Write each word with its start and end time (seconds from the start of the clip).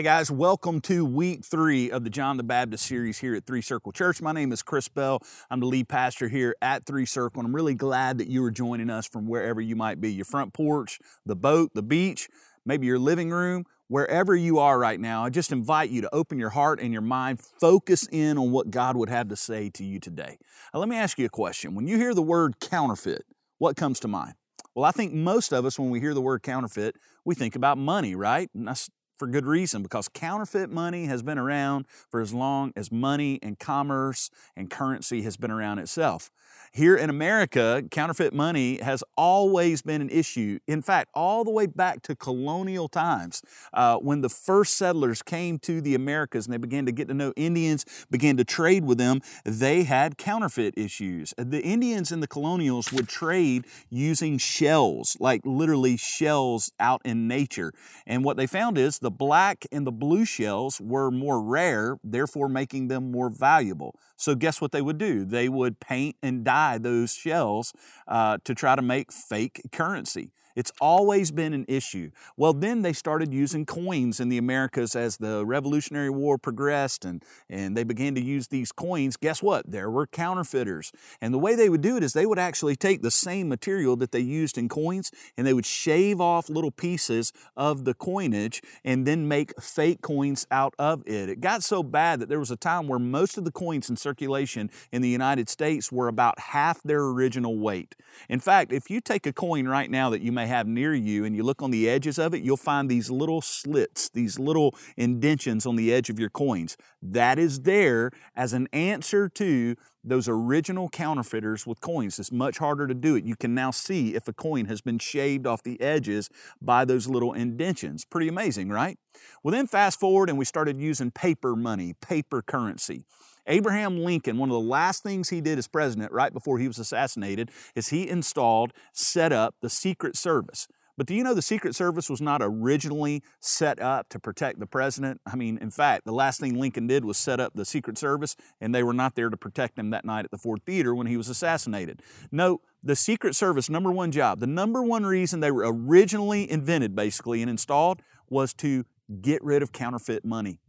Hey 0.00 0.04
guys, 0.04 0.30
welcome 0.30 0.80
to 0.80 1.04
week 1.04 1.44
three 1.44 1.90
of 1.90 2.04
the 2.04 2.08
John 2.08 2.38
the 2.38 2.42
Baptist 2.42 2.86
series 2.86 3.18
here 3.18 3.34
at 3.34 3.44
Three 3.44 3.60
Circle 3.60 3.92
Church. 3.92 4.22
My 4.22 4.32
name 4.32 4.50
is 4.50 4.62
Chris 4.62 4.88
Bell. 4.88 5.20
I'm 5.50 5.60
the 5.60 5.66
lead 5.66 5.90
pastor 5.90 6.28
here 6.28 6.56
at 6.62 6.86
Three 6.86 7.04
Circle, 7.04 7.40
and 7.40 7.46
I'm 7.46 7.54
really 7.54 7.74
glad 7.74 8.16
that 8.16 8.26
you 8.26 8.42
are 8.44 8.50
joining 8.50 8.88
us 8.88 9.06
from 9.06 9.26
wherever 9.26 9.60
you 9.60 9.76
might 9.76 10.00
be 10.00 10.10
your 10.10 10.24
front 10.24 10.54
porch, 10.54 11.00
the 11.26 11.36
boat, 11.36 11.72
the 11.74 11.82
beach, 11.82 12.30
maybe 12.64 12.86
your 12.86 12.98
living 12.98 13.28
room, 13.28 13.66
wherever 13.88 14.34
you 14.34 14.58
are 14.58 14.78
right 14.78 14.98
now. 14.98 15.26
I 15.26 15.28
just 15.28 15.52
invite 15.52 15.90
you 15.90 16.00
to 16.00 16.14
open 16.14 16.38
your 16.38 16.48
heart 16.48 16.80
and 16.80 16.94
your 16.94 17.02
mind, 17.02 17.42
focus 17.42 18.08
in 18.10 18.38
on 18.38 18.52
what 18.52 18.70
God 18.70 18.96
would 18.96 19.10
have 19.10 19.28
to 19.28 19.36
say 19.36 19.68
to 19.68 19.84
you 19.84 20.00
today. 20.00 20.38
Now, 20.72 20.80
let 20.80 20.88
me 20.88 20.96
ask 20.96 21.18
you 21.18 21.26
a 21.26 21.28
question. 21.28 21.74
When 21.74 21.86
you 21.86 21.98
hear 21.98 22.14
the 22.14 22.22
word 22.22 22.58
counterfeit, 22.58 23.26
what 23.58 23.76
comes 23.76 24.00
to 24.00 24.08
mind? 24.08 24.32
Well, 24.74 24.86
I 24.86 24.92
think 24.92 25.12
most 25.12 25.52
of 25.52 25.66
us, 25.66 25.78
when 25.78 25.90
we 25.90 26.00
hear 26.00 26.14
the 26.14 26.22
word 26.22 26.42
counterfeit, 26.42 26.96
we 27.26 27.34
think 27.34 27.54
about 27.54 27.76
money, 27.76 28.14
right? 28.14 28.48
And 28.54 28.66
that's 28.66 28.88
for 29.20 29.26
good 29.26 29.44
reason 29.44 29.82
because 29.82 30.08
counterfeit 30.08 30.70
money 30.70 31.04
has 31.04 31.22
been 31.22 31.36
around 31.36 31.84
for 32.08 32.22
as 32.22 32.32
long 32.32 32.72
as 32.74 32.90
money 32.90 33.38
and 33.42 33.58
commerce 33.58 34.30
and 34.56 34.70
currency 34.70 35.20
has 35.22 35.36
been 35.36 35.50
around 35.50 35.78
itself. 35.78 36.30
Here 36.72 36.96
in 36.96 37.10
America, 37.10 37.82
counterfeit 37.90 38.32
money 38.32 38.80
has 38.80 39.02
always 39.16 39.82
been 39.82 40.00
an 40.00 40.08
issue. 40.08 40.60
In 40.68 40.82
fact, 40.82 41.10
all 41.14 41.42
the 41.42 41.50
way 41.50 41.66
back 41.66 42.00
to 42.02 42.14
colonial 42.14 42.88
times, 42.88 43.42
uh, 43.72 43.96
when 43.96 44.20
the 44.20 44.28
first 44.28 44.76
settlers 44.76 45.20
came 45.20 45.58
to 45.60 45.80
the 45.80 45.96
Americas 45.96 46.46
and 46.46 46.54
they 46.54 46.58
began 46.58 46.86
to 46.86 46.92
get 46.92 47.08
to 47.08 47.14
know 47.14 47.32
Indians, 47.36 47.84
began 48.08 48.36
to 48.36 48.44
trade 48.44 48.84
with 48.84 48.98
them, 48.98 49.20
they 49.44 49.82
had 49.82 50.16
counterfeit 50.16 50.74
issues. 50.76 51.34
The 51.36 51.60
Indians 51.60 52.12
and 52.12 52.22
the 52.22 52.28
colonials 52.28 52.92
would 52.92 53.08
trade 53.08 53.66
using 53.90 54.38
shells, 54.38 55.16
like 55.18 55.42
literally 55.44 55.96
shells 55.96 56.70
out 56.78 57.02
in 57.04 57.26
nature. 57.26 57.72
And 58.06 58.24
what 58.24 58.36
they 58.36 58.46
found 58.46 58.78
is 58.78 59.00
the 59.00 59.09
black 59.10 59.66
and 59.70 59.86
the 59.86 59.92
blue 59.92 60.24
shells 60.24 60.80
were 60.80 61.10
more 61.10 61.42
rare, 61.42 61.98
therefore 62.02 62.48
making 62.48 62.88
them 62.88 63.10
more 63.10 63.30
valuable. 63.30 63.94
So, 64.16 64.34
guess 64.34 64.60
what 64.60 64.72
they 64.72 64.82
would 64.82 64.98
do? 64.98 65.24
They 65.24 65.48
would 65.48 65.80
paint 65.80 66.16
and 66.22 66.44
dye 66.44 66.78
those 66.78 67.12
shells 67.14 67.72
uh, 68.08 68.38
to 68.44 68.54
try 68.54 68.76
to 68.76 68.82
make 68.82 69.12
fake 69.12 69.62
currency. 69.72 70.30
It's 70.56 70.72
always 70.80 71.30
been 71.30 71.52
an 71.52 71.64
issue. 71.68 72.10
Well, 72.36 72.52
then 72.52 72.82
they 72.82 72.92
started 72.92 73.32
using 73.32 73.66
coins 73.66 74.20
in 74.20 74.28
the 74.28 74.38
Americas 74.38 74.96
as 74.96 75.16
the 75.16 75.44
Revolutionary 75.44 76.10
War 76.10 76.38
progressed 76.38 77.04
and, 77.04 77.24
and 77.48 77.76
they 77.76 77.84
began 77.84 78.14
to 78.14 78.20
use 78.20 78.48
these 78.48 78.72
coins. 78.72 79.16
Guess 79.16 79.42
what? 79.42 79.70
There 79.70 79.90
were 79.90 80.06
counterfeiters. 80.06 80.92
And 81.20 81.32
the 81.32 81.38
way 81.38 81.54
they 81.54 81.68
would 81.68 81.80
do 81.80 81.96
it 81.96 82.02
is 82.02 82.12
they 82.12 82.26
would 82.26 82.38
actually 82.38 82.76
take 82.76 83.02
the 83.02 83.10
same 83.10 83.48
material 83.48 83.96
that 83.96 84.12
they 84.12 84.20
used 84.20 84.58
in 84.58 84.68
coins 84.68 85.10
and 85.36 85.46
they 85.46 85.52
would 85.52 85.66
shave 85.66 86.20
off 86.20 86.48
little 86.48 86.70
pieces 86.70 87.32
of 87.56 87.84
the 87.84 87.94
coinage 87.94 88.62
and 88.84 89.06
then 89.06 89.28
make 89.28 89.60
fake 89.60 90.02
coins 90.02 90.46
out 90.50 90.74
of 90.78 91.06
it. 91.06 91.28
It 91.28 91.40
got 91.40 91.62
so 91.62 91.82
bad 91.82 92.20
that 92.20 92.28
there 92.28 92.40
was 92.40 92.50
a 92.50 92.56
time 92.56 92.88
where 92.88 92.98
most 92.98 93.38
of 93.38 93.44
the 93.44 93.52
coins 93.52 93.90
in 93.90 93.96
circulation 93.96 94.70
in 94.92 95.02
the 95.02 95.08
United 95.08 95.48
States 95.48 95.92
were 95.92 96.08
about 96.08 96.38
half 96.38 96.82
their 96.82 97.02
original 97.02 97.58
weight. 97.58 97.94
In 98.28 98.40
fact, 98.40 98.72
if 98.72 98.90
you 98.90 99.00
take 99.00 99.26
a 99.26 99.32
coin 99.32 99.68
right 99.68 99.90
now 99.90 100.10
that 100.10 100.22
you 100.22 100.32
may 100.40 100.46
have 100.46 100.66
near 100.66 100.94
you 100.94 101.24
and 101.24 101.36
you 101.36 101.42
look 101.42 101.60
on 101.60 101.70
the 101.70 101.88
edges 101.88 102.18
of 102.18 102.32
it, 102.32 102.42
you'll 102.42 102.56
find 102.56 102.88
these 102.88 103.10
little 103.10 103.42
slits, 103.42 104.08
these 104.08 104.38
little 104.38 104.74
indentions 104.96 105.66
on 105.66 105.76
the 105.76 105.92
edge 105.92 106.08
of 106.08 106.18
your 106.18 106.30
coins. 106.30 106.76
That 107.02 107.38
is 107.38 107.60
there 107.60 108.10
as 108.34 108.52
an 108.52 108.66
answer 108.72 109.28
to 109.28 109.76
those 110.02 110.28
original 110.28 110.88
counterfeiters 110.88 111.66
with 111.66 111.82
coins. 111.82 112.18
It's 112.18 112.32
much 112.32 112.56
harder 112.56 112.86
to 112.86 112.94
do 112.94 113.16
it. 113.16 113.24
You 113.24 113.36
can 113.36 113.54
now 113.54 113.70
see 113.70 114.14
if 114.14 114.26
a 114.28 114.32
coin 114.32 114.64
has 114.64 114.80
been 114.80 114.98
shaved 114.98 115.46
off 115.46 115.62
the 115.62 115.78
edges 115.80 116.30
by 116.60 116.86
those 116.86 117.06
little 117.06 117.34
indentions. 117.34 118.06
Pretty 118.06 118.28
amazing, 118.28 118.70
right? 118.70 118.98
Well, 119.42 119.52
then 119.52 119.66
fast 119.66 120.00
forward 120.00 120.30
and 120.30 120.38
we 120.38 120.46
started 120.46 120.80
using 120.80 121.10
paper 121.10 121.54
money, 121.54 121.94
paper 122.00 122.40
currency. 122.40 123.04
Abraham 123.46 124.02
Lincoln, 124.04 124.38
one 124.38 124.50
of 124.50 124.54
the 124.54 124.60
last 124.60 125.02
things 125.02 125.28
he 125.28 125.40
did 125.40 125.58
as 125.58 125.68
president 125.68 126.12
right 126.12 126.32
before 126.32 126.58
he 126.58 126.68
was 126.68 126.78
assassinated 126.78 127.50
is 127.74 127.88
he 127.88 128.08
installed, 128.08 128.72
set 128.92 129.32
up 129.32 129.54
the 129.60 129.70
Secret 129.70 130.16
Service. 130.16 130.68
But 131.00 131.06
do 131.06 131.14
you 131.14 131.24
know 131.24 131.32
the 131.32 131.40
Secret 131.40 131.74
Service 131.74 132.10
was 132.10 132.20
not 132.20 132.42
originally 132.42 133.22
set 133.40 133.80
up 133.80 134.10
to 134.10 134.18
protect 134.18 134.60
the 134.60 134.66
president? 134.66 135.22
I 135.24 135.34
mean, 135.34 135.56
in 135.56 135.70
fact, 135.70 136.04
the 136.04 136.12
last 136.12 136.40
thing 136.40 136.60
Lincoln 136.60 136.86
did 136.86 137.06
was 137.06 137.16
set 137.16 137.40
up 137.40 137.54
the 137.54 137.64
Secret 137.64 137.96
Service, 137.96 138.36
and 138.60 138.74
they 138.74 138.82
were 138.82 138.92
not 138.92 139.14
there 139.14 139.30
to 139.30 139.36
protect 139.36 139.78
him 139.78 139.88
that 139.90 140.04
night 140.04 140.26
at 140.26 140.30
the 140.30 140.36
Ford 140.36 140.60
Theater 140.66 140.94
when 140.94 141.06
he 141.06 141.16
was 141.16 141.30
assassinated. 141.30 142.02
No, 142.30 142.60
the 142.82 142.94
Secret 142.94 143.34
Service, 143.34 143.70
number 143.70 143.90
one 143.90 144.12
job, 144.12 144.40
the 144.40 144.46
number 144.46 144.82
one 144.82 145.06
reason 145.06 145.40
they 145.40 145.50
were 145.50 145.64
originally 145.66 146.50
invented, 146.50 146.94
basically, 146.94 147.40
and 147.40 147.50
installed 147.50 148.02
was 148.28 148.52
to 148.54 148.84
get 149.22 149.42
rid 149.42 149.62
of 149.62 149.72
counterfeit 149.72 150.22
money. 150.22 150.60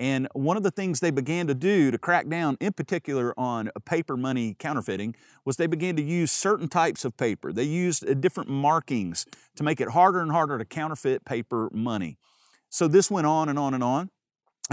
And 0.00 0.28
one 0.32 0.56
of 0.56 0.62
the 0.62 0.70
things 0.70 1.00
they 1.00 1.10
began 1.10 1.46
to 1.46 1.54
do 1.54 1.90
to 1.90 1.98
crack 1.98 2.26
down, 2.26 2.56
in 2.58 2.72
particular 2.72 3.38
on 3.38 3.70
paper 3.84 4.16
money 4.16 4.56
counterfeiting, 4.58 5.14
was 5.44 5.58
they 5.58 5.66
began 5.66 5.94
to 5.96 6.02
use 6.02 6.32
certain 6.32 6.68
types 6.68 7.04
of 7.04 7.18
paper. 7.18 7.52
They 7.52 7.64
used 7.64 8.08
uh, 8.08 8.14
different 8.14 8.48
markings 8.48 9.26
to 9.56 9.62
make 9.62 9.78
it 9.78 9.90
harder 9.90 10.20
and 10.20 10.32
harder 10.32 10.56
to 10.56 10.64
counterfeit 10.64 11.26
paper 11.26 11.68
money. 11.70 12.16
So 12.70 12.88
this 12.88 13.10
went 13.10 13.26
on 13.26 13.50
and 13.50 13.58
on 13.58 13.74
and 13.74 13.84
on 13.84 14.08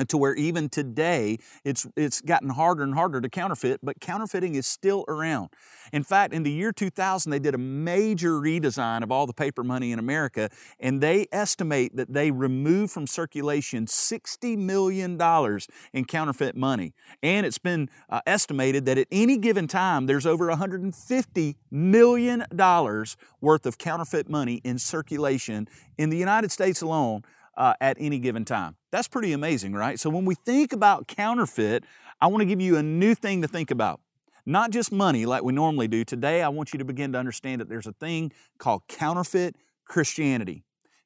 to 0.06 0.18
where 0.18 0.36
even 0.36 0.70
today 0.70 1.38
it's 1.64 1.88
it's 1.96 2.22
gotten 2.22 2.50
harder 2.50 2.84
and 2.84 2.94
harder 2.94 3.22
to 3.22 3.30
counterfeit 3.30 3.80
but 3.84 4.00
counterfeiting 4.00 4.56
is 4.56 4.68
still 4.68 5.06
around. 5.08 5.50
In 5.92 6.04
fact 6.04 6.34
in 6.34 6.44
the 6.44 6.52
year 6.52 6.72
2000 6.72 7.32
they 7.32 7.40
did 7.40 7.56
a 7.56 7.58
major 7.58 8.34
redesign 8.34 9.04
of 9.04 9.12
all 9.12 9.26
the 9.26 9.34
paper 9.34 9.64
money 9.64 9.92
in 9.92 10.00
america 10.00 10.50
and 10.80 11.02
they 11.02 11.28
estimate 11.32 11.96
that 11.96 12.14
they 12.14 12.32
removed 12.32 12.92
from 12.92 13.08
circulation 13.08 13.88
60 13.88 14.56
million 14.56 15.18
dollars 15.18 15.68
in 15.94 16.06
counterfeit 16.06 16.56
money. 16.56 16.94
And 17.24 17.46
it's 17.46 17.58
been 17.58 17.90
uh, 18.10 18.22
estimated 18.26 18.86
that 18.86 18.98
at 18.98 19.08
any 19.12 19.38
given 19.38 19.68
time 19.68 20.06
there's 20.06 20.26
over 20.26 20.48
150 20.48 21.58
million 21.72 22.46
dollars 22.56 23.18
worth 23.42 23.66
of 23.66 23.78
counterfeit 23.78 24.30
money 24.30 24.62
in 24.64 24.78
circulation 24.78 25.68
in 25.98 26.10
the 26.10 26.18
united 26.18 26.52
states 26.52 26.82
alone 26.82 27.24
uh, 27.58 27.74
at 27.82 27.98
any 28.00 28.20
given 28.20 28.46
time. 28.46 28.76
That's 28.92 29.08
pretty 29.08 29.34
amazing, 29.34 29.74
right? 29.74 30.00
So 30.00 30.10
when 30.10 30.24
we 30.24 30.36
think 30.36 30.72
about 30.72 31.08
counterfeit, 31.08 31.84
I 32.22 32.28
want 32.28 32.42
to 32.42 32.46
give 32.46 32.62
you 32.62 32.78
a 32.78 32.84
new 32.84 33.16
thing 33.16 33.42
to 33.42 33.48
think 33.48 33.72
about. 33.72 34.00
Not 34.46 34.72
just 34.72 34.92
money 34.94 35.26
like 35.26 35.44
we 35.44 35.52
normally 35.52 35.90
do. 35.90 36.06
Today, 36.06 36.42
I 36.42 36.48
want 36.48 36.72
you 36.72 36.80
to 36.80 36.86
begin 36.86 37.12
to 37.12 37.20
understand 37.20 37.60
that 37.60 37.68
there's 37.68 37.88
a 37.88 37.92
thing 37.92 38.32
called 38.60 38.84
counterfeit 38.88 39.58
Christianity. 39.86 40.64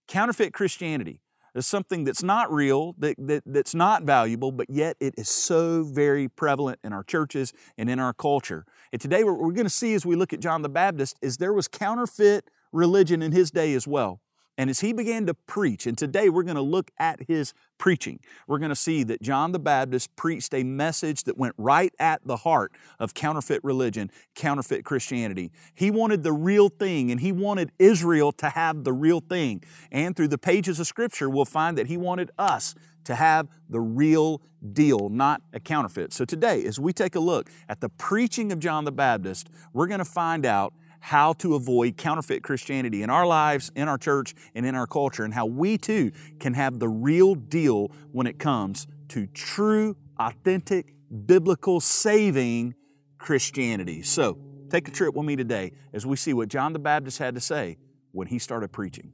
Counterfeit 0.08 0.54
Christianity 0.54 1.22
is 1.56 1.66
something 1.66 2.04
that's 2.04 2.22
not 2.22 2.52
real, 2.52 2.96
that, 3.00 3.16
that, 3.18 3.44
that's 3.46 3.74
not 3.74 4.04
valuable, 4.04 4.52
but 4.52 4.70
yet 4.70 4.96
it 5.00 5.16
is 5.18 5.28
so 5.28 5.84
very 5.84 6.28
prevalent 6.28 6.80
in 6.84 6.94
our 6.94 7.04
churches 7.04 7.52
and 7.78 7.90
in 7.90 8.00
our 8.00 8.14
culture. 8.14 8.66
And 8.92 9.02
today, 9.02 9.24
what 9.24 9.40
we're 9.40 9.52
going 9.52 9.66
to 9.66 9.70
see 9.70 9.94
as 9.94 10.06
we 10.06 10.16
look 10.16 10.34
at 10.34 10.40
John 10.40 10.62
the 10.62 10.70
Baptist 10.70 11.18
is 11.22 11.38
there 11.38 11.54
was 11.54 11.68
counterfeit 11.68 12.50
religion 12.72 13.22
in 13.22 13.32
his 13.32 13.52
day 13.52 13.74
as 13.74 13.88
well. 13.88 14.22
And 14.62 14.70
as 14.70 14.82
he 14.82 14.94
began 14.94 15.26
to 15.26 15.34
preach, 15.34 15.88
and 15.88 15.98
today 15.98 16.30
we're 16.30 16.44
going 16.44 16.56
to 16.56 16.62
look 16.62 16.92
at 17.00 17.24
his 17.28 17.56
preaching, 17.80 18.20
we're 18.46 18.60
going 18.60 18.70
to 18.70 18.76
see 18.76 19.02
that 19.06 19.20
John 19.20 19.54
the 19.54 19.60
Baptist 19.60 20.16
preached 20.16 20.54
a 20.54 20.64
message 20.64 21.24
that 21.24 21.36
went 21.36 21.56
right 21.58 21.92
at 21.98 22.22
the 22.28 22.38
heart 22.38 22.72
of 23.00 23.16
counterfeit 23.16 23.64
religion, 23.64 24.12
counterfeit 24.36 24.86
Christianity. 24.86 25.52
He 25.74 25.90
wanted 25.90 26.22
the 26.22 26.32
real 26.32 26.70
thing, 26.70 27.10
and 27.10 27.22
he 27.22 27.32
wanted 27.32 27.72
Israel 27.80 28.32
to 28.34 28.50
have 28.50 28.84
the 28.84 28.94
real 28.94 29.20
thing. 29.20 29.64
And 29.92 30.16
through 30.16 30.28
the 30.28 30.38
pages 30.38 30.80
of 30.80 30.86
Scripture, 30.86 31.28
we'll 31.28 31.44
find 31.46 31.76
that 31.80 31.88
he 31.88 31.98
wanted 31.98 32.30
us 32.38 32.76
to 33.06 33.16
have 33.16 33.48
the 33.68 33.80
real 33.80 34.44
deal, 34.74 35.10
not 35.10 35.42
a 35.54 35.60
counterfeit. 35.60 36.14
So 36.14 36.24
today, 36.24 36.64
as 36.66 36.80
we 36.80 36.94
take 36.94 37.16
a 37.16 37.20
look 37.20 37.50
at 37.68 37.82
the 37.82 37.90
preaching 37.90 38.52
of 38.52 38.60
John 38.60 38.86
the 38.86 38.92
Baptist, 38.92 39.50
we're 39.74 39.88
going 39.88 39.98
to 39.98 40.06
find 40.06 40.46
out 40.46 40.76
how 41.02 41.34
to 41.34 41.56
avoid 41.56 41.98
counterfeit 41.98 42.44
Christianity 42.44 43.04
in 43.04 43.10
our 43.10 43.26
lives, 43.26 43.72
in 43.76 43.90
our 43.90 43.98
church, 43.98 44.34
and 44.56 44.66
in 44.66 44.76
our 44.76 44.88
culture, 44.88 45.24
and 45.24 45.34
how 45.34 45.46
we 45.46 45.78
too 45.78 46.12
can 46.40 46.54
have 46.54 46.80
the 46.80 46.88
real 46.88 47.36
deal 47.36 47.92
when 48.12 48.28
it 48.28 48.40
comes 48.40 48.88
to 49.10 49.28
true, 49.28 49.98
authentic, 50.20 50.94
biblical, 51.26 51.82
saving 51.82 52.76
Christianity. 53.18 54.04
So, 54.04 54.38
take 54.70 54.88
a 54.88 54.92
trip 54.92 55.16
with 55.16 55.26
me 55.26 55.36
today 55.36 55.74
as 55.92 56.06
we 56.06 56.16
see 56.16 56.34
what 56.34 56.48
John 56.48 56.72
the 56.72 56.80
Baptist 56.80 57.18
had 57.18 57.36
to 57.36 57.42
say 57.42 57.78
when 58.12 58.28
he 58.28 58.40
started 58.40 58.72
preaching. 58.72 59.14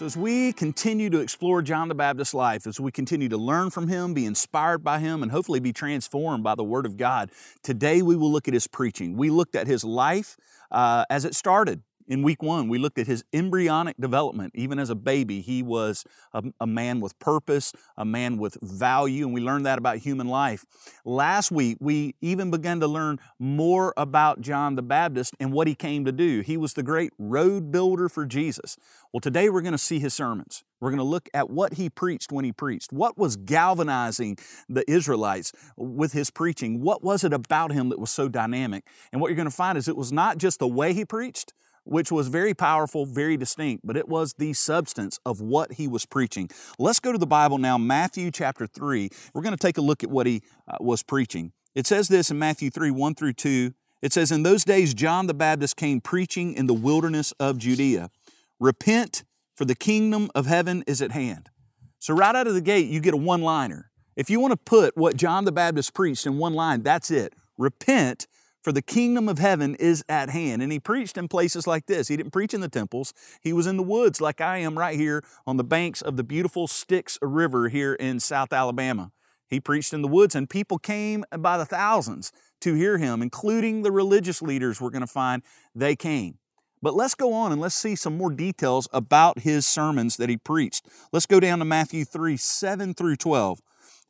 So, 0.00 0.06
as 0.06 0.16
we 0.16 0.54
continue 0.54 1.10
to 1.10 1.18
explore 1.18 1.60
John 1.60 1.88
the 1.88 1.94
Baptist's 1.94 2.32
life, 2.32 2.66
as 2.66 2.80
we 2.80 2.90
continue 2.90 3.28
to 3.28 3.36
learn 3.36 3.68
from 3.68 3.86
him, 3.86 4.14
be 4.14 4.24
inspired 4.24 4.82
by 4.82 4.98
him, 4.98 5.22
and 5.22 5.30
hopefully 5.30 5.60
be 5.60 5.74
transformed 5.74 6.42
by 6.42 6.54
the 6.54 6.64
Word 6.64 6.86
of 6.86 6.96
God, 6.96 7.30
today 7.62 8.00
we 8.00 8.16
will 8.16 8.32
look 8.32 8.48
at 8.48 8.54
his 8.54 8.66
preaching. 8.66 9.14
We 9.14 9.28
looked 9.28 9.54
at 9.54 9.66
his 9.66 9.84
life 9.84 10.38
uh, 10.70 11.04
as 11.10 11.26
it 11.26 11.34
started 11.34 11.82
in 12.10 12.24
week 12.24 12.42
one, 12.42 12.68
we 12.68 12.76
looked 12.76 12.98
at 12.98 13.06
his 13.06 13.22
embryonic 13.32 13.96
development. 13.96 14.52
Even 14.56 14.80
as 14.80 14.90
a 14.90 14.96
baby, 14.96 15.40
he 15.40 15.62
was 15.62 16.04
a, 16.34 16.42
a, 16.60 16.66
man 16.66 17.00
with 17.00 17.16
purpose, 17.20 17.72
a 17.96 18.04
man 18.04 18.36
with 18.36 18.58
value, 18.60 19.24
and 19.24 19.32
we 19.32 19.40
learned 19.40 19.64
that 19.64 19.78
about 19.78 19.98
human 19.98 20.26
life. 20.26 20.66
Last 21.04 21.52
week, 21.52 21.76
we 21.78 22.16
even 22.20 22.50
began 22.50 22.80
to 22.80 22.88
learn 22.88 23.20
more 23.38 23.94
about 23.96 24.40
John 24.40 24.74
the 24.74 24.82
Baptist 24.82 25.36
and 25.38 25.52
what 25.52 25.68
he 25.68 25.76
came 25.76 26.04
to 26.04 26.10
do. 26.10 26.40
He 26.40 26.56
was 26.56 26.74
the 26.74 26.82
great 26.82 27.12
road 27.16 27.70
builder 27.70 28.08
for 28.08 28.26
Jesus. 28.26 28.76
Well, 29.12 29.20
today 29.20 29.48
we're 29.48 29.62
going 29.62 29.70
to 29.70 29.78
see 29.78 30.00
his 30.00 30.12
sermons. 30.12 30.64
We're 30.80 30.90
going 30.90 30.98
to 30.98 31.04
look 31.04 31.28
at 31.32 31.48
what 31.48 31.74
he 31.74 31.88
preached 31.88 32.32
when 32.32 32.44
he 32.44 32.50
preached. 32.50 32.92
What 32.92 33.18
was 33.18 33.36
galvanizing 33.36 34.36
the 34.68 34.88
Israelites 34.90 35.52
with 35.76 36.12
his 36.12 36.30
preaching? 36.30 36.80
What 36.80 37.04
was 37.04 37.22
it 37.22 37.32
about 37.32 37.70
him 37.70 37.88
that 37.90 38.00
was 38.00 38.10
so 38.10 38.28
dynamic? 38.28 38.84
And 39.12 39.20
what 39.20 39.28
you're 39.28 39.36
going 39.36 39.44
to 39.44 39.54
find 39.54 39.78
is 39.78 39.86
it 39.86 39.96
was 39.96 40.10
not 40.10 40.38
just 40.38 40.58
the 40.58 40.66
way 40.66 40.92
he 40.92 41.04
preached, 41.04 41.52
which 41.84 42.12
was 42.12 42.28
very 42.28 42.54
powerful, 42.54 43.06
very 43.06 43.36
distinct, 43.36 43.86
but 43.86 43.96
it 43.96 44.08
was 44.08 44.34
the 44.34 44.52
substance 44.52 45.18
of 45.24 45.40
what 45.40 45.74
he 45.74 45.88
was 45.88 46.06
preaching. 46.06 46.48
Let's 46.78 47.00
go 47.00 47.12
to 47.12 47.18
the 47.18 47.26
Bible 47.26 47.58
now, 47.58 47.78
Matthew 47.78 48.30
chapter 48.30 48.66
3. 48.66 49.08
We're 49.34 49.42
going 49.42 49.56
to 49.56 49.58
take 49.58 49.78
a 49.78 49.82
look 49.82 50.04
at 50.04 50.10
what 50.10 50.26
he 50.26 50.42
uh, 50.68 50.76
was 50.80 51.02
preaching. 51.02 51.52
It 51.74 51.86
says 51.86 52.08
this 52.08 52.30
in 52.30 52.38
Matthew 52.38 52.70
3 52.70 52.90
1 52.90 53.14
through 53.14 53.34
2. 53.34 53.72
It 54.02 54.12
says, 54.12 54.32
In 54.32 54.42
those 54.42 54.64
days, 54.64 54.94
John 54.94 55.26
the 55.26 55.34
Baptist 55.34 55.76
came 55.76 56.00
preaching 56.00 56.54
in 56.54 56.66
the 56.66 56.74
wilderness 56.74 57.32
of 57.32 57.58
Judea 57.58 58.10
Repent, 58.58 59.24
for 59.56 59.64
the 59.64 59.74
kingdom 59.74 60.30
of 60.34 60.46
heaven 60.46 60.84
is 60.86 61.00
at 61.02 61.12
hand. 61.12 61.50
So, 61.98 62.14
right 62.14 62.34
out 62.34 62.46
of 62.46 62.54
the 62.54 62.60
gate, 62.60 62.88
you 62.88 63.00
get 63.00 63.14
a 63.14 63.18
one 63.18 63.42
liner. 63.42 63.90
If 64.16 64.28
you 64.30 64.40
want 64.40 64.52
to 64.52 64.56
put 64.56 64.96
what 64.96 65.16
John 65.16 65.44
the 65.44 65.52
Baptist 65.52 65.94
preached 65.94 66.26
in 66.26 66.38
one 66.38 66.54
line, 66.54 66.82
that's 66.82 67.10
it. 67.10 67.34
Repent, 67.56 68.26
for 68.62 68.72
the 68.72 68.82
kingdom 68.82 69.28
of 69.28 69.38
heaven 69.38 69.74
is 69.76 70.04
at 70.08 70.30
hand. 70.30 70.62
And 70.62 70.70
he 70.72 70.78
preached 70.78 71.16
in 71.16 71.28
places 71.28 71.66
like 71.66 71.86
this. 71.86 72.08
He 72.08 72.16
didn't 72.16 72.32
preach 72.32 72.54
in 72.54 72.60
the 72.60 72.68
temples, 72.68 73.12
he 73.40 73.52
was 73.52 73.66
in 73.66 73.76
the 73.76 73.82
woods, 73.82 74.20
like 74.20 74.40
I 74.40 74.58
am 74.58 74.78
right 74.78 74.98
here 74.98 75.22
on 75.46 75.56
the 75.56 75.64
banks 75.64 76.02
of 76.02 76.16
the 76.16 76.24
beautiful 76.24 76.66
Styx 76.66 77.18
River 77.22 77.68
here 77.68 77.94
in 77.94 78.20
South 78.20 78.52
Alabama. 78.52 79.12
He 79.48 79.58
preached 79.58 79.92
in 79.92 80.00
the 80.00 80.08
woods, 80.08 80.36
and 80.36 80.48
people 80.48 80.78
came 80.78 81.24
by 81.36 81.58
the 81.58 81.64
thousands 81.64 82.30
to 82.60 82.74
hear 82.74 82.98
him, 82.98 83.20
including 83.20 83.82
the 83.82 83.90
religious 83.90 84.40
leaders 84.40 84.80
we're 84.80 84.90
going 84.90 85.00
to 85.00 85.08
find 85.08 85.42
they 85.74 85.96
came. 85.96 86.38
But 86.82 86.94
let's 86.94 87.14
go 87.14 87.32
on 87.32 87.52
and 87.52 87.60
let's 87.60 87.74
see 87.74 87.94
some 87.94 88.16
more 88.16 88.30
details 88.30 88.88
about 88.92 89.40
his 89.40 89.66
sermons 89.66 90.16
that 90.16 90.30
he 90.30 90.36
preached. 90.36 90.86
Let's 91.12 91.26
go 91.26 91.40
down 91.40 91.58
to 91.58 91.64
Matthew 91.64 92.04
3 92.04 92.36
7 92.36 92.94
through 92.94 93.16
12. 93.16 93.60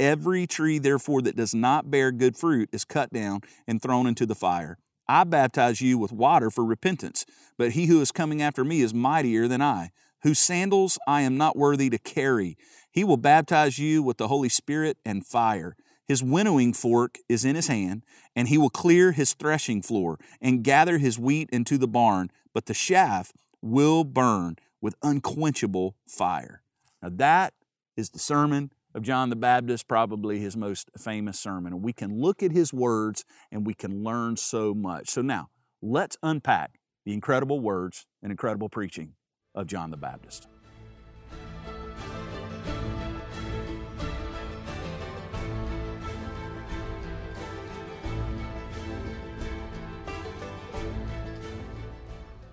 Every 0.00 0.46
tree, 0.46 0.78
therefore, 0.78 1.22
that 1.22 1.36
does 1.36 1.54
not 1.54 1.90
bear 1.90 2.10
good 2.10 2.36
fruit 2.36 2.68
is 2.72 2.84
cut 2.84 3.12
down 3.12 3.40
and 3.66 3.80
thrown 3.80 4.06
into 4.06 4.26
the 4.26 4.34
fire. 4.34 4.78
I 5.08 5.24
baptize 5.24 5.80
you 5.80 5.98
with 5.98 6.12
water 6.12 6.50
for 6.50 6.64
repentance, 6.64 7.24
but 7.56 7.72
he 7.72 7.86
who 7.86 8.00
is 8.00 8.10
coming 8.10 8.42
after 8.42 8.64
me 8.64 8.80
is 8.80 8.94
mightier 8.94 9.46
than 9.46 9.62
I, 9.62 9.90
whose 10.22 10.38
sandals 10.38 10.98
I 11.06 11.20
am 11.20 11.36
not 11.36 11.56
worthy 11.56 11.90
to 11.90 11.98
carry. 11.98 12.56
He 12.90 13.04
will 13.04 13.18
baptize 13.18 13.78
you 13.78 14.02
with 14.02 14.16
the 14.16 14.28
Holy 14.28 14.48
Spirit 14.48 14.96
and 15.04 15.26
fire. 15.26 15.76
His 16.06 16.22
winnowing 16.22 16.72
fork 16.72 17.18
is 17.28 17.44
in 17.44 17.54
his 17.54 17.68
hand, 17.68 18.04
and 18.34 18.48
he 18.48 18.58
will 18.58 18.70
clear 18.70 19.12
his 19.12 19.34
threshing 19.34 19.82
floor 19.82 20.18
and 20.40 20.64
gather 20.64 20.98
his 20.98 21.18
wheat 21.18 21.50
into 21.50 21.78
the 21.78 21.88
barn, 21.88 22.30
but 22.52 22.66
the 22.66 22.74
chaff 22.74 23.32
will 23.62 24.04
burn 24.04 24.56
with 24.80 24.96
unquenchable 25.02 25.96
fire. 26.06 26.62
Now, 27.02 27.10
that 27.12 27.54
is 27.96 28.10
the 28.10 28.18
sermon 28.18 28.70
of 28.94 29.02
John 29.02 29.28
the 29.28 29.36
Baptist, 29.36 29.88
probably 29.88 30.38
his 30.38 30.56
most 30.56 30.90
famous 30.96 31.38
sermon. 31.38 31.72
And 31.72 31.82
we 31.82 31.92
can 31.92 32.18
look 32.18 32.42
at 32.42 32.52
his 32.52 32.72
words 32.72 33.24
and 33.50 33.66
we 33.66 33.74
can 33.74 34.04
learn 34.04 34.36
so 34.36 34.72
much. 34.72 35.10
So 35.10 35.20
now, 35.20 35.48
let's 35.82 36.16
unpack 36.22 36.78
the 37.04 37.12
incredible 37.12 37.60
words 37.60 38.06
and 38.22 38.30
incredible 38.30 38.68
preaching 38.68 39.14
of 39.54 39.66
John 39.66 39.90
the 39.90 39.96
Baptist. 39.96 40.48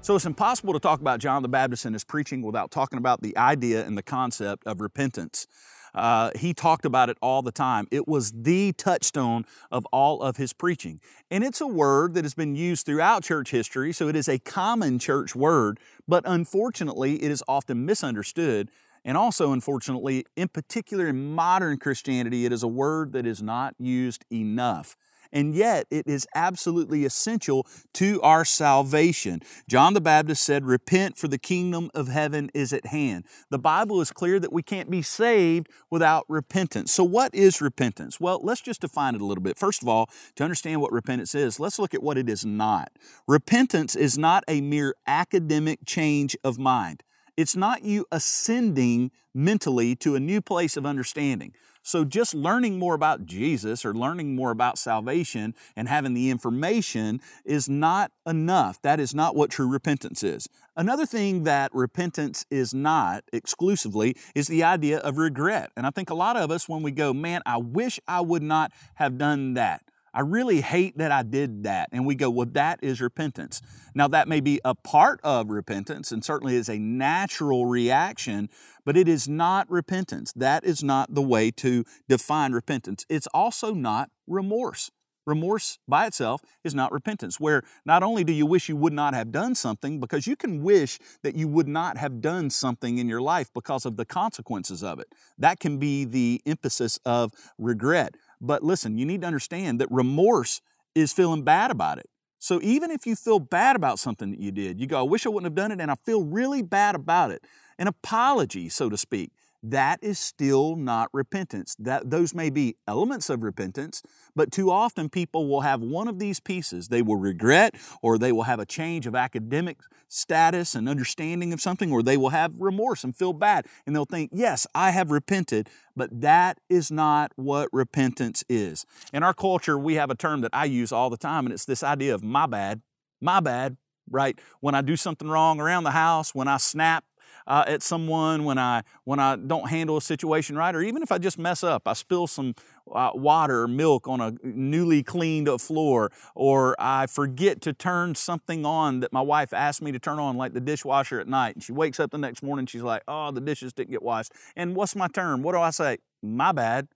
So 0.04 0.16
it's 0.16 0.26
impossible 0.26 0.74
to 0.74 0.80
talk 0.80 1.00
about 1.00 1.20
John 1.20 1.44
the 1.44 1.48
Baptist 1.48 1.86
and 1.86 1.94
his 1.94 2.04
preaching 2.04 2.42
without 2.42 2.72
talking 2.72 2.98
about 2.98 3.22
the 3.22 3.38
idea 3.38 3.86
and 3.86 3.96
the 3.96 4.02
concept 4.02 4.66
of 4.66 4.82
repentance. 4.82 5.46
Uh, 5.94 6.32
he 6.36 6.54
talked 6.54 6.86
about 6.86 7.10
it 7.10 7.18
all 7.22 7.42
the 7.42 7.52
time. 7.52 7.88
It 7.92 8.08
was 8.08 8.32
the 8.32 8.74
touchstone 8.74 9.46
of 9.72 9.86
all 9.92 10.22
of 10.22 10.38
his 10.38 10.54
preaching. 10.54 11.00
And 11.30 11.44
it's 11.44 11.62
a 11.62 11.68
word 11.68 12.14
that 12.14 12.24
has 12.24 12.34
been 12.34 12.56
used 12.56 12.86
throughout 12.86 13.24
church 13.24 13.52
history, 13.52 13.94
so 13.94 14.08
it 14.08 14.16
is 14.16 14.30
a 14.30 14.40
common 14.40 15.00
church 15.00 15.36
word, 15.36 15.80
but 16.08 16.24
unfortunately, 16.26 17.22
it 17.24 17.32
is 17.32 17.44
often 17.48 17.86
misunderstood. 17.86 18.70
And 19.04 19.18
also, 19.18 19.52
unfortunately, 19.52 20.26
in 20.36 20.48
particular 20.48 21.08
in 21.08 21.34
modern 21.34 21.78
Christianity, 21.78 22.46
it 22.46 22.54
is 22.54 22.64
a 22.64 22.68
word 22.68 23.14
that 23.14 23.26
is 23.26 23.42
not 23.42 23.76
used 23.80 24.26
enough 24.32 24.96
and 25.32 25.56
yet 25.56 25.88
it 25.90 26.08
is 26.08 26.28
absolutely 26.36 27.06
essential 27.06 27.66
to 27.94 28.22
our 28.22 28.46
salvation. 28.46 29.42
John 29.68 29.94
the 29.94 30.02
Baptist 30.02 30.44
said, 30.44 30.66
Repent, 30.66 31.18
for 31.18 31.28
the 31.28 31.38
kingdom 31.38 31.90
of 31.94 32.08
heaven 32.08 32.50
is 32.54 32.74
at 32.74 32.88
hand. 32.88 33.26
The 33.50 33.60
Bible 33.60 34.02
is 34.02 34.12
clear 34.12 34.40
that 34.40 34.54
we 34.54 34.64
can't 34.64 34.90
be 34.90 35.02
saved 35.02 35.70
without 35.90 36.26
repentance. 36.28 36.92
So, 36.92 37.04
what 37.04 37.34
is 37.34 37.62
repentance? 37.62 38.20
Well, 38.20 38.40
let's 38.44 38.62
just 38.62 38.82
define 38.82 39.16
it 39.16 39.22
a 39.22 39.26
little 39.26 39.44
bit. 39.44 39.58
First 39.58 39.82
of 39.82 39.88
all, 39.88 40.10
to 40.36 40.44
understand 40.44 40.82
what 40.82 40.92
repentance 40.92 41.36
is, 41.36 41.60
let's 41.60 41.80
look 41.80 41.94
at 41.94 42.04
what 42.04 42.18
it 42.18 42.30
is 42.30 42.46
not. 42.46 42.92
Repentance 43.28 43.96
is 43.96 44.18
not 44.18 44.44
a 44.48 44.62
mere 44.62 44.96
academic 45.08 45.80
change 45.86 46.36
of 46.44 46.58
mind. 46.58 47.04
It's 47.38 47.56
not 47.56 47.84
you 47.84 48.06
ascending 48.12 49.12
mentally 49.34 49.96
to 49.98 50.16
a 50.16 50.20
new 50.20 50.42
place 50.42 50.78
of 50.78 50.86
understanding. 50.86 51.54
So, 51.84 52.06
just 52.06 52.36
learning 52.36 52.78
more 52.78 52.94
about 52.94 53.26
Jesus 53.26 53.84
or 53.84 53.94
learning 53.94 54.36
more 54.36 54.52
about 54.52 54.78
salvation 54.78 55.56
and 55.76 55.88
having 55.88 56.14
the 56.14 56.30
information 56.30 57.22
is 57.44 57.68
not 57.68 58.12
enough. 58.26 58.82
That 58.82 59.00
is 59.00 59.16
not 59.16 59.36
what 59.36 59.50
true 59.50 59.68
repentance 59.68 60.24
is. 60.24 60.48
Another 60.76 61.06
thing 61.06 61.44
that 61.44 61.74
repentance 61.74 62.46
is 62.52 62.74
not 62.74 63.24
exclusively 63.34 64.16
is 64.36 64.48
the 64.48 64.64
idea 64.64 65.00
of 65.00 65.18
regret. 65.18 65.72
And 65.76 65.86
I 65.86 65.90
think 65.90 66.10
a 66.10 66.16
lot 66.16 66.38
of 66.38 66.52
us, 66.52 66.70
when 66.70 66.84
we 66.84 66.92
go, 66.92 67.14
man, 67.14 67.42
I 67.46 67.58
wish 67.58 68.00
I 68.08 68.22
would 68.22 68.44
not 68.44 68.72
have 68.96 69.18
done 69.18 69.56
that. 69.56 69.84
I 70.14 70.22
really 70.22 70.62
hate 70.62 70.98
that 70.98 71.12
I 71.12 71.24
did 71.24 71.64
that. 71.64 71.90
And 71.92 72.06
we 72.06 72.16
go, 72.16 72.30
well, 72.30 72.48
that 72.52 72.80
is 72.84 73.00
repentance. 73.00 73.62
Now, 73.96 74.08
that 74.10 74.28
may 74.28 74.42
be 74.42 74.60
a 74.66 74.76
part 74.76 75.20
of 75.24 75.50
repentance 75.50 76.12
and 76.12 76.24
certainly 76.24 76.56
is 76.56 76.70
a 76.70 76.78
natural 76.78 77.66
reaction, 77.66 78.50
but 78.86 78.98
it 78.98 79.08
is 79.08 79.28
not 79.28 79.70
repentance. 79.70 80.34
That 80.34 80.64
is 80.66 80.84
not 80.84 81.16
the 81.16 81.22
way 81.22 81.52
to 81.52 81.86
define 82.10 82.52
repentance. 82.52 83.06
It's 83.10 83.28
also 83.28 83.74
not 83.74 84.10
remorse. 84.28 84.92
Remorse 85.26 85.78
by 85.88 86.08
itself 86.08 86.42
is 86.64 86.74
not 86.74 86.92
repentance, 86.92 87.40
where 87.40 87.62
not 87.86 88.02
only 88.02 88.24
do 88.24 88.34
you 88.34 88.46
wish 88.48 88.68
you 88.68 88.76
would 88.76 88.92
not 88.92 89.14
have 89.14 89.32
done 89.32 89.54
something, 89.54 90.00
because 90.00 90.26
you 90.26 90.36
can 90.36 90.64
wish 90.64 90.98
that 91.22 91.36
you 91.36 91.48
would 91.48 91.68
not 91.68 91.98
have 91.98 92.22
done 92.22 92.50
something 92.50 92.98
in 92.98 93.08
your 93.08 93.22
life 93.22 93.52
because 93.54 93.86
of 93.86 93.98
the 93.98 94.06
consequences 94.06 94.84
of 94.84 95.00
it. 95.00 95.08
That 95.38 95.60
can 95.60 95.78
be 95.78 96.06
the 96.06 96.42
emphasis 96.46 97.00
of 97.06 97.34
regret. 97.60 98.16
But 98.42 98.64
listen, 98.64 98.98
you 98.98 99.06
need 99.06 99.22
to 99.22 99.28
understand 99.28 99.80
that 99.80 99.92
remorse 99.92 100.62
is 100.96 101.14
feeling 101.14 101.44
bad 101.44 101.72
about 101.72 102.00
it. 102.00 102.10
So 102.40 102.60
even 102.64 102.90
if 102.90 103.06
you 103.06 103.16
feel 103.16 103.40
bad 103.40 103.76
about 103.76 104.00
something 104.00 104.32
that 104.32 104.40
you 104.40 104.52
did, 104.52 104.80
you 104.80 104.88
go, 104.88 105.00
I 105.00 105.04
wish 105.04 105.28
I 105.28 105.30
wouldn't 105.30 105.46
have 105.46 105.56
done 105.56 105.72
it, 105.72 105.80
and 105.80 105.92
I 105.92 105.96
feel 106.06 106.24
really 106.24 106.64
bad 106.64 106.96
about 106.96 107.30
it. 107.30 107.46
An 107.78 107.88
apology, 107.88 108.68
so 108.68 108.90
to 108.90 108.98
speak, 108.98 109.32
that 109.64 110.00
is 110.02 110.20
still 110.20 110.76
not 110.76 111.10
repentance. 111.14 111.76
That 111.78 112.10
those 112.10 112.34
may 112.34 112.50
be 112.50 112.78
elements 112.88 113.30
of 113.30 113.44
repentance, 113.44 114.02
but 114.36 114.52
too 114.52 114.72
often 114.72 115.10
people 115.10 115.48
will 115.48 115.62
have 115.62 115.82
one 115.82 116.08
of 116.08 116.20
these 116.20 116.40
pieces. 116.40 116.88
They 116.88 117.02
will 117.02 117.18
regret 117.18 117.76
or 118.02 118.18
they 118.18 118.32
will 118.32 118.44
have 118.44 118.60
a 118.60 118.66
change 118.66 119.06
of 119.06 119.16
academic 119.16 119.78
status 120.08 120.76
and 120.76 120.90
understanding 120.90 121.54
of 121.54 121.62
something 121.62 121.92
or 121.92 122.04
they 122.04 122.18
will 122.18 122.30
have 122.30 122.60
remorse 122.60 123.04
and 123.04 123.16
feel 123.16 123.34
bad 123.34 123.66
and 123.86 123.96
they'll 123.96 124.06
think, 124.06 124.32
"Yes, 124.34 124.68
I 124.74 124.92
have 124.92 125.12
repented," 125.12 125.70
but 125.96 126.22
that 126.22 126.60
is 126.70 126.92
not 126.92 127.32
what 127.36 127.70
repentance 127.72 128.44
is. 128.50 128.86
In 129.14 129.24
our 129.24 129.34
culture, 129.34 129.78
we 129.78 129.96
have 129.96 130.10
a 130.10 130.16
term 130.16 130.42
that 130.42 130.52
I 130.54 130.66
use 130.66 130.92
all 130.92 131.10
the 131.10 131.18
time 131.18 131.46
and 131.46 131.54
it's 131.54 131.66
this 131.66 131.84
idea 131.84 132.14
of 132.16 132.24
my 132.24 132.46
bad. 132.46 132.82
My 133.22 133.40
bad, 133.40 133.78
right? 134.10 134.40
When 134.60 134.76
I 134.76 134.82
do 134.82 134.96
something 134.96 135.30
wrong 135.30 135.60
around 135.60 135.84
the 135.84 135.92
house, 135.92 136.34
when 136.34 136.48
I 136.48 136.58
snap 136.58 137.06
uh, 137.48 137.64
at 137.68 137.84
someone, 137.84 138.46
when 138.46 138.58
I 138.58 138.84
when 139.04 139.20
I 139.20 139.36
don't 139.36 139.70
handle 139.70 139.98
a 139.98 140.02
situation 140.02 140.56
right, 140.56 140.74
or 140.76 140.82
even 140.82 141.04
if 141.04 141.12
I 141.12 141.18
just 141.18 141.38
mess 141.38 141.64
up, 141.64 141.88
I 141.88 141.94
spill 141.94 142.28
some 142.28 142.56
uh, 142.92 143.12
water 143.14 143.64
or 143.64 143.68
milk 143.68 144.08
on 144.08 144.22
a 144.22 144.34
newly 144.44 145.04
cleaned 145.04 145.50
floor, 145.62 146.12
or 146.36 146.76
I 146.80 147.08
forget 147.08 147.62
to 147.62 147.74
turn 147.74 148.16
something 148.16 148.66
on 148.66 149.00
that 149.02 149.14
my 149.14 149.22
wife 149.22 149.54
asked 149.54 149.82
me 149.82 149.92
to 149.92 150.00
turn 150.00 150.20
on, 150.20 150.38
like 150.38 150.54
the 150.54 150.62
dishwasher 150.62 151.20
at 151.20 151.28
night, 151.28 151.56
and 151.56 151.64
she 151.64 151.72
wakes 151.72 152.00
up 152.00 152.12
the 152.12 152.18
next 152.18 152.44
morning, 152.44 152.66
she's 152.66 152.84
like, 152.84 153.04
"Oh, 153.08 153.32
the 153.32 153.42
dishes 153.42 153.74
didn't 153.74 153.92
get 153.92 154.04
washed." 154.04 154.32
And 154.56 154.76
what's 154.76 154.96
my 154.96 155.08
term? 155.08 155.42
What 155.42 155.54
do 155.54 155.60
I 155.60 155.72
say? 155.72 155.98
My 156.22 156.52
bad. 156.52 156.88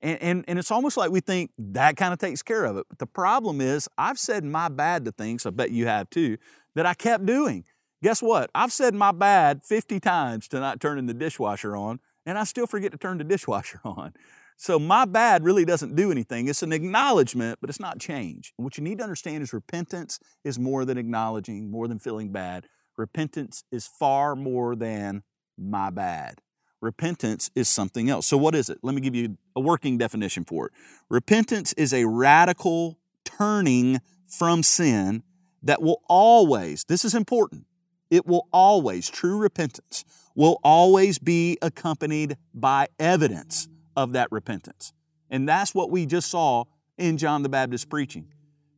And, 0.00 0.22
and, 0.22 0.44
and, 0.46 0.58
it's 0.60 0.70
almost 0.70 0.96
like 0.96 1.10
we 1.10 1.18
think 1.18 1.50
that 1.58 1.96
kind 1.96 2.12
of 2.12 2.20
takes 2.20 2.40
care 2.40 2.64
of 2.64 2.76
it. 2.76 2.86
But 2.88 2.98
the 2.98 3.06
problem 3.06 3.60
is, 3.60 3.88
I've 3.98 4.18
said 4.18 4.44
my 4.44 4.68
bad 4.68 5.04
to 5.06 5.12
things, 5.12 5.44
I 5.44 5.50
bet 5.50 5.72
you 5.72 5.86
have 5.86 6.08
too, 6.08 6.38
that 6.76 6.86
I 6.86 6.94
kept 6.94 7.26
doing. 7.26 7.64
Guess 8.02 8.22
what? 8.22 8.50
I've 8.54 8.72
said 8.72 8.94
my 8.94 9.12
bad 9.12 9.62
50 9.64 9.98
times 10.00 10.46
to 10.48 10.60
not 10.60 10.80
turning 10.80 11.06
the 11.06 11.14
dishwasher 11.14 11.76
on, 11.76 12.00
and 12.24 12.38
I 12.38 12.44
still 12.44 12.66
forget 12.66 12.92
to 12.92 12.98
turn 12.98 13.18
the 13.18 13.24
dishwasher 13.24 13.80
on. 13.84 14.12
So 14.56 14.78
my 14.78 15.04
bad 15.04 15.44
really 15.44 15.64
doesn't 15.64 15.94
do 15.94 16.10
anything. 16.10 16.48
It's 16.48 16.64
an 16.64 16.72
acknowledgement, 16.72 17.58
but 17.60 17.70
it's 17.70 17.78
not 17.78 18.00
change. 18.00 18.52
What 18.56 18.76
you 18.76 18.82
need 18.82 18.98
to 18.98 19.04
understand 19.04 19.42
is 19.42 19.52
repentance 19.52 20.18
is 20.42 20.58
more 20.58 20.84
than 20.84 20.98
acknowledging, 20.98 21.70
more 21.70 21.86
than 21.86 22.00
feeling 22.00 22.32
bad. 22.32 22.66
Repentance 22.96 23.62
is 23.70 23.86
far 23.86 24.34
more 24.34 24.74
than 24.74 25.22
my 25.56 25.90
bad. 25.90 26.40
Repentance 26.80 27.50
is 27.54 27.68
something 27.68 28.10
else. 28.10 28.26
So, 28.26 28.36
what 28.36 28.54
is 28.54 28.68
it? 28.68 28.78
Let 28.82 28.94
me 28.94 29.00
give 29.00 29.14
you 29.14 29.38
a 29.54 29.60
working 29.60 29.96
definition 29.96 30.44
for 30.44 30.66
it. 30.66 30.72
Repentance 31.08 31.72
is 31.74 31.92
a 31.92 32.04
radical 32.06 32.98
turning 33.24 34.00
from 34.28 34.62
sin 34.62 35.22
that 35.62 35.82
will 35.82 36.02
always, 36.08 36.84
this 36.88 37.04
is 37.04 37.14
important, 37.14 37.66
it 38.10 38.26
will 38.26 38.48
always, 38.52 39.08
true 39.08 39.38
repentance 39.38 40.04
will 40.34 40.60
always 40.62 41.18
be 41.18 41.58
accompanied 41.60 42.36
by 42.54 42.86
evidence 42.98 43.68
of 43.96 44.12
that 44.12 44.30
repentance. 44.30 44.92
And 45.30 45.48
that's 45.48 45.74
what 45.74 45.90
we 45.90 46.06
just 46.06 46.30
saw 46.30 46.64
in 46.96 47.18
John 47.18 47.42
the 47.42 47.48
Baptist 47.48 47.90
preaching. 47.90 48.28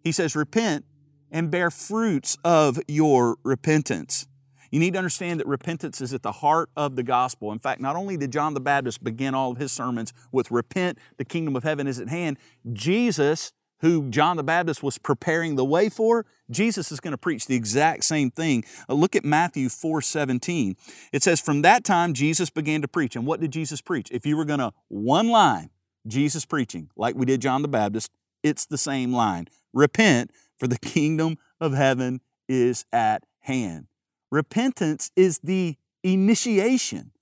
He 0.02 0.12
says, 0.12 0.34
Repent 0.34 0.87
and 1.30 1.50
bear 1.50 1.70
fruits 1.70 2.38
of 2.44 2.80
your 2.88 3.37
repentance. 3.44 4.26
You 4.70 4.78
need 4.78 4.92
to 4.92 4.99
understand 4.99 5.40
that 5.40 5.46
repentance 5.46 6.00
is 6.00 6.14
at 6.14 6.22
the 6.22 6.32
heart 6.32 6.70
of 6.76 6.96
the 6.96 7.02
gospel. 7.02 7.52
In 7.52 7.58
fact, 7.58 7.80
not 7.80 7.96
only 7.96 8.16
did 8.16 8.32
John 8.32 8.54
the 8.54 8.60
Baptist 8.60 9.02
begin 9.02 9.34
all 9.34 9.50
of 9.50 9.58
his 9.58 9.72
sermons 9.72 10.12
with 10.30 10.50
repent, 10.50 10.99
the 11.18 11.25
kingdom 11.25 11.56
of 11.56 11.64
heaven 11.64 11.87
is 11.87 11.99
at 11.99 12.08
hand, 12.08 12.38
Jesus 12.72 13.52
who 13.80 14.10
John 14.10 14.37
the 14.37 14.42
Baptist 14.42 14.82
was 14.82 14.99
preparing 14.99 15.56
the 15.56 15.64
way 15.64 15.88
for, 15.88 16.26
Jesus 16.50 16.92
is 16.92 17.00
going 17.00 17.12
to 17.12 17.18
preach 17.18 17.46
the 17.46 17.56
exact 17.56 18.04
same 18.04 18.30
thing. 18.30 18.64
Uh, 18.88 18.94
look 18.94 19.16
at 19.16 19.25
Matthew 19.25 19.68
4 19.68 20.02
17. 20.02 20.76
It 21.12 21.22
says, 21.22 21.40
From 21.40 21.62
that 21.62 21.84
time, 21.84 22.14
Jesus 22.14 22.50
began 22.50 22.82
to 22.82 22.88
preach. 22.88 23.16
And 23.16 23.26
what 23.26 23.40
did 23.40 23.52
Jesus 23.52 23.80
preach? 23.80 24.08
If 24.10 24.26
you 24.26 24.37
were 24.37 24.44
going 24.44 24.60
to, 24.60 24.72
one 24.88 25.28
line, 25.28 25.70
Jesus 26.06 26.44
preaching, 26.44 26.90
like 26.96 27.14
we 27.14 27.26
did 27.26 27.40
John 27.40 27.62
the 27.62 27.68
Baptist, 27.68 28.10
it's 28.42 28.66
the 28.66 28.78
same 28.78 29.12
line 29.12 29.49
Repent, 29.72 30.30
for 30.58 30.66
the 30.66 30.78
kingdom 30.78 31.38
of 31.60 31.72
heaven 31.72 32.20
is 32.49 32.84
at 32.92 33.25
hand. 33.40 33.87
Repentance 34.30 35.10
is 35.16 35.38
the 35.38 35.76
initiation 36.02 37.12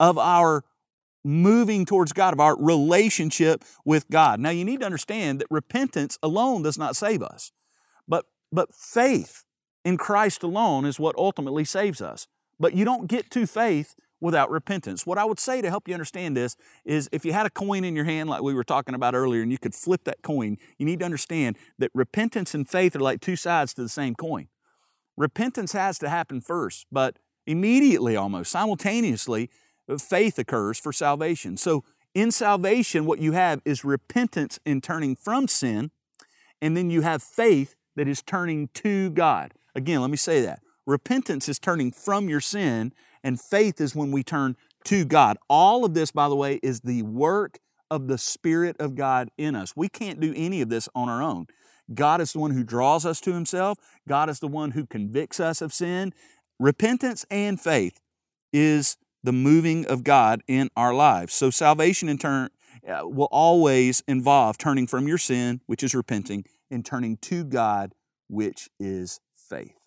of 0.00 0.18
our 0.18 0.64
moving 1.24 1.86
towards 1.86 2.12
God, 2.12 2.34
of 2.34 2.40
our 2.40 2.56
relationship 2.56 3.64
with 3.84 4.08
God. 4.10 4.38
Now, 4.40 4.50
you 4.50 4.64
need 4.64 4.80
to 4.80 4.86
understand 4.86 5.40
that 5.40 5.46
repentance 5.50 6.18
alone 6.22 6.62
does 6.62 6.78
not 6.78 6.96
save 6.96 7.22
us, 7.22 7.50
but, 8.06 8.26
but 8.52 8.74
faith 8.74 9.44
in 9.84 9.96
Christ 9.96 10.42
alone 10.42 10.84
is 10.84 11.00
what 11.00 11.16
ultimately 11.16 11.64
saves 11.64 12.02
us. 12.02 12.26
But 12.60 12.74
you 12.74 12.84
don't 12.84 13.08
get 13.08 13.30
to 13.30 13.46
faith 13.46 13.94
without 14.20 14.50
repentance. 14.50 15.04
What 15.06 15.18
I 15.18 15.24
would 15.24 15.38
say 15.38 15.60
to 15.60 15.68
help 15.68 15.88
you 15.88 15.94
understand 15.94 16.36
this 16.36 16.56
is 16.84 17.08
if 17.12 17.24
you 17.24 17.32
had 17.32 17.46
a 17.46 17.50
coin 17.50 17.84
in 17.84 17.94
your 17.94 18.04
hand, 18.04 18.30
like 18.30 18.42
we 18.42 18.54
were 18.54 18.64
talking 18.64 18.94
about 18.94 19.14
earlier, 19.14 19.42
and 19.42 19.52
you 19.52 19.58
could 19.58 19.74
flip 19.74 20.04
that 20.04 20.22
coin, 20.22 20.56
you 20.78 20.86
need 20.86 21.00
to 21.00 21.04
understand 21.04 21.58
that 21.78 21.90
repentance 21.94 22.54
and 22.54 22.68
faith 22.68 22.96
are 22.96 23.00
like 23.00 23.20
two 23.20 23.36
sides 23.36 23.74
to 23.74 23.82
the 23.82 23.88
same 23.88 24.14
coin. 24.14 24.48
Repentance 25.16 25.72
has 25.72 25.98
to 25.98 26.08
happen 26.08 26.40
first, 26.40 26.86
but 26.90 27.18
immediately 27.46 28.16
almost, 28.16 28.50
simultaneously, 28.50 29.50
Uh, 29.88 29.98
faith 29.98 30.38
occurs 30.38 30.78
for 30.78 30.92
salvation. 30.92 31.56
So 31.56 31.84
in 32.14 32.30
salvation, 32.30 33.06
what 33.06 33.18
you 33.18 33.32
have 33.32 33.60
is 33.64 33.84
repentance 33.84 34.58
in 34.64 34.80
turning 34.80 35.16
from 35.16 35.48
sin, 35.48 35.90
and 36.62 36.76
then 36.76 36.90
you 36.90 37.02
have 37.02 37.22
faith 37.22 37.74
that 37.96 38.08
is 38.08 38.22
turning 38.22 38.68
to 38.74 39.10
God. 39.10 39.52
Again, 39.74 40.00
let 40.00 40.10
me 40.10 40.16
say 40.16 40.40
that. 40.42 40.60
Repentance 40.86 41.48
is 41.48 41.58
turning 41.58 41.90
from 41.90 42.28
your 42.28 42.40
sin, 42.40 42.92
and 43.22 43.40
faith 43.40 43.80
is 43.80 43.94
when 43.94 44.12
we 44.12 44.22
turn 44.22 44.56
to 44.84 45.04
God. 45.04 45.38
All 45.48 45.84
of 45.84 45.94
this, 45.94 46.10
by 46.10 46.28
the 46.28 46.36
way, 46.36 46.60
is 46.62 46.80
the 46.80 47.02
work 47.02 47.58
of 47.90 48.06
the 48.06 48.18
Spirit 48.18 48.76
of 48.78 48.94
God 48.94 49.30
in 49.38 49.56
us. 49.56 49.74
We 49.76 49.88
can't 49.88 50.20
do 50.20 50.32
any 50.36 50.60
of 50.60 50.68
this 50.68 50.88
on 50.94 51.08
our 51.08 51.22
own. 51.22 51.46
God 51.92 52.20
is 52.20 52.32
the 52.32 52.38
one 52.38 52.52
who 52.52 52.64
draws 52.64 53.04
us 53.04 53.20
to 53.22 53.32
Himself, 53.32 53.78
God 54.08 54.30
is 54.30 54.40
the 54.40 54.48
one 54.48 54.72
who 54.72 54.86
convicts 54.86 55.40
us 55.40 55.60
of 55.60 55.72
sin. 55.72 56.12
Repentance 56.60 57.26
and 57.30 57.60
faith 57.60 58.00
is 58.52 58.96
the 59.24 59.32
moving 59.32 59.86
of 59.86 60.04
God 60.04 60.42
in 60.46 60.70
our 60.76 60.94
lives. 60.94 61.34
So 61.34 61.50
salvation 61.50 62.08
in 62.08 62.18
turn 62.18 62.50
uh, 62.86 63.08
will 63.08 63.28
always 63.32 64.02
involve 64.06 64.58
turning 64.58 64.86
from 64.86 65.08
your 65.08 65.18
sin, 65.18 65.62
which 65.66 65.82
is 65.82 65.94
repenting, 65.94 66.44
and 66.70 66.84
turning 66.84 67.16
to 67.16 67.42
God, 67.42 67.94
which 68.28 68.68
is 68.78 69.20
faith. 69.34 69.78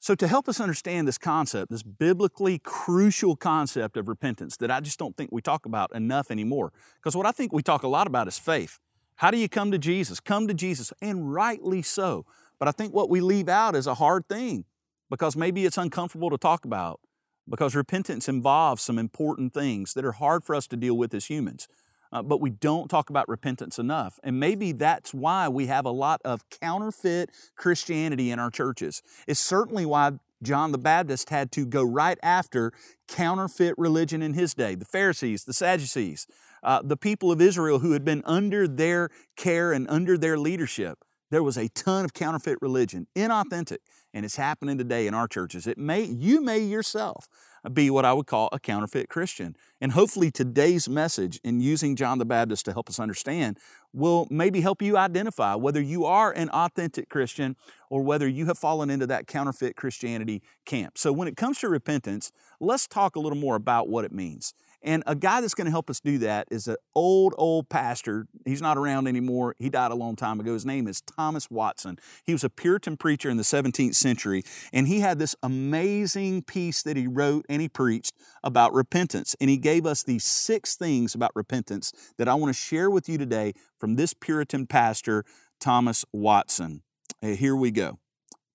So, 0.00 0.14
to 0.16 0.26
help 0.28 0.50
us 0.50 0.60
understand 0.60 1.08
this 1.08 1.16
concept, 1.16 1.70
this 1.70 1.82
biblically 1.82 2.58
crucial 2.58 3.36
concept 3.36 3.96
of 3.96 4.06
repentance 4.06 4.56
that 4.58 4.70
I 4.70 4.80
just 4.80 4.98
don't 4.98 5.16
think 5.16 5.30
we 5.32 5.40
talk 5.40 5.64
about 5.64 5.94
enough 5.94 6.30
anymore, 6.30 6.72
because 6.96 7.16
what 7.16 7.24
I 7.24 7.32
think 7.32 7.54
we 7.54 7.62
talk 7.62 7.84
a 7.84 7.88
lot 7.88 8.06
about 8.06 8.28
is 8.28 8.38
faith. 8.38 8.78
How 9.16 9.30
do 9.30 9.38
you 9.38 9.48
come 9.48 9.70
to 9.70 9.78
Jesus? 9.78 10.20
Come 10.20 10.46
to 10.48 10.52
Jesus, 10.52 10.92
and 11.00 11.32
rightly 11.32 11.80
so. 11.80 12.26
But 12.58 12.68
I 12.68 12.72
think 12.72 12.92
what 12.92 13.08
we 13.08 13.20
leave 13.20 13.48
out 13.48 13.74
is 13.74 13.86
a 13.86 13.94
hard 13.94 14.28
thing 14.28 14.64
because 15.08 15.36
maybe 15.36 15.64
it's 15.64 15.78
uncomfortable 15.78 16.28
to 16.30 16.38
talk 16.38 16.64
about 16.64 17.00
because 17.48 17.74
repentance 17.74 18.28
involves 18.28 18.82
some 18.82 18.98
important 18.98 19.52
things 19.52 19.94
that 19.94 20.04
are 20.04 20.12
hard 20.12 20.44
for 20.44 20.54
us 20.54 20.66
to 20.68 20.76
deal 20.76 20.96
with 20.96 21.14
as 21.14 21.26
humans. 21.26 21.68
Uh, 22.12 22.22
but 22.22 22.40
we 22.40 22.48
don't 22.48 22.88
talk 22.88 23.10
about 23.10 23.28
repentance 23.28 23.78
enough. 23.78 24.20
And 24.22 24.38
maybe 24.38 24.70
that's 24.70 25.12
why 25.12 25.48
we 25.48 25.66
have 25.66 25.84
a 25.84 25.90
lot 25.90 26.20
of 26.24 26.48
counterfeit 26.48 27.30
Christianity 27.56 28.30
in 28.30 28.38
our 28.38 28.50
churches. 28.50 29.02
It's 29.26 29.40
certainly 29.40 29.84
why 29.84 30.12
John 30.40 30.70
the 30.70 30.78
Baptist 30.78 31.30
had 31.30 31.50
to 31.52 31.66
go 31.66 31.82
right 31.82 32.18
after 32.22 32.72
counterfeit 33.08 33.74
religion 33.76 34.22
in 34.22 34.34
his 34.34 34.54
day 34.54 34.76
the 34.76 34.84
Pharisees, 34.84 35.44
the 35.44 35.52
Sadducees, 35.52 36.28
uh, 36.62 36.82
the 36.84 36.96
people 36.96 37.32
of 37.32 37.40
Israel 37.40 37.80
who 37.80 37.92
had 37.92 38.04
been 38.04 38.22
under 38.24 38.68
their 38.68 39.10
care 39.36 39.72
and 39.72 39.88
under 39.88 40.16
their 40.16 40.38
leadership. 40.38 41.04
There 41.34 41.42
was 41.42 41.58
a 41.58 41.66
ton 41.66 42.04
of 42.04 42.14
counterfeit 42.14 42.58
religion, 42.60 43.08
inauthentic 43.16 43.78
and 44.12 44.24
it's 44.24 44.36
happening 44.36 44.78
today 44.78 45.08
in 45.08 45.14
our 45.14 45.26
churches. 45.26 45.66
It 45.66 45.76
may 45.76 46.04
you 46.04 46.40
may 46.40 46.60
yourself 46.60 47.26
be 47.72 47.90
what 47.90 48.04
I 48.04 48.12
would 48.12 48.28
call 48.28 48.48
a 48.52 48.60
counterfeit 48.60 49.08
Christian. 49.08 49.56
And 49.80 49.90
hopefully 49.90 50.30
today's 50.30 50.88
message 50.88 51.40
in 51.42 51.58
using 51.58 51.96
John 51.96 52.18
the 52.18 52.24
Baptist 52.24 52.64
to 52.66 52.72
help 52.72 52.88
us 52.88 53.00
understand 53.00 53.58
will 53.92 54.28
maybe 54.30 54.60
help 54.60 54.80
you 54.80 54.96
identify 54.96 55.56
whether 55.56 55.80
you 55.80 56.04
are 56.04 56.30
an 56.30 56.50
authentic 56.50 57.08
Christian 57.08 57.56
or 57.90 58.02
whether 58.02 58.28
you 58.28 58.46
have 58.46 58.58
fallen 58.58 58.88
into 58.88 59.06
that 59.08 59.26
counterfeit 59.26 59.74
Christianity 59.74 60.40
camp. 60.64 60.96
So 60.96 61.12
when 61.12 61.26
it 61.26 61.36
comes 61.36 61.58
to 61.58 61.68
repentance, 61.68 62.30
let's 62.60 62.86
talk 62.86 63.16
a 63.16 63.20
little 63.20 63.38
more 63.38 63.56
about 63.56 63.88
what 63.88 64.04
it 64.04 64.12
means. 64.12 64.54
And 64.84 65.02
a 65.06 65.14
guy 65.14 65.40
that's 65.40 65.54
going 65.54 65.64
to 65.64 65.70
help 65.70 65.88
us 65.88 65.98
do 65.98 66.18
that 66.18 66.46
is 66.50 66.68
an 66.68 66.76
old, 66.94 67.34
old 67.38 67.70
pastor. 67.70 68.26
He's 68.44 68.60
not 68.60 68.76
around 68.76 69.08
anymore. 69.08 69.56
He 69.58 69.70
died 69.70 69.90
a 69.90 69.94
long 69.94 70.14
time 70.14 70.38
ago. 70.38 70.52
His 70.52 70.66
name 70.66 70.86
is 70.86 71.00
Thomas 71.00 71.50
Watson. 71.50 71.98
He 72.22 72.32
was 72.34 72.44
a 72.44 72.50
Puritan 72.50 72.98
preacher 72.98 73.30
in 73.30 73.38
the 73.38 73.42
17th 73.44 73.94
century, 73.94 74.44
and 74.74 74.86
he 74.86 75.00
had 75.00 75.18
this 75.18 75.34
amazing 75.42 76.42
piece 76.42 76.82
that 76.82 76.98
he 76.98 77.06
wrote 77.06 77.46
and 77.48 77.62
he 77.62 77.68
preached 77.68 78.12
about 78.42 78.74
repentance. 78.74 79.34
And 79.40 79.48
he 79.48 79.56
gave 79.56 79.86
us 79.86 80.02
these 80.02 80.24
six 80.24 80.76
things 80.76 81.14
about 81.14 81.32
repentance 81.34 81.90
that 82.18 82.28
I 82.28 82.34
want 82.34 82.54
to 82.54 82.60
share 82.60 82.90
with 82.90 83.08
you 83.08 83.16
today 83.16 83.54
from 83.78 83.96
this 83.96 84.12
Puritan 84.12 84.66
pastor, 84.66 85.24
Thomas 85.60 86.04
Watson. 86.12 86.82
Uh, 87.22 87.28
here 87.28 87.56
we 87.56 87.70
go. 87.70 87.98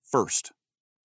First, 0.04 0.52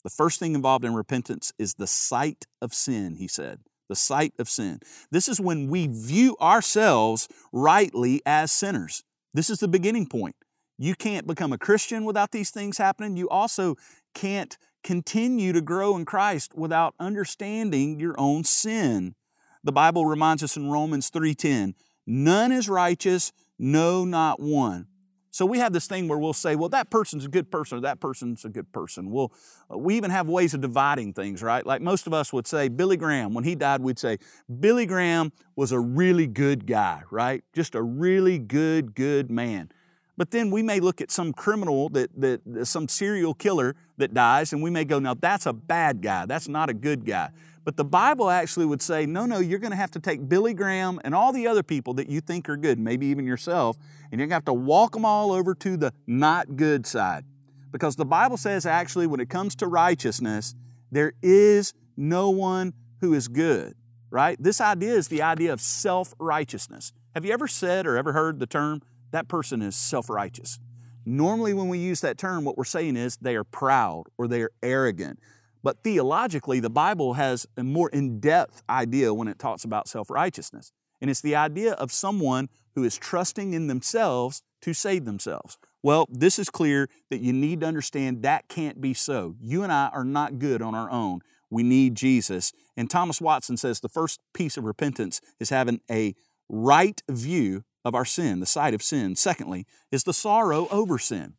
the 0.03 0.11
first 0.11 0.39
thing 0.39 0.53
involved 0.53 0.85
in 0.85 0.93
repentance 0.93 1.51
is 1.57 1.73
the 1.73 1.87
sight 1.87 2.45
of 2.61 2.75
sin, 2.75 3.15
he 3.15 3.27
said 3.27 3.61
the 3.87 3.95
sight 3.95 4.33
of 4.39 4.49
sin. 4.49 4.79
This 5.11 5.27
is 5.27 5.39
when 5.39 5.69
we 5.69 5.87
view 5.87 6.35
ourselves 6.41 7.27
rightly 7.51 8.21
as 8.25 8.51
sinners. 8.51 9.03
This 9.33 9.49
is 9.49 9.59
the 9.59 9.67
beginning 9.67 10.07
point. 10.07 10.35
You 10.77 10.95
can't 10.95 11.27
become 11.27 11.53
a 11.53 11.57
Christian 11.57 12.05
without 12.05 12.31
these 12.31 12.51
things 12.51 12.77
happening. 12.77 13.17
You 13.17 13.29
also 13.29 13.75
can't 14.13 14.57
continue 14.83 15.53
to 15.53 15.61
grow 15.61 15.95
in 15.95 16.05
Christ 16.05 16.53
without 16.55 16.93
understanding 16.99 17.99
your 17.99 18.15
own 18.17 18.43
sin. 18.43 19.15
The 19.63 19.71
Bible 19.71 20.05
reminds 20.05 20.43
us 20.43 20.57
in 20.57 20.69
Romans 20.69 21.09
3:10, 21.09 21.75
none 22.05 22.51
is 22.51 22.69
righteous, 22.69 23.31
no 23.57 24.05
not 24.05 24.39
one. 24.39 24.87
So 25.35 25.45
we 25.45 25.59
have 25.59 25.73
this 25.73 25.85
thing 25.85 26.07
where 26.07 26.17
we'll 26.17 26.31
say, 26.31 26.55
well, 26.55 26.69
that 26.69 26.89
person's 26.89 27.25
a 27.25 27.27
good 27.27 27.51
person 27.51 27.77
or 27.77 27.81
that 27.81 27.99
person's 27.99 28.45
a 28.45 28.49
good 28.49 28.71
person. 28.71 29.11
We'll, 29.11 29.33
uh, 29.69 29.77
we 29.77 29.97
even 29.97 30.09
have 30.09 30.29
ways 30.29 30.53
of 30.53 30.61
dividing 30.61 31.11
things, 31.11 31.43
right? 31.43 31.65
Like 31.65 31.81
most 31.81 32.07
of 32.07 32.13
us 32.13 32.31
would 32.31 32.47
say, 32.47 32.69
Billy 32.69 32.95
Graham, 32.95 33.33
when 33.33 33.43
he 33.43 33.53
died, 33.53 33.81
we'd 33.81 33.99
say, 33.99 34.17
Billy 34.61 34.85
Graham 34.85 35.33
was 35.57 35.73
a 35.73 35.79
really 35.79 36.25
good 36.25 36.65
guy, 36.65 37.01
right? 37.11 37.43
Just 37.51 37.75
a 37.75 37.81
really 37.81 38.39
good, 38.39 38.95
good 38.95 39.29
man. 39.29 39.67
But 40.15 40.31
then 40.31 40.51
we 40.51 40.63
may 40.63 40.79
look 40.79 41.01
at 41.01 41.11
some 41.11 41.33
criminal 41.33 41.89
that, 41.89 42.11
that 42.15 42.65
some 42.65 42.87
serial 42.87 43.33
killer 43.33 43.75
that 43.97 44.13
dies, 44.13 44.53
and 44.53 44.63
we 44.63 44.69
may 44.69 44.85
go, 44.85 44.99
now 44.99 45.15
that's 45.15 45.45
a 45.45 45.51
bad 45.51 46.01
guy. 46.01 46.25
That's 46.25 46.47
not 46.47 46.69
a 46.69 46.73
good 46.73 47.05
guy. 47.05 47.31
But 47.65 47.77
the 47.77 47.83
Bible 47.83 48.29
actually 48.29 48.67
would 48.67 48.81
say, 48.83 49.07
no, 49.07 49.25
no, 49.25 49.39
you're 49.39 49.59
going 49.59 49.71
to 49.71 49.77
have 49.77 49.89
to 49.91 49.99
take 49.99 50.29
Billy 50.29 50.53
Graham 50.53 51.01
and 51.03 51.15
all 51.15 51.33
the 51.33 51.47
other 51.47 51.63
people 51.63 51.95
that 51.95 52.07
you 52.07 52.21
think 52.21 52.47
are 52.47 52.57
good, 52.57 52.77
maybe 52.77 53.07
even 53.07 53.25
yourself, 53.25 53.77
and 54.11 54.21
you're 54.21 54.27
going 54.27 54.29
to 54.29 54.35
have 54.35 54.45
to 54.45 54.53
walk 54.53 54.93
them 54.93 55.03
all 55.03 55.31
over 55.31 55.55
to 55.55 55.75
the 55.75 55.91
not 56.05 56.55
good 56.55 56.85
side. 56.85 57.25
Because 57.71 57.95
the 57.95 58.05
Bible 58.05 58.37
says 58.37 58.67
actually, 58.67 59.07
when 59.07 59.19
it 59.19 59.29
comes 59.29 59.55
to 59.55 59.67
righteousness, 59.67 60.53
there 60.91 61.13
is 61.23 61.73
no 61.97 62.29
one 62.29 62.73
who 63.01 63.15
is 63.15 63.27
good, 63.27 63.73
right? 64.11 64.37
This 64.39 64.61
idea 64.61 64.93
is 64.93 65.07
the 65.07 65.23
idea 65.23 65.51
of 65.51 65.59
self 65.59 66.13
righteousness. 66.19 66.93
Have 67.15 67.25
you 67.25 67.33
ever 67.33 67.47
said 67.47 67.87
or 67.87 67.97
ever 67.97 68.13
heard 68.13 68.39
the 68.39 68.45
term, 68.45 68.83
that 69.09 69.27
person 69.27 69.63
is 69.63 69.75
self 69.75 70.07
righteous? 70.07 70.59
Normally, 71.03 71.53
when 71.53 71.67
we 71.67 71.79
use 71.79 72.01
that 72.01 72.17
term, 72.17 72.45
what 72.45 72.57
we're 72.57 72.63
saying 72.63 72.95
is 72.95 73.17
they 73.17 73.35
are 73.35 73.43
proud 73.43 74.03
or 74.17 74.27
they 74.27 74.41
are 74.41 74.51
arrogant 74.61 75.19
but 75.65 75.81
theologically, 75.83 76.59
the 76.59 76.69
Bible 76.69 77.13
has 77.13 77.47
a 77.57 77.63
more 77.63 77.89
in 77.89 78.19
depth 78.19 78.61
idea 78.69 79.15
when 79.15 79.27
it 79.27 79.39
talks 79.39 79.63
about 79.63 79.87
self 79.87 80.11
righteousness. 80.11 80.71
And 81.01 81.09
it's 81.09 81.21
the 81.21 81.35
idea 81.35 81.73
of 81.73 81.91
someone 81.91 82.49
who 82.75 82.83
is 82.83 82.95
trusting 82.95 83.51
in 83.53 83.65
themselves 83.65 84.43
to 84.61 84.75
save 84.75 85.05
themselves. 85.05 85.57
Well, 85.81 86.07
this 86.07 86.37
is 86.37 86.51
clear 86.51 86.87
that 87.09 87.19
you 87.19 87.33
need 87.33 87.61
to 87.61 87.65
understand 87.65 88.21
that 88.21 88.47
can't 88.47 88.79
be 88.79 88.93
so. 88.93 89.33
You 89.41 89.63
and 89.63 89.71
I 89.71 89.89
are 89.91 90.03
not 90.03 90.37
good 90.37 90.61
on 90.61 90.75
our 90.75 90.91
own. 90.91 91.21
We 91.49 91.63
need 91.63 91.95
Jesus. 91.95 92.53
And 92.77 92.87
Thomas 92.87 93.19
Watson 93.19 93.57
says 93.57 93.79
the 93.79 93.89
first 93.89 94.19
piece 94.35 94.57
of 94.57 94.65
repentance 94.65 95.19
is 95.39 95.49
having 95.49 95.81
a 95.89 96.13
right 96.47 97.01
view 97.09 97.63
of 97.83 97.95
our 97.95 98.05
sin, 98.05 98.39
the 98.39 98.45
sight 98.45 98.75
of 98.75 98.83
sin. 98.83 99.15
Secondly, 99.15 99.65
is 99.91 100.03
the 100.03 100.13
sorrow 100.13 100.67
over 100.69 100.99
sin. 100.99 101.37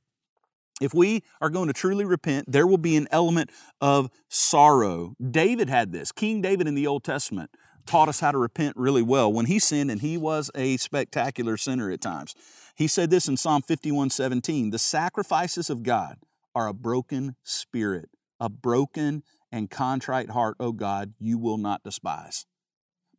If 0.81 0.93
we 0.93 1.23
are 1.41 1.49
going 1.49 1.69
to 1.69 1.73
truly 1.73 2.05
repent, 2.05 2.51
there 2.51 2.67
will 2.67 2.79
be 2.79 2.97
an 2.97 3.09
element 3.11 3.51
of 3.81 4.11
sorrow. 4.29 5.15
David 5.31 5.71
had 5.71 5.93
this. 5.93 6.13
King 6.13 6.43
David 6.43 6.69
in 6.69 6.75
the 6.75 6.87
Old 6.87 7.03
Testament 7.03 7.51
taught 7.87 8.09
us 8.09 8.21
how 8.21 8.33
to 8.33 8.39
repent 8.39 8.77
really 8.77 9.03
well 9.03 9.33
when 9.33 9.47
he 9.47 9.59
sinned, 9.59 9.91
and 9.91 10.01
he 10.01 10.19
was 10.19 10.51
a 10.55 10.77
spectacular 10.77 11.57
sinner 11.57 11.91
at 11.91 12.01
times. 12.01 12.35
He 12.75 12.89
said 12.89 13.11
this 13.11 13.27
in 13.29 13.37
Psalm 13.37 13.63
51 13.63 14.11
17 14.11 14.71
The 14.71 14.79
sacrifices 14.79 15.71
of 15.71 15.83
God 15.83 16.19
are 16.55 16.69
a 16.69 16.75
broken 16.75 17.37
spirit, 17.43 18.11
a 18.39 18.51
broken 18.51 19.23
and 19.51 19.71
contrite 19.71 20.31
heart, 20.31 20.57
O 20.61 20.73
God, 20.73 21.15
you 21.19 21.39
will 21.39 21.59
not 21.59 21.83
despise. 21.85 22.45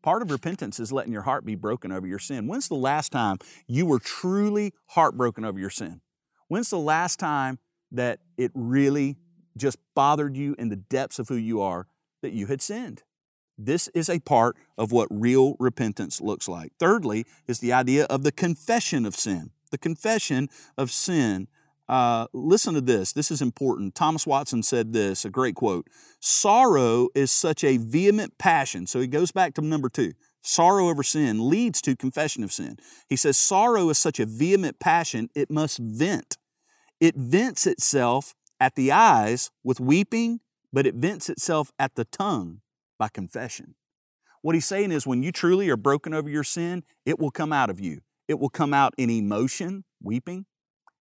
Part 0.04 0.22
of 0.22 0.30
repentance 0.30 0.80
is 0.80 0.92
letting 0.92 1.12
your 1.12 1.24
heart 1.24 1.44
be 1.44 1.56
broken 1.56 1.92
over 1.92 2.06
your 2.06 2.20
sin. 2.20 2.48
When's 2.48 2.68
the 2.68 2.76
last 2.76 3.12
time 3.12 3.38
you 3.68 3.86
were 3.86 4.00
truly 4.00 4.74
heartbroken 4.90 5.44
over 5.44 5.60
your 5.60 5.72
sin? 5.72 6.02
When's 6.48 6.70
the 6.70 6.80
last 6.80 7.20
time 7.20 7.60
that 7.92 8.20
it 8.38 8.52
really 8.54 9.18
just 9.56 9.78
bothered 9.96 10.38
you 10.38 10.56
in 10.58 10.70
the 10.70 10.76
depths 10.76 11.20
of 11.20 11.30
who 11.30 11.36
you 11.36 11.62
are 11.62 11.88
that 12.22 12.32
you 12.32 12.48
had 12.48 12.62
sinned? 12.62 13.04
This 13.58 13.88
is 13.90 14.10
a 14.10 14.20
part 14.20 14.56
of 14.78 14.92
what 14.92 15.08
real 15.10 15.56
repentance 15.60 16.22
looks 16.22 16.48
like. 16.48 16.72
Thirdly, 16.80 17.26
is 17.48 17.60
the 17.60 17.74
idea 17.74 18.06
of 18.06 18.24
the 18.24 18.32
confession 18.32 19.06
of 19.06 19.16
sin. 19.16 19.52
The 19.72 19.78
confession 19.80 20.50
of 20.78 20.92
sin. 20.92 21.48
Uh, 21.90 22.28
listen 22.34 22.74
to 22.76 22.82
this. 22.82 23.14
This 23.14 23.32
is 23.32 23.42
important. 23.42 23.96
Thomas 23.96 24.28
Watson 24.28 24.62
said 24.62 24.94
this, 24.94 25.26
a 25.26 25.30
great 25.30 25.56
quote. 25.56 25.88
Sorrow 26.20 27.10
is 27.16 27.32
such 27.32 27.64
a 27.64 27.78
vehement 27.78 28.38
passion. 28.38 28.86
So 28.86 29.00
he 29.00 29.08
goes 29.08 29.32
back 29.32 29.54
to 29.56 29.62
number 29.62 29.90
two. 29.90 30.14
Sorrow 30.48 30.88
over 30.88 31.04
sin 31.04 31.50
leads 31.50 31.82
to 31.82 31.96
confession 31.96 32.42
of 32.42 32.54
sin. 32.54 32.78
He 33.10 33.18
says, 33.18 33.38
Sorrow 33.38 33.90
is 33.90 33.98
such 33.98 34.18
a 34.18 34.26
vehement 34.26 34.80
passion, 34.80 35.30
it 35.36 35.52
must 35.52 35.78
vent. 35.78 36.38
It 37.02 37.16
vents 37.16 37.68
itself 37.68 38.34
at 38.60 38.76
the 38.76 38.94
eyes 38.94 39.52
with 39.66 39.82
weeping, 39.82 40.40
but 40.72 40.88
it 40.88 40.96
vents 40.96 41.30
itself 41.30 41.72
at 41.78 41.96
the 41.96 42.06
tongue 42.06 42.62
by 42.98 43.10
confession. 43.10 43.76
What 44.42 44.56
he's 44.56 44.66
saying 44.66 44.94
is, 44.94 45.06
when 45.06 45.22
you 45.22 45.34
truly 45.34 45.70
are 45.70 45.76
broken 45.76 46.14
over 46.14 46.30
your 46.30 46.46
sin, 46.46 46.84
it 47.06 47.20
will 47.20 47.32
come 47.32 47.52
out 47.52 47.70
of 47.70 47.82
you. 47.82 48.00
It 48.30 48.40
will 48.40 48.50
come 48.50 48.74
out 48.74 48.94
in 48.98 49.10
emotion, 49.10 49.84
weeping. 50.02 50.46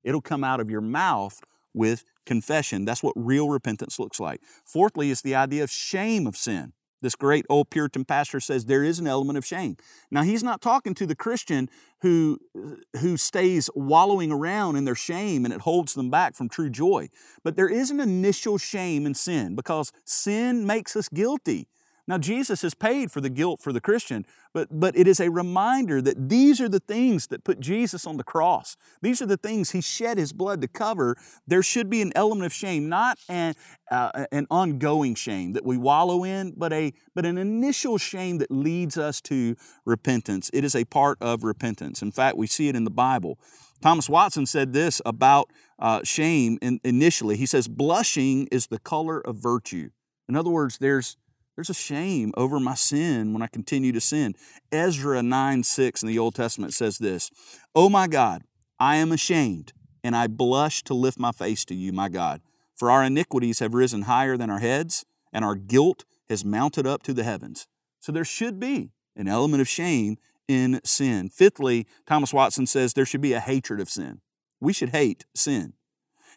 It'll 0.03 0.21
come 0.21 0.43
out 0.43 0.59
of 0.59 0.69
your 0.71 0.81
mouth 0.81 1.39
with 1.73 2.05
confession. 2.25 2.85
That's 2.85 3.03
what 3.03 3.15
real 3.15 3.49
repentance 3.49 4.01
looks 4.01 4.19
like. 4.19 4.41
Fourthly, 4.65 5.11
is 5.11 5.23
the 5.23 5.37
idea 5.37 5.63
of 5.63 5.71
shame 5.71 6.27
of 6.27 6.37
sin. 6.37 6.73
This 7.03 7.15
great 7.15 7.45
old 7.49 7.71
Puritan 7.71 8.05
pastor 8.05 8.41
says 8.41 8.65
there 8.65 8.83
is 8.83 8.99
an 8.99 9.07
element 9.07 9.37
of 9.37 9.45
shame. 9.45 9.77
Now, 10.11 10.23
he's 10.23 10.43
not 10.43 10.61
talking 10.61 10.95
to 10.95 11.07
the 11.07 11.15
Christian 11.15 11.69
who, 12.01 12.39
uh, 12.57 12.99
who 12.99 13.17
stays 13.17 13.69
wallowing 13.75 14.33
around 14.33 14.77
in 14.77 14.85
their 14.85 14.95
shame 14.95 15.45
and 15.45 15.53
it 15.53 15.61
holds 15.63 15.95
them 15.95 16.11
back 16.11 16.35
from 16.35 16.49
true 16.49 16.71
joy. 16.71 17.09
But 17.45 17.57
there 17.57 17.69
is 17.69 17.91
an 17.91 18.01
initial 18.01 18.59
shame 18.59 19.07
in 19.07 19.15
sin 19.15 19.55
because 19.55 19.93
sin 20.05 20.67
makes 20.67 20.97
us 20.97 21.09
guilty. 21.09 21.69
Now, 22.09 22.19
Jesus 22.19 22.63
has 22.63 22.75
paid 22.75 23.11
for 23.11 23.21
the 23.21 23.29
guilt 23.29 23.61
for 23.61 23.73
the 23.73 23.81
Christian, 23.81 24.27
but, 24.53 24.69
but 24.71 24.97
it 24.97 25.09
is 25.09 25.19
a 25.19 25.29
reminder 25.29 26.01
that 26.01 26.29
these 26.29 26.61
are 26.61 26.69
the 26.69 26.79
things 26.79 27.27
that 27.29 27.43
put 27.43 27.59
Jesus 27.59 28.07
on 28.07 28.17
the 28.17 28.23
cross. 28.23 28.77
These 29.03 29.21
are 29.21 29.27
the 29.27 29.37
things 29.37 29.73
He 29.73 29.81
shed 29.81 30.17
His 30.17 30.33
blood 30.33 30.61
to 30.63 30.69
cover. 30.69 31.17
There 31.49 31.65
should 31.65 31.91
be 31.91 32.03
an 32.03 32.13
element 32.15 32.47
of 32.47 32.53
shame, 32.53 32.89
not 32.89 33.19
an, 33.29 33.55
uh, 33.91 34.27
an 34.31 34.47
ongoing 34.51 35.17
shame 35.17 35.55
that 35.55 35.65
we 35.65 35.77
wallow 35.77 36.23
in, 36.23 36.55
but, 36.57 36.73
a, 36.73 36.93
but 37.15 37.27
an 37.27 37.39
initial 37.39 37.99
shame 37.99 38.39
that 38.39 38.53
leads 38.53 38.97
us 38.97 39.21
to 39.23 39.57
repentance. 39.85 40.49
It 40.55 40.63
is 40.63 40.77
a 40.77 40.85
part 40.85 41.19
of 41.21 41.43
repentance. 41.43 42.03
In 42.03 42.13
fact, 42.13 42.37
we 42.37 42.47
see 42.47 42.69
it 42.69 42.77
in 42.77 42.85
the 42.85 42.91
Bible. 42.91 43.37
Thomas 43.83 44.09
Watson 44.09 44.47
said 44.47 44.73
this 44.73 45.03
about 45.05 45.51
uh, 45.79 46.03
shame 46.05 46.57
in, 46.63 46.81
initially. 46.85 47.37
He 47.37 47.47
says, 47.47 47.67
Blushing 47.67 48.47
is 48.53 48.69
the 48.69 48.79
color 48.79 49.21
of 49.21 49.37
virtue. 49.37 49.91
In 50.29 50.37
other 50.37 50.51
words, 50.51 50.79
there's 50.79 51.17
there's 51.57 51.71
a 51.71 51.75
shame 51.75 52.33
over 52.37 52.61
my 52.61 52.75
sin 52.75 53.33
when 53.33 53.43
I 53.43 53.47
continue 53.47 53.91
to 53.93 54.01
sin. 54.01 54.35
Ezra 54.71 55.23
9 55.23 55.63
6 55.63 56.03
in 56.03 56.09
the 56.09 56.19
Old 56.19 56.35
Testament 56.35 56.75
says 56.75 56.99
this 56.99 57.31
Oh 57.75 57.89
my 57.89 58.07
God, 58.07 58.43
I 58.79 58.97
am 58.97 59.11
ashamed, 59.11 59.73
and 60.05 60.15
I 60.15 60.27
blush 60.27 60.83
to 60.85 60.95
lift 60.95 61.19
my 61.19 61.33
face 61.33 61.65
to 61.67 61.75
you, 61.75 61.93
my 61.93 62.09
God. 62.09 62.43
For 62.75 62.91
our 62.91 63.03
iniquities 63.03 63.61
have 63.61 63.73
risen 63.73 64.03
higher 64.03 64.37
than 64.37 64.51
our 64.51 64.59
heads, 64.59 65.07
and 65.33 65.45
our 65.45 65.55
guilt 65.55 66.05
has 66.29 66.45
mounted 66.45 66.87
up 66.87 67.03
to 67.05 67.15
the 67.15 67.25
heavens. 67.25 67.67
So 68.01 68.13
there 68.13 68.25
should 68.25 68.61
be 68.61 68.91
an 69.17 69.27
element 69.27 69.63
of 69.63 69.69
shame 69.69 70.19
in 70.47 70.81
sin. 70.85 71.31
Fifthly, 71.31 71.87
Thomas 72.07 72.35
Watson 72.35 72.67
says 72.67 72.93
there 72.93 73.07
should 73.07 73.23
be 73.23 73.33
a 73.33 73.41
hatred 73.41 73.81
of 73.81 73.89
sin. 73.89 74.21
We 74.61 74.75
should 74.75 74.91
hate 74.91 75.25
sin. 75.35 75.73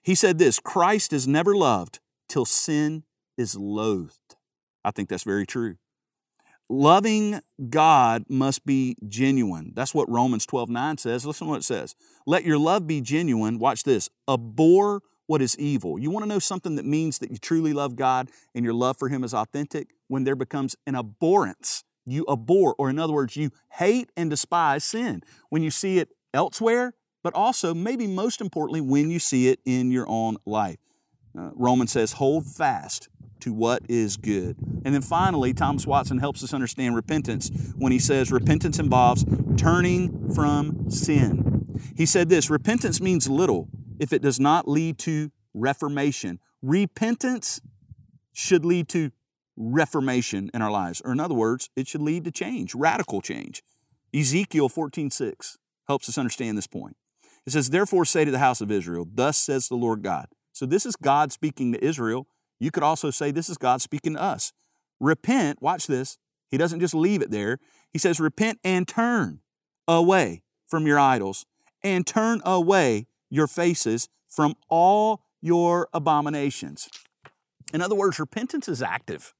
He 0.01 0.15
said 0.15 0.37
this 0.37 0.59
Christ 0.59 1.11
is 1.11 1.27
never 1.27 1.55
loved 1.55 1.99
till 2.29 2.45
sin 2.45 3.03
is 3.37 3.55
loathed. 3.57 4.37
I 4.83 4.91
think 4.91 5.09
that's 5.09 5.23
very 5.23 5.45
true. 5.45 5.75
Loving 6.71 7.41
God 7.69 8.25
must 8.29 8.65
be 8.65 8.95
genuine. 9.07 9.71
That's 9.75 9.93
what 9.93 10.09
Romans 10.09 10.45
12 10.45 10.69
9 10.69 10.97
says. 10.99 11.25
Listen 11.25 11.47
to 11.47 11.51
what 11.51 11.59
it 11.59 11.63
says. 11.63 11.95
Let 12.27 12.43
your 12.43 12.59
love 12.59 12.85
be 12.85 13.01
genuine. 13.01 13.57
Watch 13.57 13.83
this. 13.83 14.09
Abhor 14.29 15.01
what 15.29 15.43
is 15.43 15.57
evil. 15.59 15.99
You 15.99 16.09
want 16.09 16.23
to 16.23 16.29
know 16.29 16.39
something 16.39 16.75
that 16.75 16.85
means 16.85 17.19
that 17.19 17.29
you 17.29 17.37
truly 17.37 17.71
love 17.71 17.95
God 17.95 18.31
and 18.55 18.65
your 18.65 18.73
love 18.73 18.97
for 18.97 19.09
Him 19.09 19.23
is 19.23 19.31
authentic? 19.31 19.91
When 20.07 20.23
there 20.23 20.35
becomes 20.35 20.75
an 20.87 20.95
abhorrence. 20.95 21.83
You 22.03 22.25
abhor, 22.27 22.73
or 22.79 22.89
in 22.89 22.97
other 22.97 23.13
words, 23.13 23.35
you 23.35 23.51
hate 23.73 24.11
and 24.17 24.31
despise 24.31 24.83
sin. 24.83 25.21
When 25.49 25.61
you 25.61 25.69
see 25.69 25.99
it 25.99 26.09
elsewhere, 26.33 26.93
but 27.23 27.35
also, 27.35 27.75
maybe 27.75 28.07
most 28.07 28.41
importantly, 28.41 28.81
when 28.81 29.11
you 29.11 29.19
see 29.19 29.49
it 29.49 29.59
in 29.65 29.91
your 29.91 30.07
own 30.07 30.37
life. 30.47 30.79
Uh, 31.37 31.51
Romans 31.53 31.91
says, 31.91 32.13
hold 32.13 32.45
fast 32.45 33.09
to 33.41 33.53
what 33.53 33.83
is 33.87 34.17
good. 34.17 34.57
And 34.83 34.93
then 34.93 35.01
finally, 35.01 35.53
Thomas 35.53 35.87
Watson 35.87 36.19
helps 36.19 36.43
us 36.43 36.53
understand 36.53 36.95
repentance 36.95 37.49
when 37.77 37.91
he 37.91 37.99
says 37.99 38.31
repentance 38.31 38.79
involves 38.79 39.25
turning 39.57 40.33
from 40.33 40.89
sin. 40.89 41.79
He 41.95 42.05
said 42.05 42.29
this 42.29 42.49
repentance 42.49 42.99
means 42.99 43.29
little 43.29 43.69
if 43.99 44.13
it 44.13 44.21
does 44.21 44.39
not 44.39 44.67
lead 44.67 44.97
to 44.99 45.31
reformation. 45.53 46.39
Repentance 46.61 47.61
should 48.33 48.65
lead 48.65 48.89
to 48.89 49.11
reformation 49.55 50.49
in 50.53 50.61
our 50.61 50.71
lives. 50.71 51.01
Or 51.03 51.11
in 51.11 51.19
other 51.19 51.35
words, 51.35 51.69
it 51.75 51.87
should 51.87 52.01
lead 52.01 52.23
to 52.25 52.31
change, 52.31 52.73
radical 52.75 53.21
change. 53.21 53.63
Ezekiel 54.13 54.69
14:6 54.69 55.57
helps 55.87 56.09
us 56.09 56.17
understand 56.17 56.57
this 56.57 56.67
point. 56.67 56.95
It 57.45 57.51
says, 57.51 57.69
Therefore 57.69 58.05
say 58.05 58.25
to 58.25 58.31
the 58.31 58.39
house 58.39 58.61
of 58.61 58.71
Israel, 58.71 59.07
Thus 59.11 59.37
says 59.37 59.67
the 59.67 59.75
Lord 59.75 60.03
God. 60.03 60.27
So 60.59 60.65
this 60.65 60.85
is 60.85 60.97
God 60.97 61.31
speaking 61.31 61.71
to 61.71 61.81
Israel. 61.81 62.27
You 62.59 62.69
could 62.69 62.83
also 62.83 63.11
say 63.11 63.31
this 63.31 63.47
is 63.47 63.57
God 63.57 63.81
speaking 63.81 64.15
to 64.15 64.21
us. 64.21 64.51
Repent, 64.99 65.61
watch 65.61 65.87
this. 65.87 66.17
He 66.51 66.57
doesn't 66.57 66.81
just 66.81 66.93
leave 66.93 67.21
it 67.21 67.31
there. 67.31 67.59
He 67.93 67.97
says, 67.97 68.19
Repent 68.19 68.59
and 68.61 68.85
turn 68.85 69.39
away 69.87 70.41
from 70.67 70.85
your 70.85 70.99
idols 70.99 71.45
and 71.81 72.05
turn 72.05 72.41
away 72.43 73.07
your 73.29 73.47
faces 73.47 74.09
from 74.27 74.53
all 74.67 75.21
your 75.39 75.87
abominations. 75.93 76.89
In 77.73 77.81
other 77.81 77.95
words, 77.95 78.19
repentance 78.19 78.67
is 78.67 78.81
active. 78.81 79.33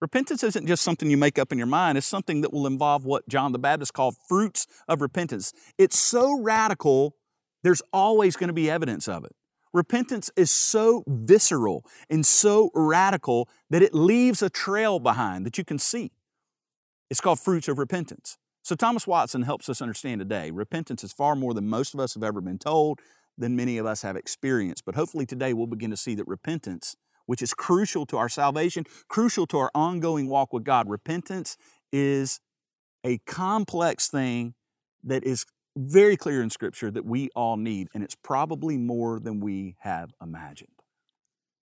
Repentance 0.00 0.42
isn't 0.42 0.66
just 0.66 0.82
something 0.82 1.10
you 1.10 1.18
make 1.18 1.38
up 1.38 1.52
in 1.52 1.58
your 1.58 1.66
mind, 1.66 1.98
it's 1.98 2.06
something 2.06 2.40
that 2.40 2.50
will 2.50 2.66
involve 2.66 3.04
what 3.04 3.28
John 3.28 3.52
the 3.52 3.58
Baptist 3.58 3.92
called 3.92 4.16
fruits 4.26 4.66
of 4.88 5.02
repentance. 5.02 5.52
It's 5.76 5.98
so 5.98 6.40
radical, 6.40 7.14
there's 7.62 7.82
always 7.92 8.36
going 8.36 8.48
to 8.48 8.54
be 8.54 8.70
evidence 8.70 9.06
of 9.06 9.26
it. 9.26 9.36
Repentance 9.72 10.30
is 10.36 10.50
so 10.50 11.02
visceral 11.06 11.84
and 12.10 12.26
so 12.26 12.70
radical 12.74 13.48
that 13.70 13.82
it 13.82 13.94
leaves 13.94 14.42
a 14.42 14.50
trail 14.50 14.98
behind 14.98 15.46
that 15.46 15.56
you 15.56 15.64
can 15.64 15.78
see. 15.78 16.12
It's 17.10 17.20
called 17.20 17.40
fruits 17.40 17.68
of 17.68 17.78
repentance. 17.78 18.36
So 18.62 18.76
Thomas 18.76 19.06
Watson 19.06 19.42
helps 19.42 19.68
us 19.68 19.82
understand 19.82 20.20
today 20.20 20.50
repentance 20.50 21.02
is 21.02 21.12
far 21.12 21.34
more 21.34 21.54
than 21.54 21.68
most 21.68 21.94
of 21.94 22.00
us 22.00 22.14
have 22.14 22.22
ever 22.22 22.40
been 22.40 22.58
told, 22.58 23.00
than 23.36 23.56
many 23.56 23.78
of 23.78 23.86
us 23.86 24.02
have 24.02 24.16
experienced. 24.16 24.84
But 24.84 24.94
hopefully 24.94 25.26
today 25.26 25.52
we'll 25.52 25.66
begin 25.66 25.90
to 25.90 25.96
see 25.96 26.14
that 26.14 26.28
repentance, 26.28 26.96
which 27.26 27.42
is 27.42 27.54
crucial 27.54 28.06
to 28.06 28.16
our 28.18 28.28
salvation, 28.28 28.84
crucial 29.08 29.46
to 29.48 29.58
our 29.58 29.70
ongoing 29.74 30.28
walk 30.28 30.52
with 30.52 30.64
God, 30.64 30.88
repentance 30.88 31.56
is 31.92 32.40
a 33.04 33.18
complex 33.26 34.08
thing 34.08 34.54
that 35.02 35.24
is 35.24 35.44
very 35.76 36.16
clear 36.16 36.42
in 36.42 36.50
Scripture 36.50 36.90
that 36.90 37.04
we 37.04 37.30
all 37.34 37.56
need, 37.56 37.88
and 37.94 38.02
it's 38.02 38.14
probably 38.14 38.76
more 38.76 39.20
than 39.20 39.40
we 39.40 39.76
have 39.80 40.12
imagined. 40.22 40.71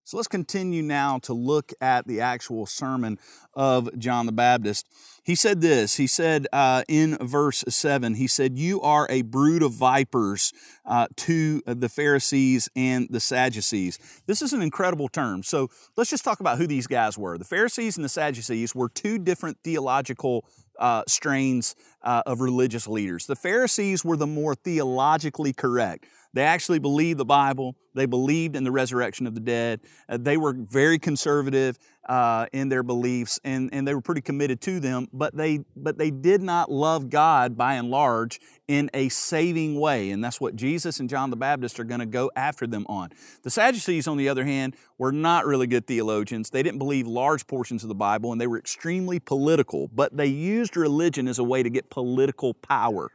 So 0.09 0.17
let's 0.17 0.27
continue 0.27 0.81
now 0.81 1.19
to 1.19 1.33
look 1.33 1.71
at 1.79 2.07
the 2.07 2.19
actual 2.19 2.65
sermon 2.65 3.19
of 3.53 3.95
John 3.99 4.25
the 4.25 4.31
Baptist. 4.31 4.87
He 5.23 5.35
said 5.35 5.61
this, 5.61 5.97
he 5.97 6.07
said 6.07 6.47
uh, 6.51 6.81
in 6.87 7.15
verse 7.17 7.63
7, 7.69 8.15
he 8.15 8.25
said, 8.25 8.57
You 8.57 8.81
are 8.81 9.05
a 9.07 9.21
brood 9.21 9.61
of 9.61 9.73
vipers 9.73 10.51
uh, 10.83 11.09
to 11.17 11.61
the 11.67 11.89
Pharisees 11.89 12.71
and 12.75 13.07
the 13.11 13.19
Sadducees. 13.19 13.99
This 14.25 14.41
is 14.41 14.51
an 14.51 14.63
incredible 14.63 15.09
term. 15.09 15.43
So 15.43 15.69
let's 15.95 16.09
just 16.09 16.23
talk 16.23 16.39
about 16.39 16.57
who 16.57 16.65
these 16.65 16.87
guys 16.87 17.15
were. 17.15 17.37
The 17.37 17.45
Pharisees 17.45 17.95
and 17.95 18.03
the 18.03 18.09
Sadducees 18.09 18.73
were 18.73 18.89
two 18.89 19.19
different 19.19 19.59
theological 19.63 20.43
uh, 20.79 21.03
strains 21.07 21.75
uh, 22.01 22.23
of 22.25 22.41
religious 22.41 22.87
leaders. 22.87 23.27
The 23.27 23.35
Pharisees 23.35 24.03
were 24.03 24.17
the 24.17 24.25
more 24.25 24.55
theologically 24.55 25.53
correct. 25.53 26.07
They 26.33 26.43
actually 26.43 26.79
believed 26.79 27.19
the 27.19 27.25
Bible. 27.25 27.75
They 27.95 28.05
believed 28.05 28.55
in 28.55 28.63
the 28.63 28.71
resurrection 28.71 29.25
of 29.25 29.33
the 29.33 29.41
dead. 29.41 29.81
Uh, 30.07 30.17
they 30.19 30.37
were 30.37 30.53
very 30.53 30.99
conservative 30.99 31.79
uh, 32.07 32.45
in 32.53 32.69
their 32.69 32.83
beliefs, 32.83 33.39
and, 33.43 33.69
and 33.73 33.87
they 33.87 33.93
were 33.93 34.01
pretty 34.01 34.21
committed 34.21 34.61
to 34.61 34.79
them. 34.79 35.07
But 35.11 35.35
they 35.35 35.59
but 35.75 35.97
they 35.97 36.11
did 36.11 36.41
not 36.41 36.71
love 36.71 37.09
God 37.09 37.57
by 37.57 37.75
and 37.75 37.89
large 37.89 38.39
in 38.67 38.89
a 38.93 39.09
saving 39.09 39.79
way, 39.79 40.11
and 40.11 40.23
that's 40.23 40.39
what 40.39 40.55
Jesus 40.55 40.99
and 40.99 41.09
John 41.09 41.29
the 41.29 41.35
Baptist 41.35 41.79
are 41.79 41.83
going 41.83 41.99
to 41.99 42.05
go 42.05 42.31
after 42.35 42.67
them 42.67 42.85
on. 42.87 43.09
The 43.43 43.49
Sadducees, 43.49 44.07
on 44.07 44.17
the 44.17 44.29
other 44.29 44.45
hand, 44.45 44.75
were 44.97 45.11
not 45.11 45.45
really 45.45 45.67
good 45.67 45.87
theologians. 45.87 46.51
They 46.51 46.63
didn't 46.63 46.79
believe 46.79 47.07
large 47.07 47.47
portions 47.47 47.83
of 47.83 47.89
the 47.89 47.95
Bible, 47.95 48.31
and 48.31 48.39
they 48.39 48.47
were 48.47 48.59
extremely 48.59 49.19
political. 49.19 49.87
But 49.87 50.15
they 50.15 50.27
used 50.27 50.77
religion 50.77 51.27
as 51.27 51.39
a 51.39 51.43
way 51.43 51.63
to 51.63 51.69
get 51.69 51.89
political 51.89 52.53
power. 52.53 53.09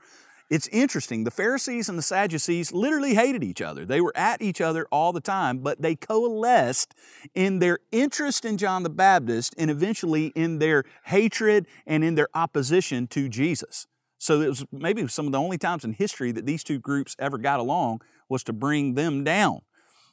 It's 0.50 0.68
interesting. 0.68 1.24
The 1.24 1.30
Pharisees 1.30 1.88
and 1.88 1.98
the 1.98 2.02
Sadducees 2.02 2.72
literally 2.72 3.14
hated 3.14 3.42
each 3.42 3.62
other. 3.62 3.86
They 3.86 4.00
were 4.00 4.12
at 4.14 4.42
each 4.42 4.60
other 4.60 4.86
all 4.90 5.12
the 5.12 5.20
time, 5.20 5.58
but 5.58 5.80
they 5.80 5.96
coalesced 5.96 6.94
in 7.34 7.60
their 7.60 7.78
interest 7.90 8.44
in 8.44 8.58
John 8.58 8.82
the 8.82 8.90
Baptist 8.90 9.54
and 9.56 9.70
eventually 9.70 10.26
in 10.34 10.58
their 10.58 10.84
hatred 11.04 11.66
and 11.86 12.04
in 12.04 12.14
their 12.14 12.28
opposition 12.34 13.06
to 13.08 13.28
Jesus. 13.28 13.86
So 14.18 14.42
it 14.42 14.48
was 14.48 14.64
maybe 14.70 15.06
some 15.08 15.26
of 15.26 15.32
the 15.32 15.40
only 15.40 15.58
times 15.58 15.84
in 15.84 15.94
history 15.94 16.30
that 16.32 16.46
these 16.46 16.62
two 16.62 16.78
groups 16.78 17.16
ever 17.18 17.38
got 17.38 17.58
along 17.58 18.02
was 18.28 18.44
to 18.44 18.52
bring 18.52 18.94
them 18.94 19.24
down. 19.24 19.62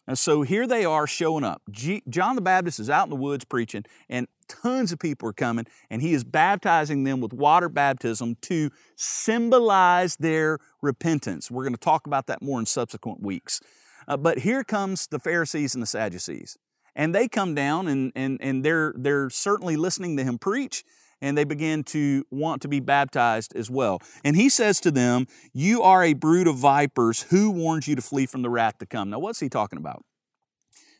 And 0.07 0.17
so 0.17 0.41
here 0.41 0.67
they 0.67 0.83
are 0.83 1.05
showing 1.07 1.43
up. 1.43 1.61
G- 1.69 2.03
John 2.09 2.35
the 2.35 2.41
Baptist 2.41 2.79
is 2.79 2.89
out 2.89 3.05
in 3.05 3.09
the 3.11 3.15
woods 3.15 3.45
preaching, 3.45 3.85
and 4.09 4.27
tons 4.47 4.91
of 4.91 4.99
people 4.99 5.29
are 5.29 5.33
coming, 5.33 5.65
and 5.89 6.01
he 6.01 6.13
is 6.13 6.23
baptizing 6.23 7.03
them 7.03 7.21
with 7.21 7.33
water 7.33 7.69
baptism 7.69 8.35
to 8.41 8.71
symbolize 8.95 10.17
their 10.17 10.57
repentance. 10.81 11.51
We're 11.51 11.63
going 11.63 11.75
to 11.75 11.79
talk 11.79 12.07
about 12.07 12.27
that 12.27 12.41
more 12.41 12.59
in 12.59 12.65
subsequent 12.65 13.21
weeks. 13.21 13.61
Uh, 14.07 14.17
but 14.17 14.39
here 14.39 14.63
comes 14.63 15.07
the 15.07 15.19
Pharisees 15.19 15.75
and 15.75 15.81
the 15.81 15.87
Sadducees. 15.87 16.57
And 16.95 17.15
they 17.15 17.27
come 17.27 17.55
down 17.55 17.87
and, 17.87 18.11
and, 18.15 18.37
and 18.41 18.65
they're, 18.65 18.93
they're 18.97 19.29
certainly 19.29 19.77
listening 19.77 20.17
to 20.17 20.23
him 20.23 20.37
preach, 20.37 20.83
and 21.21 21.37
they 21.37 21.43
begin 21.43 21.83
to 21.83 22.25
want 22.31 22.61
to 22.63 22.67
be 22.67 22.79
baptized 22.79 23.55
as 23.55 23.69
well. 23.69 23.99
And 24.23 24.35
he 24.35 24.49
says 24.49 24.79
to 24.81 24.91
them, 24.91 25.27
You 25.53 25.83
are 25.83 26.03
a 26.03 26.13
brood 26.13 26.47
of 26.47 26.57
vipers. 26.57 27.23
Who 27.23 27.51
warns 27.51 27.87
you 27.87 27.95
to 27.95 28.01
flee 28.01 28.25
from 28.25 28.41
the 28.41 28.49
wrath 28.49 28.79
to 28.79 28.85
come? 28.85 29.09
Now, 29.09 29.19
what's 29.19 29.39
he 29.39 29.49
talking 29.49 29.77
about? 29.77 30.03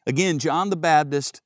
Again, 0.05 0.39
John 0.39 0.69
the 0.69 0.75
Baptist 0.75 1.41